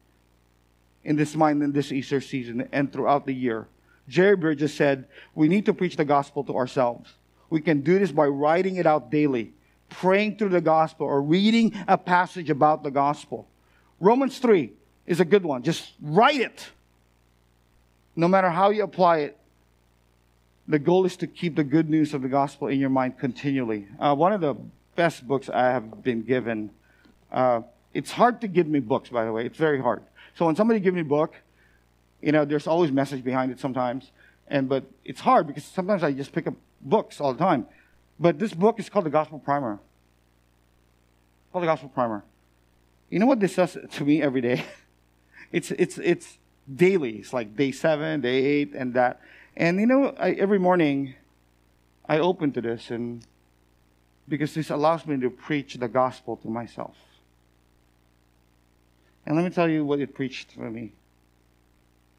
in 1.04 1.18
this 1.18 1.36
mind 1.36 1.62
in 1.62 1.74
this 1.74 1.92
Easter 1.92 2.22
season 2.22 2.70
and 2.72 2.92
throughout 2.92 3.26
the 3.26 3.34
year? 3.34 3.68
Jerry 4.08 4.36
Bridges 4.36 4.74
said, 4.74 5.08
We 5.36 5.48
need 5.48 5.66
to 5.66 5.74
preach 5.74 5.98
the 5.98 6.06
gospel 6.06 6.44
to 6.46 6.56
ourselves. 6.56 7.14
We 7.50 7.62
can 7.62 7.82
do 7.82 8.00
this 8.00 8.12
by 8.12 8.28
writing 8.28 8.76
it 8.78 8.86
out 8.86 9.12
daily, 9.12 9.54
praying 9.90 10.38
through 10.38 10.50
the 10.50 10.62
gospel, 10.62 11.08
or 11.08 11.22
reading 11.22 11.74
a 11.88 11.98
passage 11.98 12.50
about 12.50 12.84
the 12.84 12.92
gospel. 12.92 13.48
Romans 14.00 14.40
3 14.40 14.72
is 15.06 15.20
a 15.20 15.26
good 15.26 15.44
one. 15.44 15.64
Just 15.64 15.94
write 16.02 16.42
it. 16.42 16.68
No 18.16 18.28
matter 18.28 18.50
how 18.50 18.70
you 18.70 18.84
apply 18.84 19.20
it, 19.20 19.38
the 20.68 20.80
goal 20.80 21.06
is 21.06 21.16
to 21.18 21.28
keep 21.28 21.56
the 21.56 21.64
good 21.64 21.90
news 21.90 22.14
of 22.14 22.22
the 22.22 22.28
gospel 22.28 22.68
in 22.68 22.80
your 22.80 22.90
mind 22.90 23.18
continually. 23.18 23.88
Uh, 24.00 24.14
one 24.14 24.34
of 24.34 24.42
the 24.42 24.56
best 24.96 25.26
books 25.26 25.50
I 25.50 25.68
have 25.68 26.04
been 26.04 26.24
given. 26.24 26.72
Uh, 27.32 27.62
it's 27.94 28.12
hard 28.12 28.42
to 28.42 28.48
give 28.48 28.68
me 28.68 28.80
books, 28.80 29.10
by 29.10 29.24
the 29.24 29.32
way. 29.32 29.46
It's 29.46 29.58
very 29.58 29.82
hard. 29.82 30.04
So 30.36 30.46
when 30.46 30.56
somebody 30.56 30.80
gives 30.80 30.96
me 30.96 31.02
a 31.02 31.06
book, 31.06 31.36
you 32.22 32.32
know, 32.32 32.46
there's 32.46 32.68
always 32.68 32.92
message 32.92 33.24
behind 33.24 33.52
it 33.52 33.60
sometimes. 33.60 34.12
And 34.48 34.70
but 34.70 34.84
it's 35.04 35.22
hard 35.22 35.48
because 35.48 35.64
sometimes 35.64 36.04
I 36.04 36.12
just 36.12 36.32
pick 36.32 36.48
up 36.48 36.56
books 36.82 37.20
all 37.20 37.34
the 37.34 37.40
time. 37.40 37.68
But 38.20 38.40
this 38.40 38.54
book 38.54 38.80
is 38.80 38.90
called 38.90 39.06
the 39.06 39.10
Gospel 39.10 39.40
Primer. 39.40 39.80
called 41.52 41.64
the 41.64 41.68
Gospel 41.68 41.90
Primer. 41.90 42.24
You 43.10 43.20
know 43.20 43.26
what 43.26 43.40
this 43.40 43.56
does 43.56 43.78
to 43.92 44.04
me 44.04 44.22
every 44.22 44.42
day? 44.42 44.66
it's 45.52 45.72
it's 45.72 45.98
it's 45.98 46.38
daily. 46.74 47.18
It's 47.18 47.34
like 47.34 47.56
day 47.56 47.72
seven, 47.72 48.22
day 48.22 48.44
eight, 48.44 48.74
and 48.74 48.94
that. 48.94 49.22
And 49.56 49.80
you 49.80 49.86
know, 49.86 50.16
I, 50.18 50.32
every 50.32 50.60
morning 50.60 51.16
I 52.08 52.20
open 52.20 52.52
to 52.54 52.62
this, 52.62 52.90
and 52.90 53.26
because 54.28 54.54
this 54.54 54.70
allows 54.70 55.06
me 55.06 55.20
to 55.20 55.30
preach 55.30 55.76
the 55.76 55.88
gospel 55.88 56.38
to 56.38 56.50
myself. 56.50 56.96
And 59.26 59.36
let 59.36 59.44
me 59.44 59.52
tell 59.52 59.70
you 59.70 59.86
what 59.86 60.00
it 60.00 60.14
preached 60.16 60.54
for 60.54 60.70
me. 60.70 60.94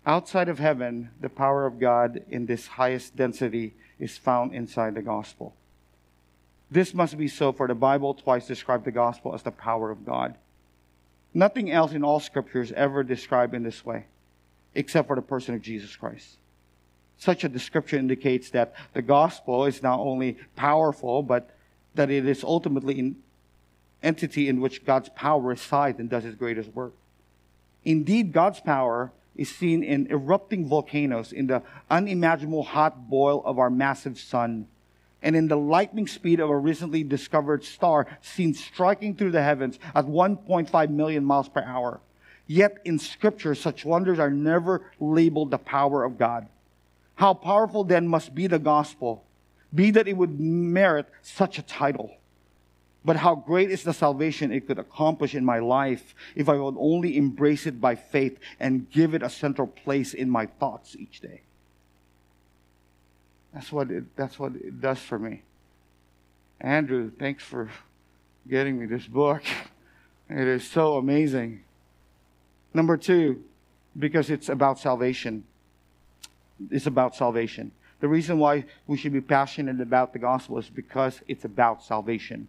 Outside 0.08 0.48
of 0.48 0.58
heaven, 0.58 1.10
the 1.20 1.28
power 1.28 1.66
of 1.66 1.78
God 1.78 2.24
in 2.30 2.46
this 2.46 2.66
highest 2.66 3.14
density 3.14 3.74
is 3.98 4.16
found 4.16 4.54
inside 4.54 4.94
the 4.94 5.02
gospel. 5.02 5.54
This 6.70 6.94
must 6.94 7.18
be 7.18 7.28
so, 7.28 7.52
for 7.52 7.68
the 7.68 7.74
Bible 7.74 8.14
twice 8.14 8.46
described 8.46 8.86
the 8.86 8.90
gospel 8.90 9.34
as 9.34 9.42
the 9.42 9.50
power 9.50 9.90
of 9.90 10.06
God. 10.06 10.36
Nothing 11.34 11.70
else 11.70 11.92
in 11.92 12.04
all 12.04 12.20
scriptures 12.20 12.72
ever 12.72 13.02
described 13.02 13.54
in 13.54 13.64
this 13.64 13.84
way, 13.84 14.06
except 14.74 15.08
for 15.08 15.16
the 15.16 15.20
person 15.20 15.54
of 15.54 15.60
Jesus 15.60 15.94
Christ. 15.94 16.38
Such 17.18 17.44
a 17.44 17.48
description 17.50 17.98
indicates 17.98 18.48
that 18.50 18.72
the 18.94 19.02
gospel 19.02 19.66
is 19.66 19.82
not 19.82 20.00
only 20.00 20.38
powerful, 20.56 21.22
but 21.22 21.50
that 21.96 22.10
it 22.10 22.26
is 22.26 22.42
ultimately 22.42 22.98
an 22.98 23.16
entity 24.02 24.48
in 24.48 24.62
which 24.62 24.86
God's 24.86 25.10
power 25.10 25.42
resides 25.42 26.00
and 26.00 26.08
does 26.08 26.24
his 26.24 26.34
greatest 26.34 26.72
work. 26.74 26.94
Indeed, 27.84 28.32
God's 28.32 28.60
power 28.60 29.12
is 29.38 29.48
seen 29.48 29.82
in 29.82 30.08
erupting 30.10 30.68
volcanoes, 30.68 31.32
in 31.32 31.46
the 31.46 31.62
unimaginable 31.88 32.64
hot 32.64 33.08
boil 33.08 33.42
of 33.46 33.58
our 33.58 33.70
massive 33.70 34.18
sun, 34.18 34.66
and 35.22 35.34
in 35.34 35.48
the 35.48 35.56
lightning 35.56 36.06
speed 36.06 36.40
of 36.40 36.50
a 36.50 36.56
recently 36.56 37.02
discovered 37.02 37.64
star 37.64 38.06
seen 38.20 38.52
striking 38.52 39.14
through 39.14 39.30
the 39.30 39.42
heavens 39.42 39.78
at 39.94 40.04
1.5 40.04 40.90
million 40.90 41.24
miles 41.24 41.48
per 41.48 41.62
hour. 41.62 42.00
Yet 42.46 42.78
in 42.84 42.98
Scripture, 42.98 43.54
such 43.54 43.84
wonders 43.84 44.18
are 44.18 44.30
never 44.30 44.90
labeled 45.00 45.50
the 45.50 45.58
power 45.58 46.04
of 46.04 46.18
God. 46.18 46.48
How 47.14 47.34
powerful 47.34 47.84
then 47.84 48.08
must 48.08 48.34
be 48.34 48.46
the 48.46 48.58
gospel, 48.58 49.24
be 49.74 49.90
that 49.92 50.08
it 50.08 50.16
would 50.16 50.40
merit 50.40 51.06
such 51.22 51.58
a 51.58 51.62
title. 51.62 52.16
But 53.08 53.16
how 53.16 53.36
great 53.36 53.70
is 53.70 53.84
the 53.84 53.94
salvation 53.94 54.52
it 54.52 54.66
could 54.66 54.78
accomplish 54.78 55.34
in 55.34 55.42
my 55.42 55.60
life 55.60 56.14
if 56.36 56.46
I 56.46 56.56
would 56.56 56.74
only 56.78 57.16
embrace 57.16 57.66
it 57.66 57.80
by 57.80 57.94
faith 57.94 58.38
and 58.60 58.90
give 58.90 59.14
it 59.14 59.22
a 59.22 59.30
central 59.30 59.66
place 59.66 60.12
in 60.12 60.28
my 60.28 60.44
thoughts 60.44 60.94
each 60.94 61.20
day. 61.20 61.40
That's 63.54 63.72
what 63.72 63.90
it, 63.90 64.14
that's 64.14 64.38
what 64.38 64.52
it 64.56 64.82
does 64.82 64.98
for 64.98 65.18
me. 65.18 65.40
Andrew, 66.60 67.10
thanks 67.18 67.42
for 67.42 67.70
getting 68.46 68.78
me 68.78 68.84
this 68.84 69.06
book. 69.06 69.42
It 70.28 70.46
is 70.46 70.70
so 70.70 70.98
amazing. 70.98 71.64
Number 72.74 72.98
two, 72.98 73.42
because 73.98 74.28
it's 74.28 74.50
about 74.50 74.78
salvation 74.78 75.44
It's 76.70 76.86
about 76.86 77.16
salvation. 77.16 77.72
The 78.00 78.08
reason 78.08 78.38
why 78.38 78.66
we 78.86 78.98
should 78.98 79.14
be 79.14 79.22
passionate 79.22 79.80
about 79.80 80.12
the 80.12 80.18
gospel 80.18 80.58
is 80.58 80.68
because 80.68 81.22
it's 81.26 81.46
about 81.46 81.82
salvation. 81.82 82.48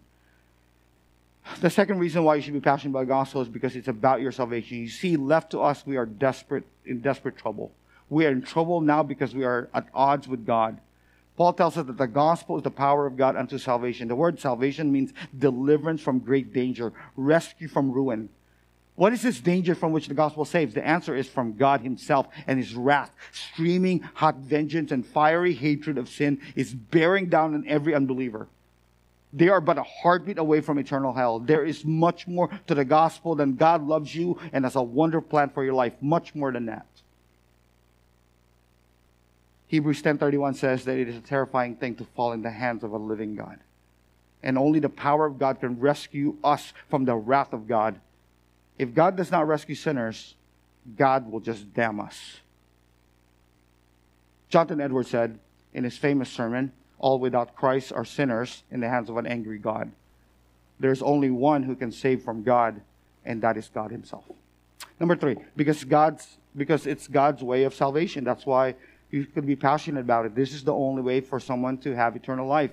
The 1.62 1.70
second 1.70 2.00
reason 2.00 2.24
why 2.24 2.36
you 2.36 2.42
should 2.42 2.54
be 2.54 2.60
passionate 2.60 2.92
about 2.92 3.00
the 3.02 3.06
gospel 3.08 3.42
is 3.42 3.50
because 3.50 3.76
it's 3.76 3.88
about 3.88 4.22
your 4.22 4.32
salvation. 4.32 4.78
You 4.78 4.90
see, 4.90 5.18
left 5.18 5.52
to 5.52 5.60
us, 5.62 5.86
we 5.86 5.98
are 5.98 6.06
desperate, 6.06 6.66
in 6.86 7.02
desperate 7.02 7.38
trouble. 7.38 7.72
We 8.10 8.26
are 8.26 8.32
in 8.32 8.42
trouble 8.42 8.82
now 8.82 9.04
because 9.04 9.36
we 9.36 9.44
are 9.44 9.70
at 9.74 9.88
odds 9.94 10.28
with 10.28 10.46
God. 10.46 10.80
Paul 11.36 11.54
tells 11.54 11.78
us 11.78 11.86
that 11.86 11.98
the 11.98 12.08
gospel 12.08 12.58
is 12.58 12.64
the 12.64 12.72
power 12.72 13.06
of 13.06 13.16
God 13.16 13.36
unto 13.36 13.58
salvation. 13.58 14.08
The 14.08 14.16
word 14.16 14.40
salvation 14.40 14.92
means 14.92 15.14
deliverance 15.38 16.02
from 16.02 16.20
great 16.20 16.54
danger, 16.54 16.92
rescue 17.16 17.68
from 17.68 17.92
ruin. 17.92 18.30
What 18.96 19.14
is 19.14 19.22
this 19.22 19.40
danger 19.40 19.76
from 19.76 19.94
which 19.94 20.10
the 20.10 20.14
gospel 20.14 20.44
saves? 20.44 20.74
The 20.74 20.86
answer 20.86 21.16
is 21.16 21.30
from 21.30 21.56
God 21.56 21.80
Himself 21.80 22.28
and 22.46 22.60
His 22.60 22.76
wrath. 22.76 23.12
Streaming 23.32 24.02
hot 24.16 24.36
vengeance 24.36 24.92
and 24.92 25.06
fiery 25.06 25.54
hatred 25.54 25.98
of 25.98 26.10
sin 26.10 26.42
is 26.56 26.74
bearing 26.74 27.30
down 27.30 27.54
on 27.54 27.66
every 27.66 27.96
unbeliever. 27.96 28.50
They 29.32 29.50
are 29.50 29.62
but 29.62 29.78
a 29.78 29.84
heartbeat 29.84 30.38
away 30.38 30.62
from 30.62 30.80
eternal 30.80 31.14
hell. 31.14 31.40
There 31.40 31.64
is 31.64 31.86
much 31.86 32.28
more 32.28 32.50
to 32.68 32.74
the 32.76 32.86
gospel 32.86 33.36
than 33.36 33.56
God 33.56 33.86
loves 33.86 34.16
you 34.16 34.40
and 34.52 34.66
has 34.66 34.76
a 34.76 34.82
wonder 34.82 35.22
plan 35.22 35.50
for 35.50 35.64
your 35.64 35.74
life. 35.74 35.94
Much 36.02 36.34
more 36.34 36.52
than 36.52 36.66
that. 36.66 36.88
Hebrews 39.68 40.02
10:31 40.02 40.56
says 40.56 40.84
that 40.86 40.98
it 40.98 41.08
is 41.08 41.16
a 41.16 41.22
terrifying 41.22 41.76
thing 41.76 41.96
to 41.96 42.06
fall 42.06 42.32
in 42.32 42.42
the 42.42 42.50
hands 42.50 42.84
of 42.84 42.92
a 42.92 42.98
living 42.98 43.36
God. 43.36 43.60
And 44.42 44.58
only 44.58 44.80
the 44.80 44.90
power 44.90 45.26
of 45.26 45.38
God 45.38 45.60
can 45.60 45.80
rescue 45.80 46.38
us 46.44 46.74
from 46.90 47.06
the 47.06 47.16
wrath 47.16 47.54
of 47.54 47.68
God 47.68 48.00
if 48.80 48.96
God 48.96 49.18
does 49.18 49.30
not 49.30 49.46
rescue 49.46 49.76
sinners, 49.76 50.36
God 50.98 51.30
will 51.30 51.42
just 51.42 51.74
damn 51.74 52.00
us. 52.00 52.40
Jonathan 54.48 54.80
Edwards 54.80 55.10
said 55.10 55.38
in 55.74 55.84
his 55.84 55.98
famous 55.98 56.30
sermon, 56.30 56.72
All 57.00 57.20
without 57.20 57.56
Christ 57.56 57.92
are 57.92 58.06
sinners 58.06 58.64
in 58.70 58.82
the 58.82 58.90
hands 58.90 59.10
of 59.10 59.18
an 59.18 59.26
angry 59.26 59.58
God. 59.58 59.92
There's 60.80 61.02
only 61.02 61.30
one 61.30 61.64
who 61.64 61.76
can 61.76 61.92
save 61.92 62.24
from 62.24 62.44
God, 62.44 62.82
and 63.26 63.42
that 63.42 63.58
is 63.58 63.70
God 63.74 63.92
Himself. 63.92 64.26
Number 65.00 65.16
three, 65.16 65.38
because 65.56 65.84
God's 65.84 66.38
because 66.56 66.88
it's 66.88 67.08
God's 67.08 67.44
way 67.44 67.64
of 67.64 67.74
salvation. 67.74 68.24
That's 68.24 68.46
why 68.46 68.76
you 69.12 69.26
could 69.26 69.46
be 69.46 69.56
passionate 69.56 70.02
about 70.02 70.26
it. 70.26 70.36
This 70.36 70.54
is 70.54 70.64
the 70.64 70.74
only 70.74 71.02
way 71.02 71.22
for 71.22 71.40
someone 71.40 71.78
to 71.80 71.96
have 71.96 72.16
eternal 72.16 72.48
life. 72.48 72.72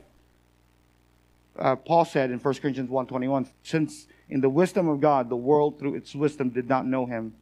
Uh, 1.58 1.76
Paul 1.76 2.04
said 2.04 2.30
in 2.30 2.38
1 2.38 2.54
Corinthians 2.54 2.90
1.21, 2.90 3.48
since 3.62 4.06
in 4.28 4.40
the 4.40 4.48
wisdom 4.48 4.88
of 4.88 5.00
God, 5.00 5.28
the 5.28 5.36
world 5.36 5.78
through 5.78 5.94
its 5.94 6.14
wisdom 6.14 6.50
did 6.50 6.68
not 6.68 6.86
know 6.86 7.06
him. 7.06 7.34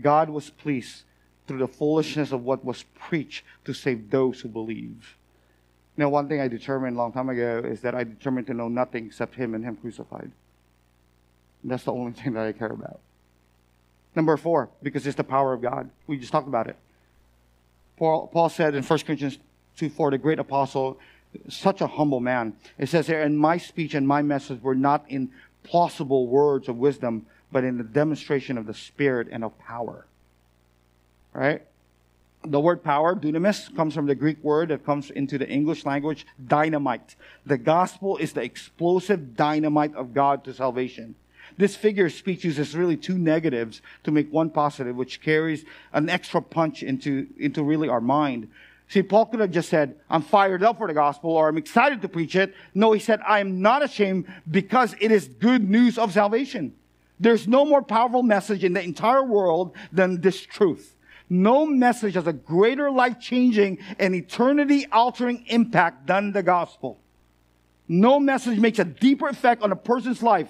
God 0.00 0.30
was 0.30 0.50
pleased 0.50 1.02
through 1.46 1.58
the 1.58 1.68
foolishness 1.68 2.32
of 2.32 2.44
what 2.44 2.64
was 2.64 2.84
preached 2.98 3.44
to 3.64 3.74
save 3.74 4.10
those 4.10 4.40
who 4.40 4.48
believe. 4.48 5.16
Now, 5.96 6.08
one 6.08 6.28
thing 6.28 6.40
I 6.40 6.48
determined 6.48 6.96
a 6.96 6.98
long 6.98 7.12
time 7.12 7.28
ago 7.28 7.62
is 7.64 7.80
that 7.82 7.94
I 7.94 8.04
determined 8.04 8.48
to 8.48 8.54
know 8.54 8.68
nothing 8.68 9.06
except 9.06 9.34
him 9.36 9.54
and 9.54 9.64
him 9.64 9.76
crucified. 9.76 10.30
And 11.62 11.70
that's 11.70 11.84
the 11.84 11.92
only 11.92 12.12
thing 12.12 12.32
that 12.34 12.46
I 12.46 12.52
care 12.52 12.68
about. 12.68 13.00
Number 14.16 14.36
four, 14.36 14.70
because 14.82 15.06
it's 15.06 15.16
the 15.16 15.24
power 15.24 15.52
of 15.52 15.62
God. 15.62 15.90
We 16.06 16.18
just 16.18 16.32
talked 16.32 16.48
about 16.48 16.68
it. 16.68 16.76
Paul, 17.96 18.28
Paul 18.28 18.48
said 18.48 18.74
in 18.74 18.82
1 18.82 18.98
Corinthians 19.00 19.38
2 19.76 19.88
4, 19.88 20.12
the 20.12 20.18
great 20.18 20.38
apostle, 20.38 20.98
such 21.48 21.80
a 21.80 21.86
humble 21.86 22.20
man. 22.20 22.54
It 22.78 22.88
says 22.88 23.06
here, 23.06 23.22
and 23.22 23.38
my 23.38 23.56
speech 23.56 23.94
and 23.94 24.06
my 24.06 24.22
message 24.22 24.62
were 24.62 24.74
not 24.74 25.04
in 25.08 25.30
plausible 25.62 26.26
words 26.28 26.68
of 26.68 26.76
wisdom, 26.76 27.26
but 27.50 27.64
in 27.64 27.78
the 27.78 27.84
demonstration 27.84 28.58
of 28.58 28.66
the 28.66 28.74
Spirit 28.74 29.28
and 29.30 29.42
of 29.44 29.58
power. 29.58 30.06
Right? 31.32 31.62
The 32.46 32.60
word 32.60 32.84
power, 32.84 33.14
dunamis, 33.14 33.74
comes 33.74 33.94
from 33.94 34.06
the 34.06 34.14
Greek 34.14 34.42
word 34.44 34.68
that 34.68 34.84
comes 34.84 35.10
into 35.10 35.38
the 35.38 35.48
English 35.48 35.86
language, 35.86 36.26
dynamite. 36.46 37.16
The 37.46 37.56
gospel 37.56 38.18
is 38.18 38.34
the 38.34 38.42
explosive 38.42 39.34
dynamite 39.34 39.94
of 39.94 40.12
God 40.12 40.44
to 40.44 40.52
salvation. 40.52 41.14
This 41.56 41.74
figure 41.74 42.06
of 42.06 42.12
speech 42.12 42.44
uses 42.44 42.76
really 42.76 42.98
two 42.98 43.16
negatives 43.16 43.80
to 44.02 44.10
make 44.10 44.30
one 44.30 44.50
positive, 44.50 44.94
which 44.94 45.22
carries 45.22 45.64
an 45.94 46.10
extra 46.10 46.42
punch 46.42 46.82
into, 46.82 47.28
into 47.38 47.62
really 47.62 47.88
our 47.88 48.00
mind. 48.00 48.50
See, 48.88 49.02
Paul 49.02 49.26
could 49.26 49.40
have 49.40 49.50
just 49.50 49.70
said, 49.70 49.96
I'm 50.10 50.22
fired 50.22 50.62
up 50.62 50.76
for 50.76 50.86
the 50.86 50.94
gospel 50.94 51.30
or 51.30 51.48
I'm 51.48 51.56
excited 51.56 52.02
to 52.02 52.08
preach 52.08 52.36
it. 52.36 52.54
No, 52.74 52.92
he 52.92 53.00
said, 53.00 53.20
I 53.26 53.40
am 53.40 53.62
not 53.62 53.82
ashamed 53.82 54.26
because 54.50 54.94
it 55.00 55.10
is 55.10 55.28
good 55.28 55.68
news 55.68 55.96
of 55.96 56.12
salvation. 56.12 56.74
There's 57.18 57.48
no 57.48 57.64
more 57.64 57.80
powerful 57.80 58.22
message 58.22 58.64
in 58.64 58.74
the 58.74 58.82
entire 58.82 59.24
world 59.24 59.74
than 59.92 60.20
this 60.20 60.40
truth. 60.42 60.93
No 61.28 61.66
message 61.66 62.14
has 62.14 62.26
a 62.26 62.32
greater 62.32 62.90
life 62.90 63.18
changing 63.20 63.78
and 63.98 64.14
eternity 64.14 64.86
altering 64.92 65.44
impact 65.48 66.06
than 66.06 66.32
the 66.32 66.42
gospel. 66.42 67.00
No 67.88 68.20
message 68.20 68.58
makes 68.58 68.78
a 68.78 68.84
deeper 68.84 69.28
effect 69.28 69.62
on 69.62 69.72
a 69.72 69.76
person's 69.76 70.22
life 70.22 70.48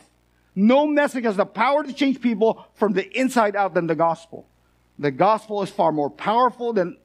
no 0.54 0.86
message 0.86 1.24
has 1.24 1.36
the 1.36 1.46
power 1.46 1.82
to 1.82 1.92
change 1.92 2.20
people 2.20 2.64
from 2.74 2.92
the 2.92 3.10
inside 3.18 3.56
out 3.56 3.74
than 3.74 3.86
the 3.86 3.94
gospel. 3.94 4.46
The 4.98 5.10
gospel 5.10 5.62
is 5.62 5.70
far 5.70 5.90
more 5.90 6.10
powerful 6.10 6.72
than, 6.72 6.96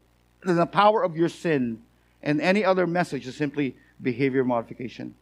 than 0.43 0.55
the 0.55 0.67
power 0.67 1.03
of 1.03 1.17
your 1.17 1.30
sin. 1.30 1.82
And 2.22 2.39
any 2.41 2.63
other 2.63 2.86
message 2.86 3.26
is 3.26 3.36
simply 3.36 3.76
behavior 4.01 4.43
modification. 4.43 5.15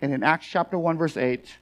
And 0.00 0.12
in 0.12 0.22
Acts 0.22 0.46
chapter 0.46 0.78
1, 0.78 0.96
verse 0.96 1.16
8, 1.16 1.56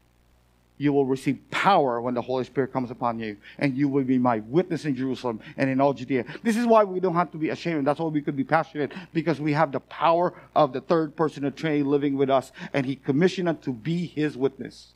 you 0.84 0.92
will 0.92 1.06
receive 1.06 1.38
power 1.50 2.00
when 2.00 2.14
the 2.14 2.22
Holy 2.22 2.44
Spirit 2.44 2.72
comes 2.72 2.90
upon 2.90 3.18
you, 3.18 3.36
and 3.58 3.76
you 3.76 3.88
will 3.88 4.04
be 4.04 4.18
my 4.18 4.40
witness 4.40 4.84
in 4.84 4.94
Jerusalem 4.94 5.40
and 5.56 5.70
in 5.70 5.80
all 5.80 5.94
Judea. 5.94 6.24
This 6.42 6.56
is 6.56 6.66
why 6.66 6.84
we 6.84 7.00
don't 7.00 7.14
have 7.14 7.32
to 7.32 7.38
be 7.38 7.48
ashamed. 7.48 7.86
That's 7.86 7.98
why 7.98 8.06
we 8.06 8.20
could 8.20 8.36
be 8.36 8.44
passionate, 8.44 8.92
because 9.12 9.40
we 9.40 9.54
have 9.54 9.72
the 9.72 9.80
power 9.80 10.34
of 10.54 10.72
the 10.74 10.82
third 10.82 11.16
person 11.16 11.44
of 11.44 11.56
Trinity 11.56 11.82
living 11.82 12.16
with 12.16 12.28
us, 12.28 12.52
and 12.74 12.84
He 12.84 12.96
commissioned 12.96 13.48
us 13.48 13.56
to 13.62 13.72
be 13.72 14.06
His 14.06 14.36
witness. 14.36 14.92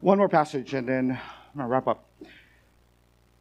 One 0.00 0.16
more 0.16 0.30
passage 0.30 0.72
and 0.72 0.88
then 0.88 1.10
I'm 1.10 1.56
going 1.56 1.66
to 1.66 1.66
wrap 1.66 1.86
up. 1.86 2.06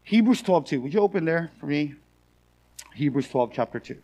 Hebrews 0.03 0.41
12, 0.41 0.65
2. 0.65 0.81
Would 0.81 0.93
you 0.93 0.99
open 0.99 1.23
there 1.23 1.51
for 1.59 1.67
me? 1.67 1.93
Hebrews 2.95 3.29
12, 3.29 3.51
chapter 3.53 3.79
2. 3.79 3.95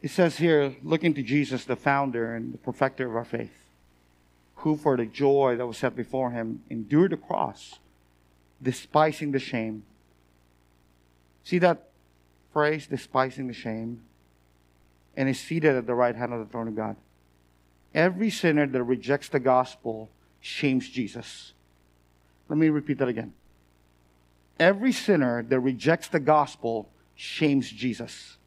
It 0.00 0.10
says 0.10 0.38
here, 0.38 0.76
looking 0.82 1.14
to 1.14 1.22
Jesus, 1.22 1.64
the 1.64 1.76
founder 1.76 2.34
and 2.34 2.54
the 2.54 2.58
perfecter 2.58 3.08
of 3.08 3.16
our 3.16 3.24
faith, 3.24 3.52
who 4.56 4.76
for 4.76 4.96
the 4.96 5.06
joy 5.06 5.56
that 5.56 5.66
was 5.66 5.78
set 5.78 5.96
before 5.96 6.30
him 6.30 6.62
endured 6.70 7.12
the 7.12 7.16
cross, 7.16 7.78
despising 8.62 9.32
the 9.32 9.38
shame. 9.38 9.84
See 11.42 11.58
that 11.58 11.90
phrase, 12.52 12.86
despising 12.86 13.48
the 13.48 13.54
shame? 13.54 14.02
and 15.18 15.28
is 15.28 15.40
seated 15.40 15.74
at 15.74 15.84
the 15.84 15.94
right 15.96 16.14
hand 16.14 16.32
of 16.32 16.38
the 16.38 16.46
throne 16.46 16.68
of 16.68 16.76
God. 16.76 16.94
Every 17.92 18.30
sinner 18.30 18.68
that 18.68 18.82
rejects 18.84 19.28
the 19.28 19.40
gospel 19.40 20.08
shames 20.40 20.88
Jesus. 20.88 21.54
Let 22.48 22.56
me 22.56 22.68
repeat 22.68 22.98
that 22.98 23.08
again. 23.08 23.32
Every 24.60 24.92
sinner 24.92 25.42
that 25.42 25.58
rejects 25.58 26.06
the 26.06 26.20
gospel 26.20 26.88
shames 27.16 27.68
Jesus, 27.68 28.37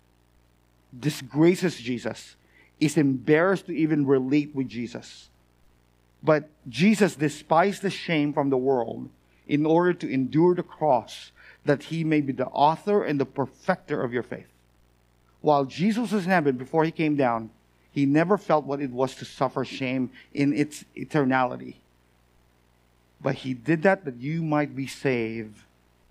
disgraces 0.97 1.77
Jesus, 1.77 2.35
is 2.79 2.97
embarrassed 2.97 3.67
to 3.67 3.75
even 3.75 4.05
relate 4.05 4.55
with 4.55 4.67
Jesus. 4.67 5.29
But 6.23 6.49
Jesus 6.69 7.15
despised 7.15 7.81
the 7.81 7.89
shame 7.89 8.33
from 8.33 8.49
the 8.49 8.57
world 8.57 9.09
in 9.47 9.65
order 9.65 9.93
to 9.93 10.11
endure 10.11 10.55
the 10.55 10.63
cross 10.63 11.31
that 11.65 11.83
he 11.83 12.03
may 12.03 12.21
be 12.21 12.33
the 12.33 12.47
author 12.47 13.03
and 13.03 13.19
the 13.19 13.25
perfecter 13.25 14.01
of 14.01 14.13
your 14.13 14.23
faith 14.23 14.47
while 15.41 15.65
Jesus 15.65 16.11
was 16.11 16.25
in 16.25 16.31
heaven 16.31 16.55
before 16.55 16.85
he 16.85 16.91
came 16.91 17.15
down, 17.15 17.49
he 17.91 18.05
never 18.05 18.37
felt 18.37 18.65
what 18.65 18.79
it 18.79 18.91
was 18.91 19.15
to 19.15 19.25
suffer 19.25 19.65
shame 19.65 20.11
in 20.33 20.53
its 20.53 20.85
eternality. 20.95 21.75
But 23.19 23.35
he 23.35 23.53
did 23.53 23.83
that 23.83 24.05
that 24.05 24.17
you 24.17 24.41
might 24.41 24.75
be 24.75 24.87
saved 24.87 25.59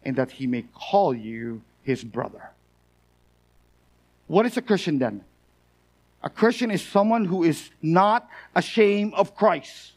and 0.05 0.17
that 0.17 0.33
he 0.33 0.47
may 0.47 0.67
call 0.75 1.15
you 1.15 1.63
his 1.83 2.05
brother. 2.05 2.51
What 4.31 4.47
is 4.47 4.57
a 4.57 4.63
Christian 4.63 5.01
then? 5.01 5.25
A 6.23 6.31
Christian 6.31 6.71
is 6.71 6.85
someone 6.85 7.25
who 7.25 7.43
is 7.43 7.69
not 7.83 8.29
ashamed 8.55 9.13
of 9.15 9.35
Christ. 9.35 9.95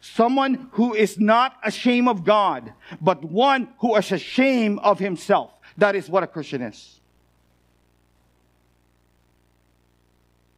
Someone 0.00 0.70
who 0.72 0.94
is 0.94 1.20
not 1.20 1.58
ashamed 1.62 2.08
of 2.08 2.24
God, 2.24 2.72
but 2.98 3.22
one 3.22 3.68
who 3.80 3.94
is 3.96 4.10
ashamed 4.10 4.78
of 4.82 4.98
himself. 4.98 5.50
That 5.76 5.96
is 5.96 6.08
what 6.08 6.22
a 6.22 6.26
Christian 6.26 6.62
is. 6.62 6.98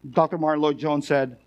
Dr. 0.08 0.38
Martyn 0.38 0.62
Lloyd-Jones 0.62 1.08
said, 1.08 1.38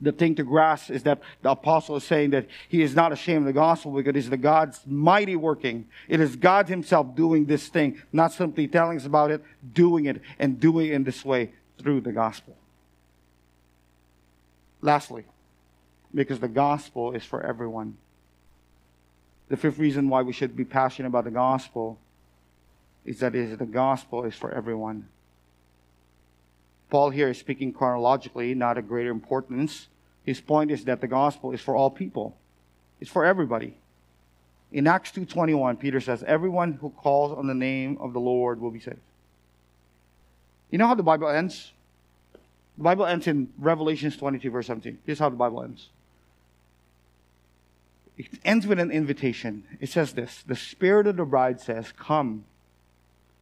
the 0.00 0.12
thing 0.12 0.34
to 0.34 0.42
grasp 0.42 0.90
is 0.90 1.04
that 1.04 1.20
the 1.42 1.50
apostle 1.50 1.96
is 1.96 2.04
saying 2.04 2.30
that 2.30 2.46
he 2.68 2.82
is 2.82 2.94
not 2.94 3.12
ashamed 3.12 3.40
of 3.40 3.46
the 3.46 3.52
gospel 3.52 3.92
because 3.92 4.10
it 4.10 4.16
is 4.16 4.30
the 4.30 4.36
God's 4.36 4.80
mighty 4.86 5.36
working. 5.36 5.86
It 6.08 6.20
is 6.20 6.36
God 6.36 6.68
himself 6.68 7.14
doing 7.14 7.46
this 7.46 7.68
thing, 7.68 8.02
not 8.12 8.32
simply 8.32 8.66
telling 8.68 8.98
us 8.98 9.06
about 9.06 9.30
it, 9.30 9.42
doing 9.72 10.06
it 10.06 10.20
and 10.38 10.58
doing 10.58 10.88
it 10.88 10.92
in 10.92 11.04
this 11.04 11.24
way 11.24 11.52
through 11.78 12.00
the 12.00 12.12
gospel. 12.12 12.56
Lastly, 14.80 15.24
because 16.14 16.38
the 16.38 16.48
gospel 16.48 17.12
is 17.12 17.24
for 17.24 17.42
everyone. 17.42 17.96
The 19.48 19.56
fifth 19.56 19.78
reason 19.78 20.08
why 20.08 20.22
we 20.22 20.32
should 20.32 20.56
be 20.56 20.64
passionate 20.64 21.08
about 21.08 21.24
the 21.24 21.30
gospel 21.30 21.98
is 23.04 23.20
that 23.20 23.34
is 23.34 23.56
the 23.58 23.66
gospel 23.66 24.24
is 24.24 24.34
for 24.34 24.50
everyone. 24.50 25.08
Paul 26.94 27.10
here 27.10 27.30
is 27.30 27.38
speaking 27.38 27.72
chronologically, 27.72 28.54
not 28.54 28.78
of 28.78 28.86
greater 28.86 29.10
importance. 29.10 29.88
His 30.24 30.40
point 30.40 30.70
is 30.70 30.84
that 30.84 31.00
the 31.00 31.08
gospel 31.08 31.50
is 31.50 31.60
for 31.60 31.74
all 31.74 31.90
people. 31.90 32.36
It's 33.00 33.10
for 33.10 33.24
everybody. 33.24 33.74
In 34.70 34.86
Acts 34.86 35.10
2:21, 35.10 35.76
Peter 35.76 36.00
says, 36.00 36.22
"Everyone 36.22 36.74
who 36.74 36.90
calls 36.90 37.36
on 37.36 37.48
the 37.48 37.52
name 37.52 37.98
of 37.98 38.12
the 38.12 38.20
Lord 38.20 38.60
will 38.60 38.70
be 38.70 38.78
saved." 38.78 39.00
You 40.70 40.78
know 40.78 40.86
how 40.86 40.94
the 40.94 41.02
Bible 41.02 41.26
ends? 41.26 41.72
The 42.76 42.84
Bible 42.84 43.06
ends 43.06 43.26
in 43.26 43.52
Revelations 43.58 44.16
22, 44.16 44.52
verse 44.52 44.68
17. 44.68 44.98
Here's 45.04 45.18
how 45.18 45.30
the 45.30 45.34
Bible 45.34 45.64
ends. 45.64 45.88
It 48.16 48.28
ends 48.44 48.68
with 48.68 48.78
an 48.78 48.92
invitation. 48.92 49.64
It 49.80 49.88
says 49.88 50.12
this 50.12 50.44
The 50.44 50.54
Spirit 50.54 51.08
of 51.08 51.16
the 51.16 51.24
bride 51.24 51.60
says, 51.60 51.90
Come. 51.90 52.44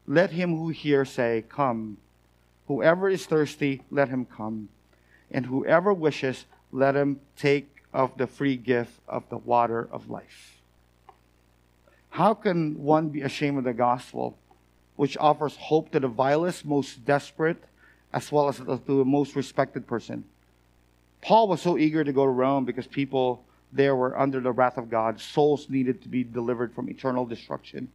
Let 0.07 0.31
him 0.31 0.57
who 0.57 0.71
hears 0.71 1.11
say, 1.11 1.45
Come. 1.51 1.99
Whoever 2.67 3.09
is 3.09 3.27
thirsty, 3.27 3.83
let 3.91 4.09
him 4.09 4.25
come. 4.25 4.69
And 5.31 5.47
whoever 5.47 5.93
wishes, 5.93 6.47
let 6.71 6.95
him 6.95 7.21
take 7.37 7.69
of 7.93 8.17
the 8.17 8.27
free 8.27 8.57
gift 8.57 9.01
of 9.09 9.29
the 9.29 9.39
water 9.39 9.89
of 9.91 10.09
life. 10.09 10.63
How 12.11 12.35
can 12.35 12.83
one 12.83 13.09
be 13.09 13.23
ashamed 13.23 13.59
of 13.59 13.65
the 13.65 13.73
gospel, 13.73 14.37
which 14.97 15.17
offers 15.19 15.57
hope 15.57 15.91
to 15.93 16.01
the 16.01 16.09
vilest, 16.09 16.65
most 16.65 17.05
desperate, 17.05 17.63
as 18.13 18.31
well 18.31 18.49
as 18.49 18.59
to 18.59 18.65
the 18.65 19.05
most 19.05 19.35
respected 19.35 19.87
person? 19.87 20.25
Paul 21.23 21.49
was 21.49 21.63
so 21.63 21.79
eager 21.79 22.05
to 22.05 22.13
go 22.13 22.25
to 22.25 22.31
Rome 22.31 22.65
because 22.65 22.87
people 22.87 23.45
there 23.73 23.97
were 23.97 24.19
under 24.19 24.41
the 24.41 24.53
wrath 24.53 24.77
of 24.77 24.91
God. 24.91 25.21
Souls 25.21 25.71
needed 25.71 26.03
to 26.03 26.09
be 26.09 26.25
delivered 26.25 26.75
from 26.75 26.91
eternal 26.91 27.25
destruction. 27.25 27.91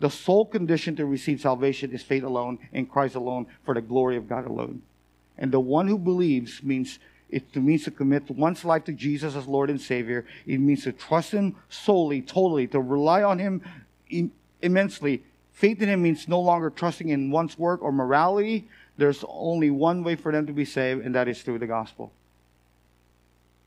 The 0.00 0.10
sole 0.10 0.44
condition 0.44 0.96
to 0.96 1.06
receive 1.06 1.40
salvation 1.40 1.92
is 1.92 2.02
faith 2.02 2.24
alone 2.24 2.58
in 2.72 2.86
Christ 2.86 3.14
alone 3.14 3.46
for 3.64 3.74
the 3.74 3.80
glory 3.80 4.16
of 4.16 4.28
God 4.28 4.46
alone. 4.46 4.82
And 5.38 5.52
the 5.52 5.60
one 5.60 5.88
who 5.88 5.98
believes 5.98 6.62
means 6.62 6.98
it 7.30 7.56
means 7.56 7.84
to 7.84 7.90
commit 7.90 8.30
one's 8.30 8.64
life 8.64 8.84
to 8.84 8.92
Jesus 8.92 9.34
as 9.34 9.46
Lord 9.48 9.68
and 9.68 9.80
Savior. 9.80 10.24
It 10.46 10.58
means 10.58 10.84
to 10.84 10.92
trust 10.92 11.32
Him 11.32 11.56
solely, 11.68 12.22
totally, 12.22 12.68
to 12.68 12.80
rely 12.80 13.24
on 13.24 13.38
Him 13.40 13.62
immensely. 14.62 15.24
Faith 15.52 15.82
in 15.82 15.88
Him 15.88 16.02
means 16.02 16.28
no 16.28 16.40
longer 16.40 16.70
trusting 16.70 17.08
in 17.08 17.30
one's 17.32 17.58
work 17.58 17.82
or 17.82 17.90
morality. 17.90 18.68
There's 18.98 19.24
only 19.26 19.70
one 19.70 20.04
way 20.04 20.14
for 20.14 20.30
them 20.30 20.46
to 20.46 20.52
be 20.52 20.64
saved, 20.64 21.04
and 21.04 21.14
that 21.16 21.26
is 21.26 21.42
through 21.42 21.58
the 21.58 21.66
gospel. 21.66 22.12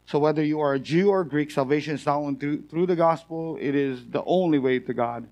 So 0.05 0.19
whether 0.19 0.43
you 0.43 0.61
are 0.61 0.73
a 0.73 0.80
Jew 0.80 1.09
or 1.09 1.21
a 1.21 1.28
Greek, 1.28 1.51
salvation 1.51 1.95
is 1.95 2.05
not 2.05 2.19
only 2.19 2.36
through, 2.36 2.61
through 2.69 2.86
the 2.86 2.95
gospel, 2.95 3.57
it 3.59 3.75
is 3.75 4.05
the 4.09 4.23
only 4.25 4.59
way 4.59 4.80
to 4.80 4.93
God. 4.93 5.28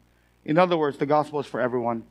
In 0.46 0.58
other 0.58 0.78
words, 0.78 0.98
the 0.98 1.06
gospel 1.06 1.40
is 1.40 1.48
for 1.48 1.60
everyone. 1.60 2.04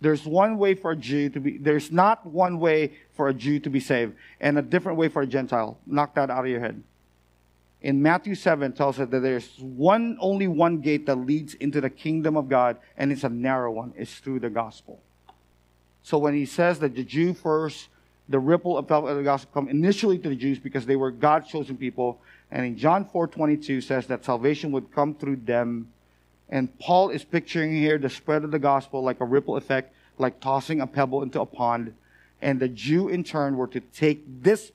There's 0.00 0.24
one 0.24 0.58
way 0.58 0.74
for 0.74 0.90
a 0.90 0.96
Jew 0.96 1.28
to 1.30 1.40
be, 1.40 1.58
there's 1.58 1.92
not 1.92 2.26
one 2.26 2.58
way 2.58 2.94
for 3.14 3.28
a 3.28 3.34
Jew 3.34 3.60
to 3.60 3.70
be 3.70 3.80
saved 3.80 4.14
and 4.40 4.58
a 4.58 4.62
different 4.62 4.98
way 4.98 5.08
for 5.08 5.22
a 5.22 5.26
Gentile. 5.26 5.78
Knock 5.86 6.14
that 6.14 6.30
out 6.30 6.44
of 6.44 6.50
your 6.50 6.60
head. 6.60 6.82
In 7.80 8.02
Matthew 8.02 8.34
7 8.34 8.72
tells 8.72 8.98
us 8.98 9.08
that 9.10 9.20
there's 9.20 9.58
one, 9.58 10.16
only 10.18 10.48
one 10.48 10.80
gate 10.80 11.04
that 11.06 11.16
leads 11.16 11.52
into 11.54 11.82
the 11.82 11.90
kingdom 11.90 12.34
of 12.36 12.48
God, 12.48 12.78
and 12.96 13.12
it's 13.12 13.24
a 13.24 13.28
narrow 13.28 13.70
one. 13.70 13.92
It's 13.94 14.14
through 14.18 14.40
the 14.40 14.48
gospel. 14.48 15.02
So 16.02 16.16
when 16.16 16.34
he 16.34 16.46
says 16.46 16.78
that 16.78 16.94
the 16.94 17.04
Jew 17.04 17.34
first, 17.34 17.88
the 18.28 18.38
ripple 18.38 18.78
of 18.78 18.86
the 18.86 19.22
gospel 19.22 19.50
come 19.52 19.68
initially 19.68 20.18
to 20.18 20.30
the 20.30 20.34
Jews 20.34 20.58
because 20.58 20.86
they 20.86 20.96
were 20.96 21.10
God's 21.10 21.48
chosen 21.48 21.76
people, 21.76 22.20
and 22.50 22.64
in 22.64 22.76
John 22.78 23.04
4 23.04 23.26
22 23.26 23.82
says 23.82 24.06
that 24.06 24.24
salvation 24.24 24.72
would 24.72 24.90
come 24.94 25.14
through 25.14 25.36
them 25.36 25.88
and 26.48 26.78
Paul 26.78 27.10
is 27.10 27.24
picturing 27.24 27.74
here 27.74 27.98
the 27.98 28.10
spread 28.10 28.44
of 28.44 28.50
the 28.50 28.58
gospel 28.58 29.02
like 29.02 29.20
a 29.20 29.24
ripple 29.24 29.56
effect, 29.56 29.94
like 30.18 30.40
tossing 30.40 30.80
a 30.80 30.86
pebble 30.86 31.22
into 31.22 31.40
a 31.40 31.46
pond. 31.46 31.94
And 32.42 32.60
the 32.60 32.68
Jew 32.68 33.08
in 33.08 33.24
turn 33.24 33.56
were 33.56 33.66
to 33.68 33.80
take 33.80 34.22
this, 34.42 34.72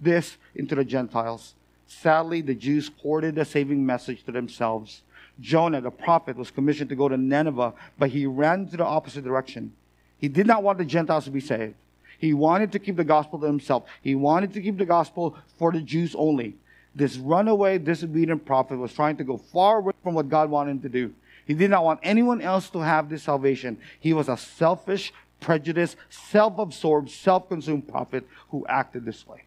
this 0.00 0.36
into 0.54 0.74
the 0.74 0.84
Gentiles. 0.84 1.54
Sadly, 1.86 2.40
the 2.40 2.54
Jews 2.54 2.90
hoarded 3.02 3.34
the 3.34 3.44
saving 3.44 3.84
message 3.84 4.24
to 4.24 4.32
themselves. 4.32 5.02
Jonah, 5.38 5.80
the 5.80 5.90
prophet, 5.90 6.36
was 6.36 6.50
commissioned 6.50 6.88
to 6.88 6.96
go 6.96 7.08
to 7.08 7.16
Nineveh, 7.16 7.74
but 7.98 8.10
he 8.10 8.26
ran 8.26 8.66
to 8.68 8.76
the 8.78 8.84
opposite 8.84 9.22
direction. 9.22 9.72
He 10.18 10.28
did 10.28 10.46
not 10.46 10.62
want 10.62 10.78
the 10.78 10.84
Gentiles 10.84 11.26
to 11.26 11.30
be 11.30 11.40
saved. 11.40 11.74
He 12.18 12.32
wanted 12.32 12.72
to 12.72 12.78
keep 12.78 12.96
the 12.96 13.04
gospel 13.04 13.38
to 13.40 13.46
himself. 13.46 13.84
He 14.00 14.14
wanted 14.14 14.54
to 14.54 14.62
keep 14.62 14.78
the 14.78 14.86
gospel 14.86 15.36
for 15.58 15.70
the 15.70 15.82
Jews 15.82 16.14
only 16.14 16.56
this 16.96 17.18
runaway, 17.18 17.78
disobedient 17.78 18.44
prophet 18.46 18.78
was 18.78 18.92
trying 18.92 19.18
to 19.18 19.24
go 19.24 19.36
far 19.36 19.78
away 19.78 19.92
from 20.02 20.14
what 20.14 20.28
God 20.30 20.50
wanted 20.50 20.72
him 20.72 20.80
to 20.80 20.88
do. 20.88 21.14
He 21.46 21.54
did 21.54 21.70
not 21.70 21.84
want 21.84 22.00
anyone 22.02 22.40
else 22.40 22.70
to 22.70 22.80
have 22.80 23.08
this 23.08 23.22
salvation. 23.22 23.78
He 24.00 24.12
was 24.14 24.28
a 24.28 24.36
selfish, 24.36 25.12
prejudiced, 25.38 25.96
self 26.08 26.58
absorbed, 26.58 27.10
self 27.10 27.48
consumed 27.48 27.86
prophet 27.86 28.26
who 28.48 28.66
acted 28.66 29.04
this 29.04 29.26
way. 29.26 29.44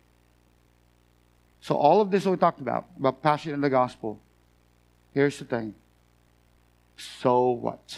So, 1.59 1.75
all 1.75 1.99
of 1.99 2.11
this 2.11 2.25
we 2.25 2.37
talked 2.37 2.61
about, 2.61 2.85
about 2.97 3.21
passion 3.21 3.53
in 3.53 3.61
the 3.61 3.69
gospel. 3.69 4.19
Here's 5.13 5.39
the 5.39 5.45
thing. 5.45 5.73
So 6.99 7.51
what? 7.51 7.97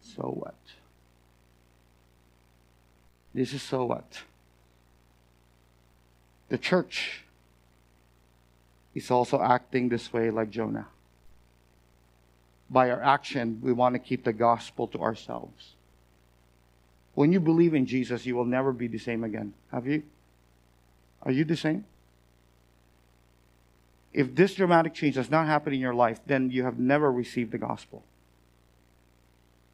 So 0.00 0.22
what? 0.22 0.54
This 3.34 3.52
is 3.52 3.62
so 3.62 3.84
what? 3.84 4.22
The 6.48 6.58
church 6.58 7.24
is 8.94 9.10
also 9.10 9.40
acting 9.40 9.88
this 9.88 10.12
way 10.12 10.30
like 10.30 10.50
Jonah. 10.50 10.86
By 12.70 12.90
our 12.90 13.02
action, 13.02 13.60
we 13.62 13.72
want 13.72 13.94
to 13.94 13.98
keep 13.98 14.24
the 14.24 14.32
gospel 14.32 14.86
to 14.88 14.98
ourselves. 14.98 15.74
When 17.14 17.32
you 17.32 17.40
believe 17.40 17.74
in 17.74 17.86
Jesus, 17.86 18.26
you 18.26 18.36
will 18.36 18.44
never 18.44 18.72
be 18.72 18.86
the 18.86 18.98
same 18.98 19.24
again. 19.24 19.54
Have 19.72 19.86
you? 19.86 20.02
Are 21.22 21.32
you 21.32 21.44
the 21.44 21.56
same? 21.56 21.84
If 24.12 24.34
this 24.34 24.54
dramatic 24.54 24.94
change 24.94 25.16
does 25.16 25.30
not 25.30 25.46
happen 25.46 25.72
in 25.72 25.80
your 25.80 25.94
life, 25.94 26.20
then 26.26 26.50
you 26.50 26.64
have 26.64 26.78
never 26.78 27.10
received 27.10 27.52
the 27.52 27.58
gospel. 27.58 28.04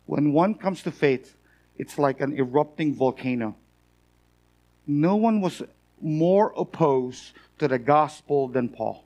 When 0.07 0.33
one 0.33 0.55
comes 0.55 0.83
to 0.83 0.91
faith, 0.91 1.37
it's 1.79 1.99
like 1.99 2.21
an 2.21 2.37
erupting 2.37 2.95
volcano. 2.95 3.57
No 4.87 5.17
one 5.17 5.41
was 5.41 5.63
more 6.01 6.53
opposed 6.57 7.33
to 7.59 7.69
the 7.69 7.79
gospel 7.79 8.49
than 8.49 8.69
Paul. 8.69 9.05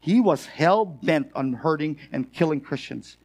He 0.00 0.20
was 0.20 0.46
hell 0.46 0.84
bent 0.84 1.30
on 1.34 1.52
hurting 1.52 1.98
and 2.10 2.32
killing 2.32 2.60
Christians. 2.60 3.16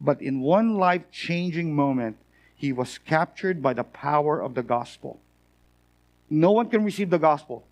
But 0.00 0.22
in 0.22 0.40
one 0.40 0.78
life 0.78 1.02
changing 1.10 1.74
moment, 1.74 2.16
he 2.54 2.72
was 2.72 2.98
captured 2.98 3.62
by 3.62 3.74
the 3.74 3.84
power 3.84 4.40
of 4.40 4.54
the 4.54 4.62
gospel. 4.62 5.20
No 6.28 6.52
one 6.52 6.68
can 6.70 6.84
receive 6.84 7.10
the 7.10 7.18
gospel 7.18 7.64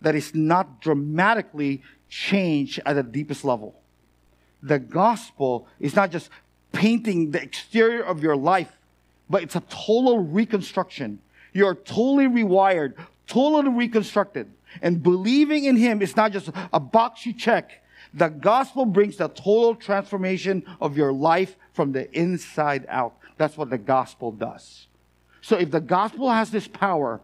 that 0.00 0.14
is 0.14 0.34
not 0.34 0.80
dramatically 0.80 1.82
changed 2.08 2.80
at 2.86 2.94
the 2.94 3.02
deepest 3.02 3.44
level. 3.44 3.74
The 4.62 4.78
gospel 4.78 5.66
is 5.80 5.96
not 5.96 6.10
just 6.10 6.30
painting 6.72 7.32
the 7.32 7.42
exterior 7.42 8.02
of 8.02 8.22
your 8.22 8.36
life, 8.36 8.72
but 9.28 9.42
it's 9.42 9.56
a 9.56 9.62
total 9.68 10.18
reconstruction. 10.18 11.18
You're 11.52 11.74
totally 11.74 12.26
rewired, 12.26 12.94
totally 13.26 13.68
reconstructed. 13.68 14.50
And 14.82 15.02
believing 15.02 15.64
in 15.64 15.76
Him 15.76 16.02
is 16.02 16.16
not 16.16 16.32
just 16.32 16.50
a 16.72 16.80
box 16.80 17.26
you 17.26 17.32
check. 17.32 17.82
The 18.12 18.28
gospel 18.28 18.84
brings 18.86 19.16
the 19.16 19.28
total 19.28 19.74
transformation 19.74 20.64
of 20.80 20.96
your 20.96 21.12
life 21.12 21.56
from 21.72 21.92
the 21.92 22.10
inside 22.16 22.86
out. 22.88 23.16
That's 23.36 23.56
what 23.56 23.70
the 23.70 23.78
gospel 23.78 24.30
does. 24.30 24.86
So 25.40 25.56
if 25.56 25.70
the 25.70 25.80
gospel 25.80 26.30
has 26.30 26.50
this 26.50 26.68
power, 26.68 27.20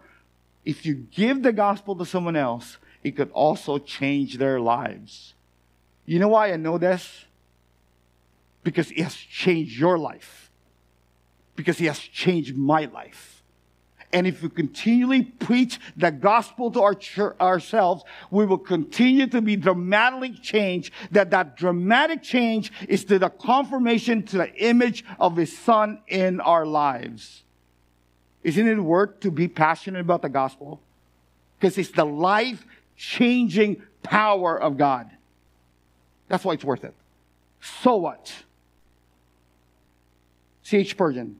if 0.64 0.84
you 0.84 0.94
give 0.94 1.42
the 1.42 1.52
gospel 1.52 1.96
to 1.96 2.04
someone 2.04 2.36
else, 2.36 2.76
it 3.02 3.12
could 3.16 3.30
also 3.30 3.78
change 3.78 4.36
their 4.38 4.60
lives. 4.60 5.34
You 6.04 6.18
know 6.18 6.28
why 6.28 6.52
I 6.52 6.56
know 6.56 6.76
this? 6.76 7.24
Because 8.62 8.90
it 8.90 9.00
has 9.00 9.14
changed 9.14 9.78
your 9.78 9.96
life. 9.96 10.50
Because 11.56 11.80
it 11.80 11.86
has 11.86 11.98
changed 11.98 12.56
my 12.56 12.86
life. 12.86 13.29
And 14.12 14.26
if 14.26 14.42
we 14.42 14.48
continually 14.48 15.22
preach 15.22 15.78
the 15.96 16.10
gospel 16.10 16.70
to 16.72 16.82
our 16.82 16.96
ourselves, 17.40 18.02
we 18.30 18.44
will 18.44 18.58
continue 18.58 19.26
to 19.28 19.40
be 19.40 19.54
dramatically 19.54 20.32
changed. 20.32 20.92
That 21.12 21.30
that 21.30 21.56
dramatic 21.56 22.22
change 22.22 22.72
is 22.88 23.04
to 23.04 23.18
the 23.18 23.30
confirmation 23.30 24.24
to 24.24 24.38
the 24.38 24.54
image 24.56 25.04
of 25.20 25.36
His 25.36 25.56
Son 25.56 26.00
in 26.08 26.40
our 26.40 26.66
lives. 26.66 27.44
Isn't 28.42 28.66
it 28.66 28.80
worth 28.80 29.20
to 29.20 29.30
be 29.30 29.46
passionate 29.46 30.00
about 30.00 30.22
the 30.22 30.28
gospel? 30.28 30.80
Because 31.58 31.78
it's 31.78 31.90
the 31.90 32.06
life 32.06 32.66
changing 32.96 33.82
power 34.02 34.60
of 34.60 34.76
God. 34.76 35.10
That's 36.28 36.44
why 36.44 36.54
it's 36.54 36.64
worth 36.64 36.84
it. 36.84 36.94
So 37.60 37.96
what? 37.96 38.32
C.H. 40.62 40.90
Spurgeon 40.90 41.36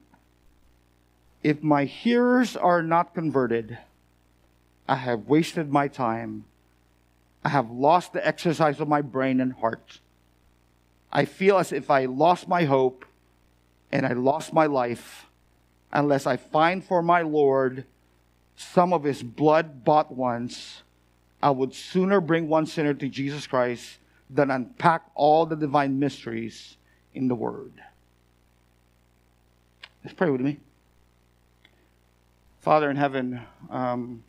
if 1.43 1.63
my 1.63 1.85
hearers 1.85 2.57
are 2.57 2.83
not 2.83 3.15
converted, 3.15 3.79
I 4.89 4.97
have 4.97 5.29
wasted 5.29 5.71
my 5.71 5.89
time. 5.89 6.45
I 7.45 7.49
have 7.49 7.71
lost 7.71 8.13
the 8.13 8.27
exercise 8.27 8.81
of 8.81 8.89
my 8.89 9.01
brain 9.01 9.41
and 9.41 9.55
heart. 9.55 10.01
I 11.13 11.25
feel 11.25 11.59
as 11.59 11.73
if 11.73 11.91
I 11.91 12.05
lost 12.05 12.47
my 12.49 12.65
hope 12.65 13.05
and 13.91 14.07
I 14.07 14.13
lost 14.13 14.53
my 14.53 14.67
life 14.67 15.27
unless 15.93 16.27
I 16.27 16.37
find 16.37 16.85
for 16.85 17.03
my 17.03 17.23
Lord 17.23 17.85
some 18.57 18.93
of 18.93 19.05
his 19.05 19.23
blood 19.23 19.85
bought 19.85 20.13
ones. 20.13 20.83
I 21.43 21.51
would 21.51 21.75
sooner 21.75 22.21
bring 22.21 22.49
one 22.49 22.67
sinner 22.67 22.93
to 22.95 23.09
Jesus 23.09 23.47
Christ 23.47 23.99
than 24.29 24.51
unpack 24.51 25.03
all 25.15 25.47
the 25.47 25.57
divine 25.57 25.99
mysteries 25.99 26.77
in 27.15 27.29
the 27.29 27.35
Word. 27.35 27.73
Let's 30.05 30.15
pray 30.15 30.31
with 30.31 30.43
me. 30.43 30.59
Father 32.61 32.91
in 32.91 32.97
heaven, 32.97 33.41
um, 33.71 34.23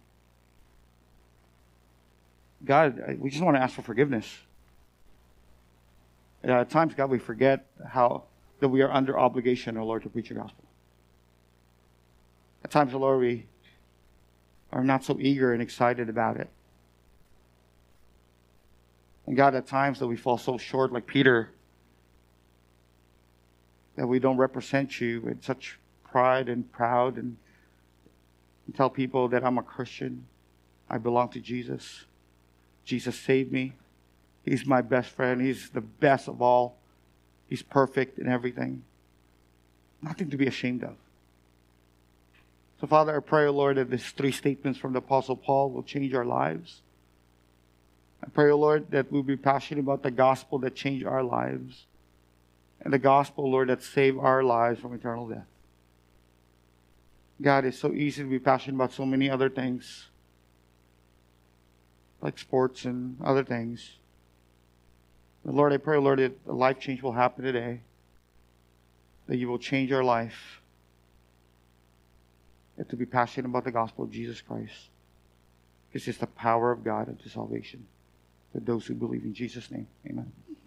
God, 2.64 3.18
we 3.20 3.30
just 3.30 3.44
want 3.44 3.58
to 3.58 3.62
ask 3.62 3.76
for 3.76 3.82
forgiveness. 3.82 4.26
at 6.44 6.70
times, 6.70 6.94
God, 6.96 7.10
we 7.10 7.20
forget 7.20 7.66
how 7.86 8.24
that 8.62 8.70
we 8.70 8.82
are 8.84 8.92
under 8.92 9.20
obligation, 9.20 9.76
O 9.78 9.86
Lord, 9.86 10.04
to 10.04 10.10
preach 10.10 10.30
your 10.30 10.40
gospel. 10.40 10.64
At 12.64 12.72
times, 12.72 12.94
O 12.94 13.00
Lord, 13.00 13.20
we 13.20 13.48
are 14.72 14.84
not 14.84 15.04
so 15.04 15.18
eager 15.20 15.52
and 15.52 15.62
excited 15.62 16.08
about 16.08 16.38
it. 16.38 16.50
And 19.28 19.36
God, 19.36 19.56
at 19.56 19.68
times 19.68 20.00
that 20.00 20.08
we 20.08 20.16
fall 20.16 20.38
so 20.38 20.58
short, 20.58 20.94
like 20.94 21.06
Peter, 21.06 21.50
that 23.98 24.08
we 24.08 24.20
don't 24.20 24.38
represent 24.38 25.02
you 25.02 25.20
with 25.22 25.44
such 25.44 25.80
pride 26.04 26.48
and 26.48 26.72
proud 26.72 27.18
and 27.18 27.36
and 28.72 28.78
tell 28.78 28.90
people 28.90 29.28
that 29.28 29.44
I'm 29.44 29.58
a 29.58 29.64
Christian. 29.64 30.26
I 30.90 30.98
belong 30.98 31.28
to 31.32 31.42
Jesus. 31.42 32.06
Jesus 32.86 33.20
saved 33.20 33.52
me. 33.52 33.74
He's 34.46 34.66
my 34.66 34.82
best 34.82 35.10
friend. 35.10 35.42
He's 35.42 35.70
the 35.72 35.82
best 35.82 36.30
of 36.30 36.42
all. 36.42 36.78
He's 37.50 37.62
perfect 37.62 38.18
in 38.18 38.30
everything. 38.30 38.84
Nothing 40.02 40.30
to 40.30 40.38
be 40.38 40.48
ashamed 40.48 40.86
of. 40.86 40.96
So, 42.80 42.88
Father, 42.88 43.18
I 43.18 43.20
pray, 43.20 43.46
O 43.46 43.52
Lord, 43.52 43.76
that 43.76 43.90
these 43.92 44.10
three 44.10 44.32
statements 44.32 44.80
from 44.80 44.94
the 44.94 45.00
Apostle 45.00 45.36
Paul 45.36 45.72
will 45.72 45.84
change 45.84 46.14
our 46.14 46.24
lives. 46.24 46.82
I 48.24 48.30
pray, 48.30 48.52
O 48.52 48.58
Lord, 48.58 48.90
that 48.92 49.12
we'll 49.12 49.22
be 49.22 49.36
passionate 49.36 49.82
about 49.82 50.02
the 50.02 50.12
gospel 50.12 50.60
that 50.60 50.76
change 50.76 51.04
our 51.04 51.24
lives 51.24 51.88
and 52.80 52.94
the 52.94 53.00
gospel, 53.00 53.52
Lord, 53.52 53.68
that 53.68 53.84
save 53.84 54.18
our 54.18 54.42
lives 54.42 54.80
from 54.80 54.94
eternal 54.94 55.28
death. 55.28 55.51
God, 57.42 57.66
it's 57.66 57.80
so 57.80 57.92
easy 57.94 58.24
to 58.24 58.30
be 58.30 58.40
passionate 58.40 58.76
about 58.76 58.94
so 58.94 59.06
many 59.06 59.30
other 59.30 59.50
things, 59.50 60.10
like 62.22 62.38
sports 62.38 62.86
and 62.86 63.18
other 63.24 63.44
things. 63.44 63.98
But 65.44 65.56
Lord, 65.56 65.74
I 65.74 65.78
pray, 65.78 65.98
Lord, 65.98 66.20
that 66.20 66.34
a 66.48 66.54
life 66.54 66.80
change 66.80 67.02
will 67.02 67.14
happen 67.14 67.44
today. 67.44 67.82
that 69.32 69.38
you 69.38 69.48
will 69.48 69.60
change 69.60 69.90
your 69.90 70.04
life 70.04 70.62
and 72.78 72.88
to 72.90 72.98
be 72.98 73.06
passionate 73.06 73.48
about 73.48 73.64
the 73.64 73.72
gospel 73.72 74.04
of 74.04 74.12
Jesus 74.12 74.42
Christ. 74.42 74.90
Because 75.88 76.06
it's 76.08 76.18
the 76.18 76.28
power 76.28 76.70
of 76.70 76.84
God 76.84 77.08
unto 77.08 77.30
salvation 77.30 77.86
to 78.54 78.60
those 78.60 78.86
who 78.86 78.94
believe 78.94 79.24
in 79.24 79.34
Jesus' 79.34 79.72
name. 79.72 79.88
Amen. 80.06 80.32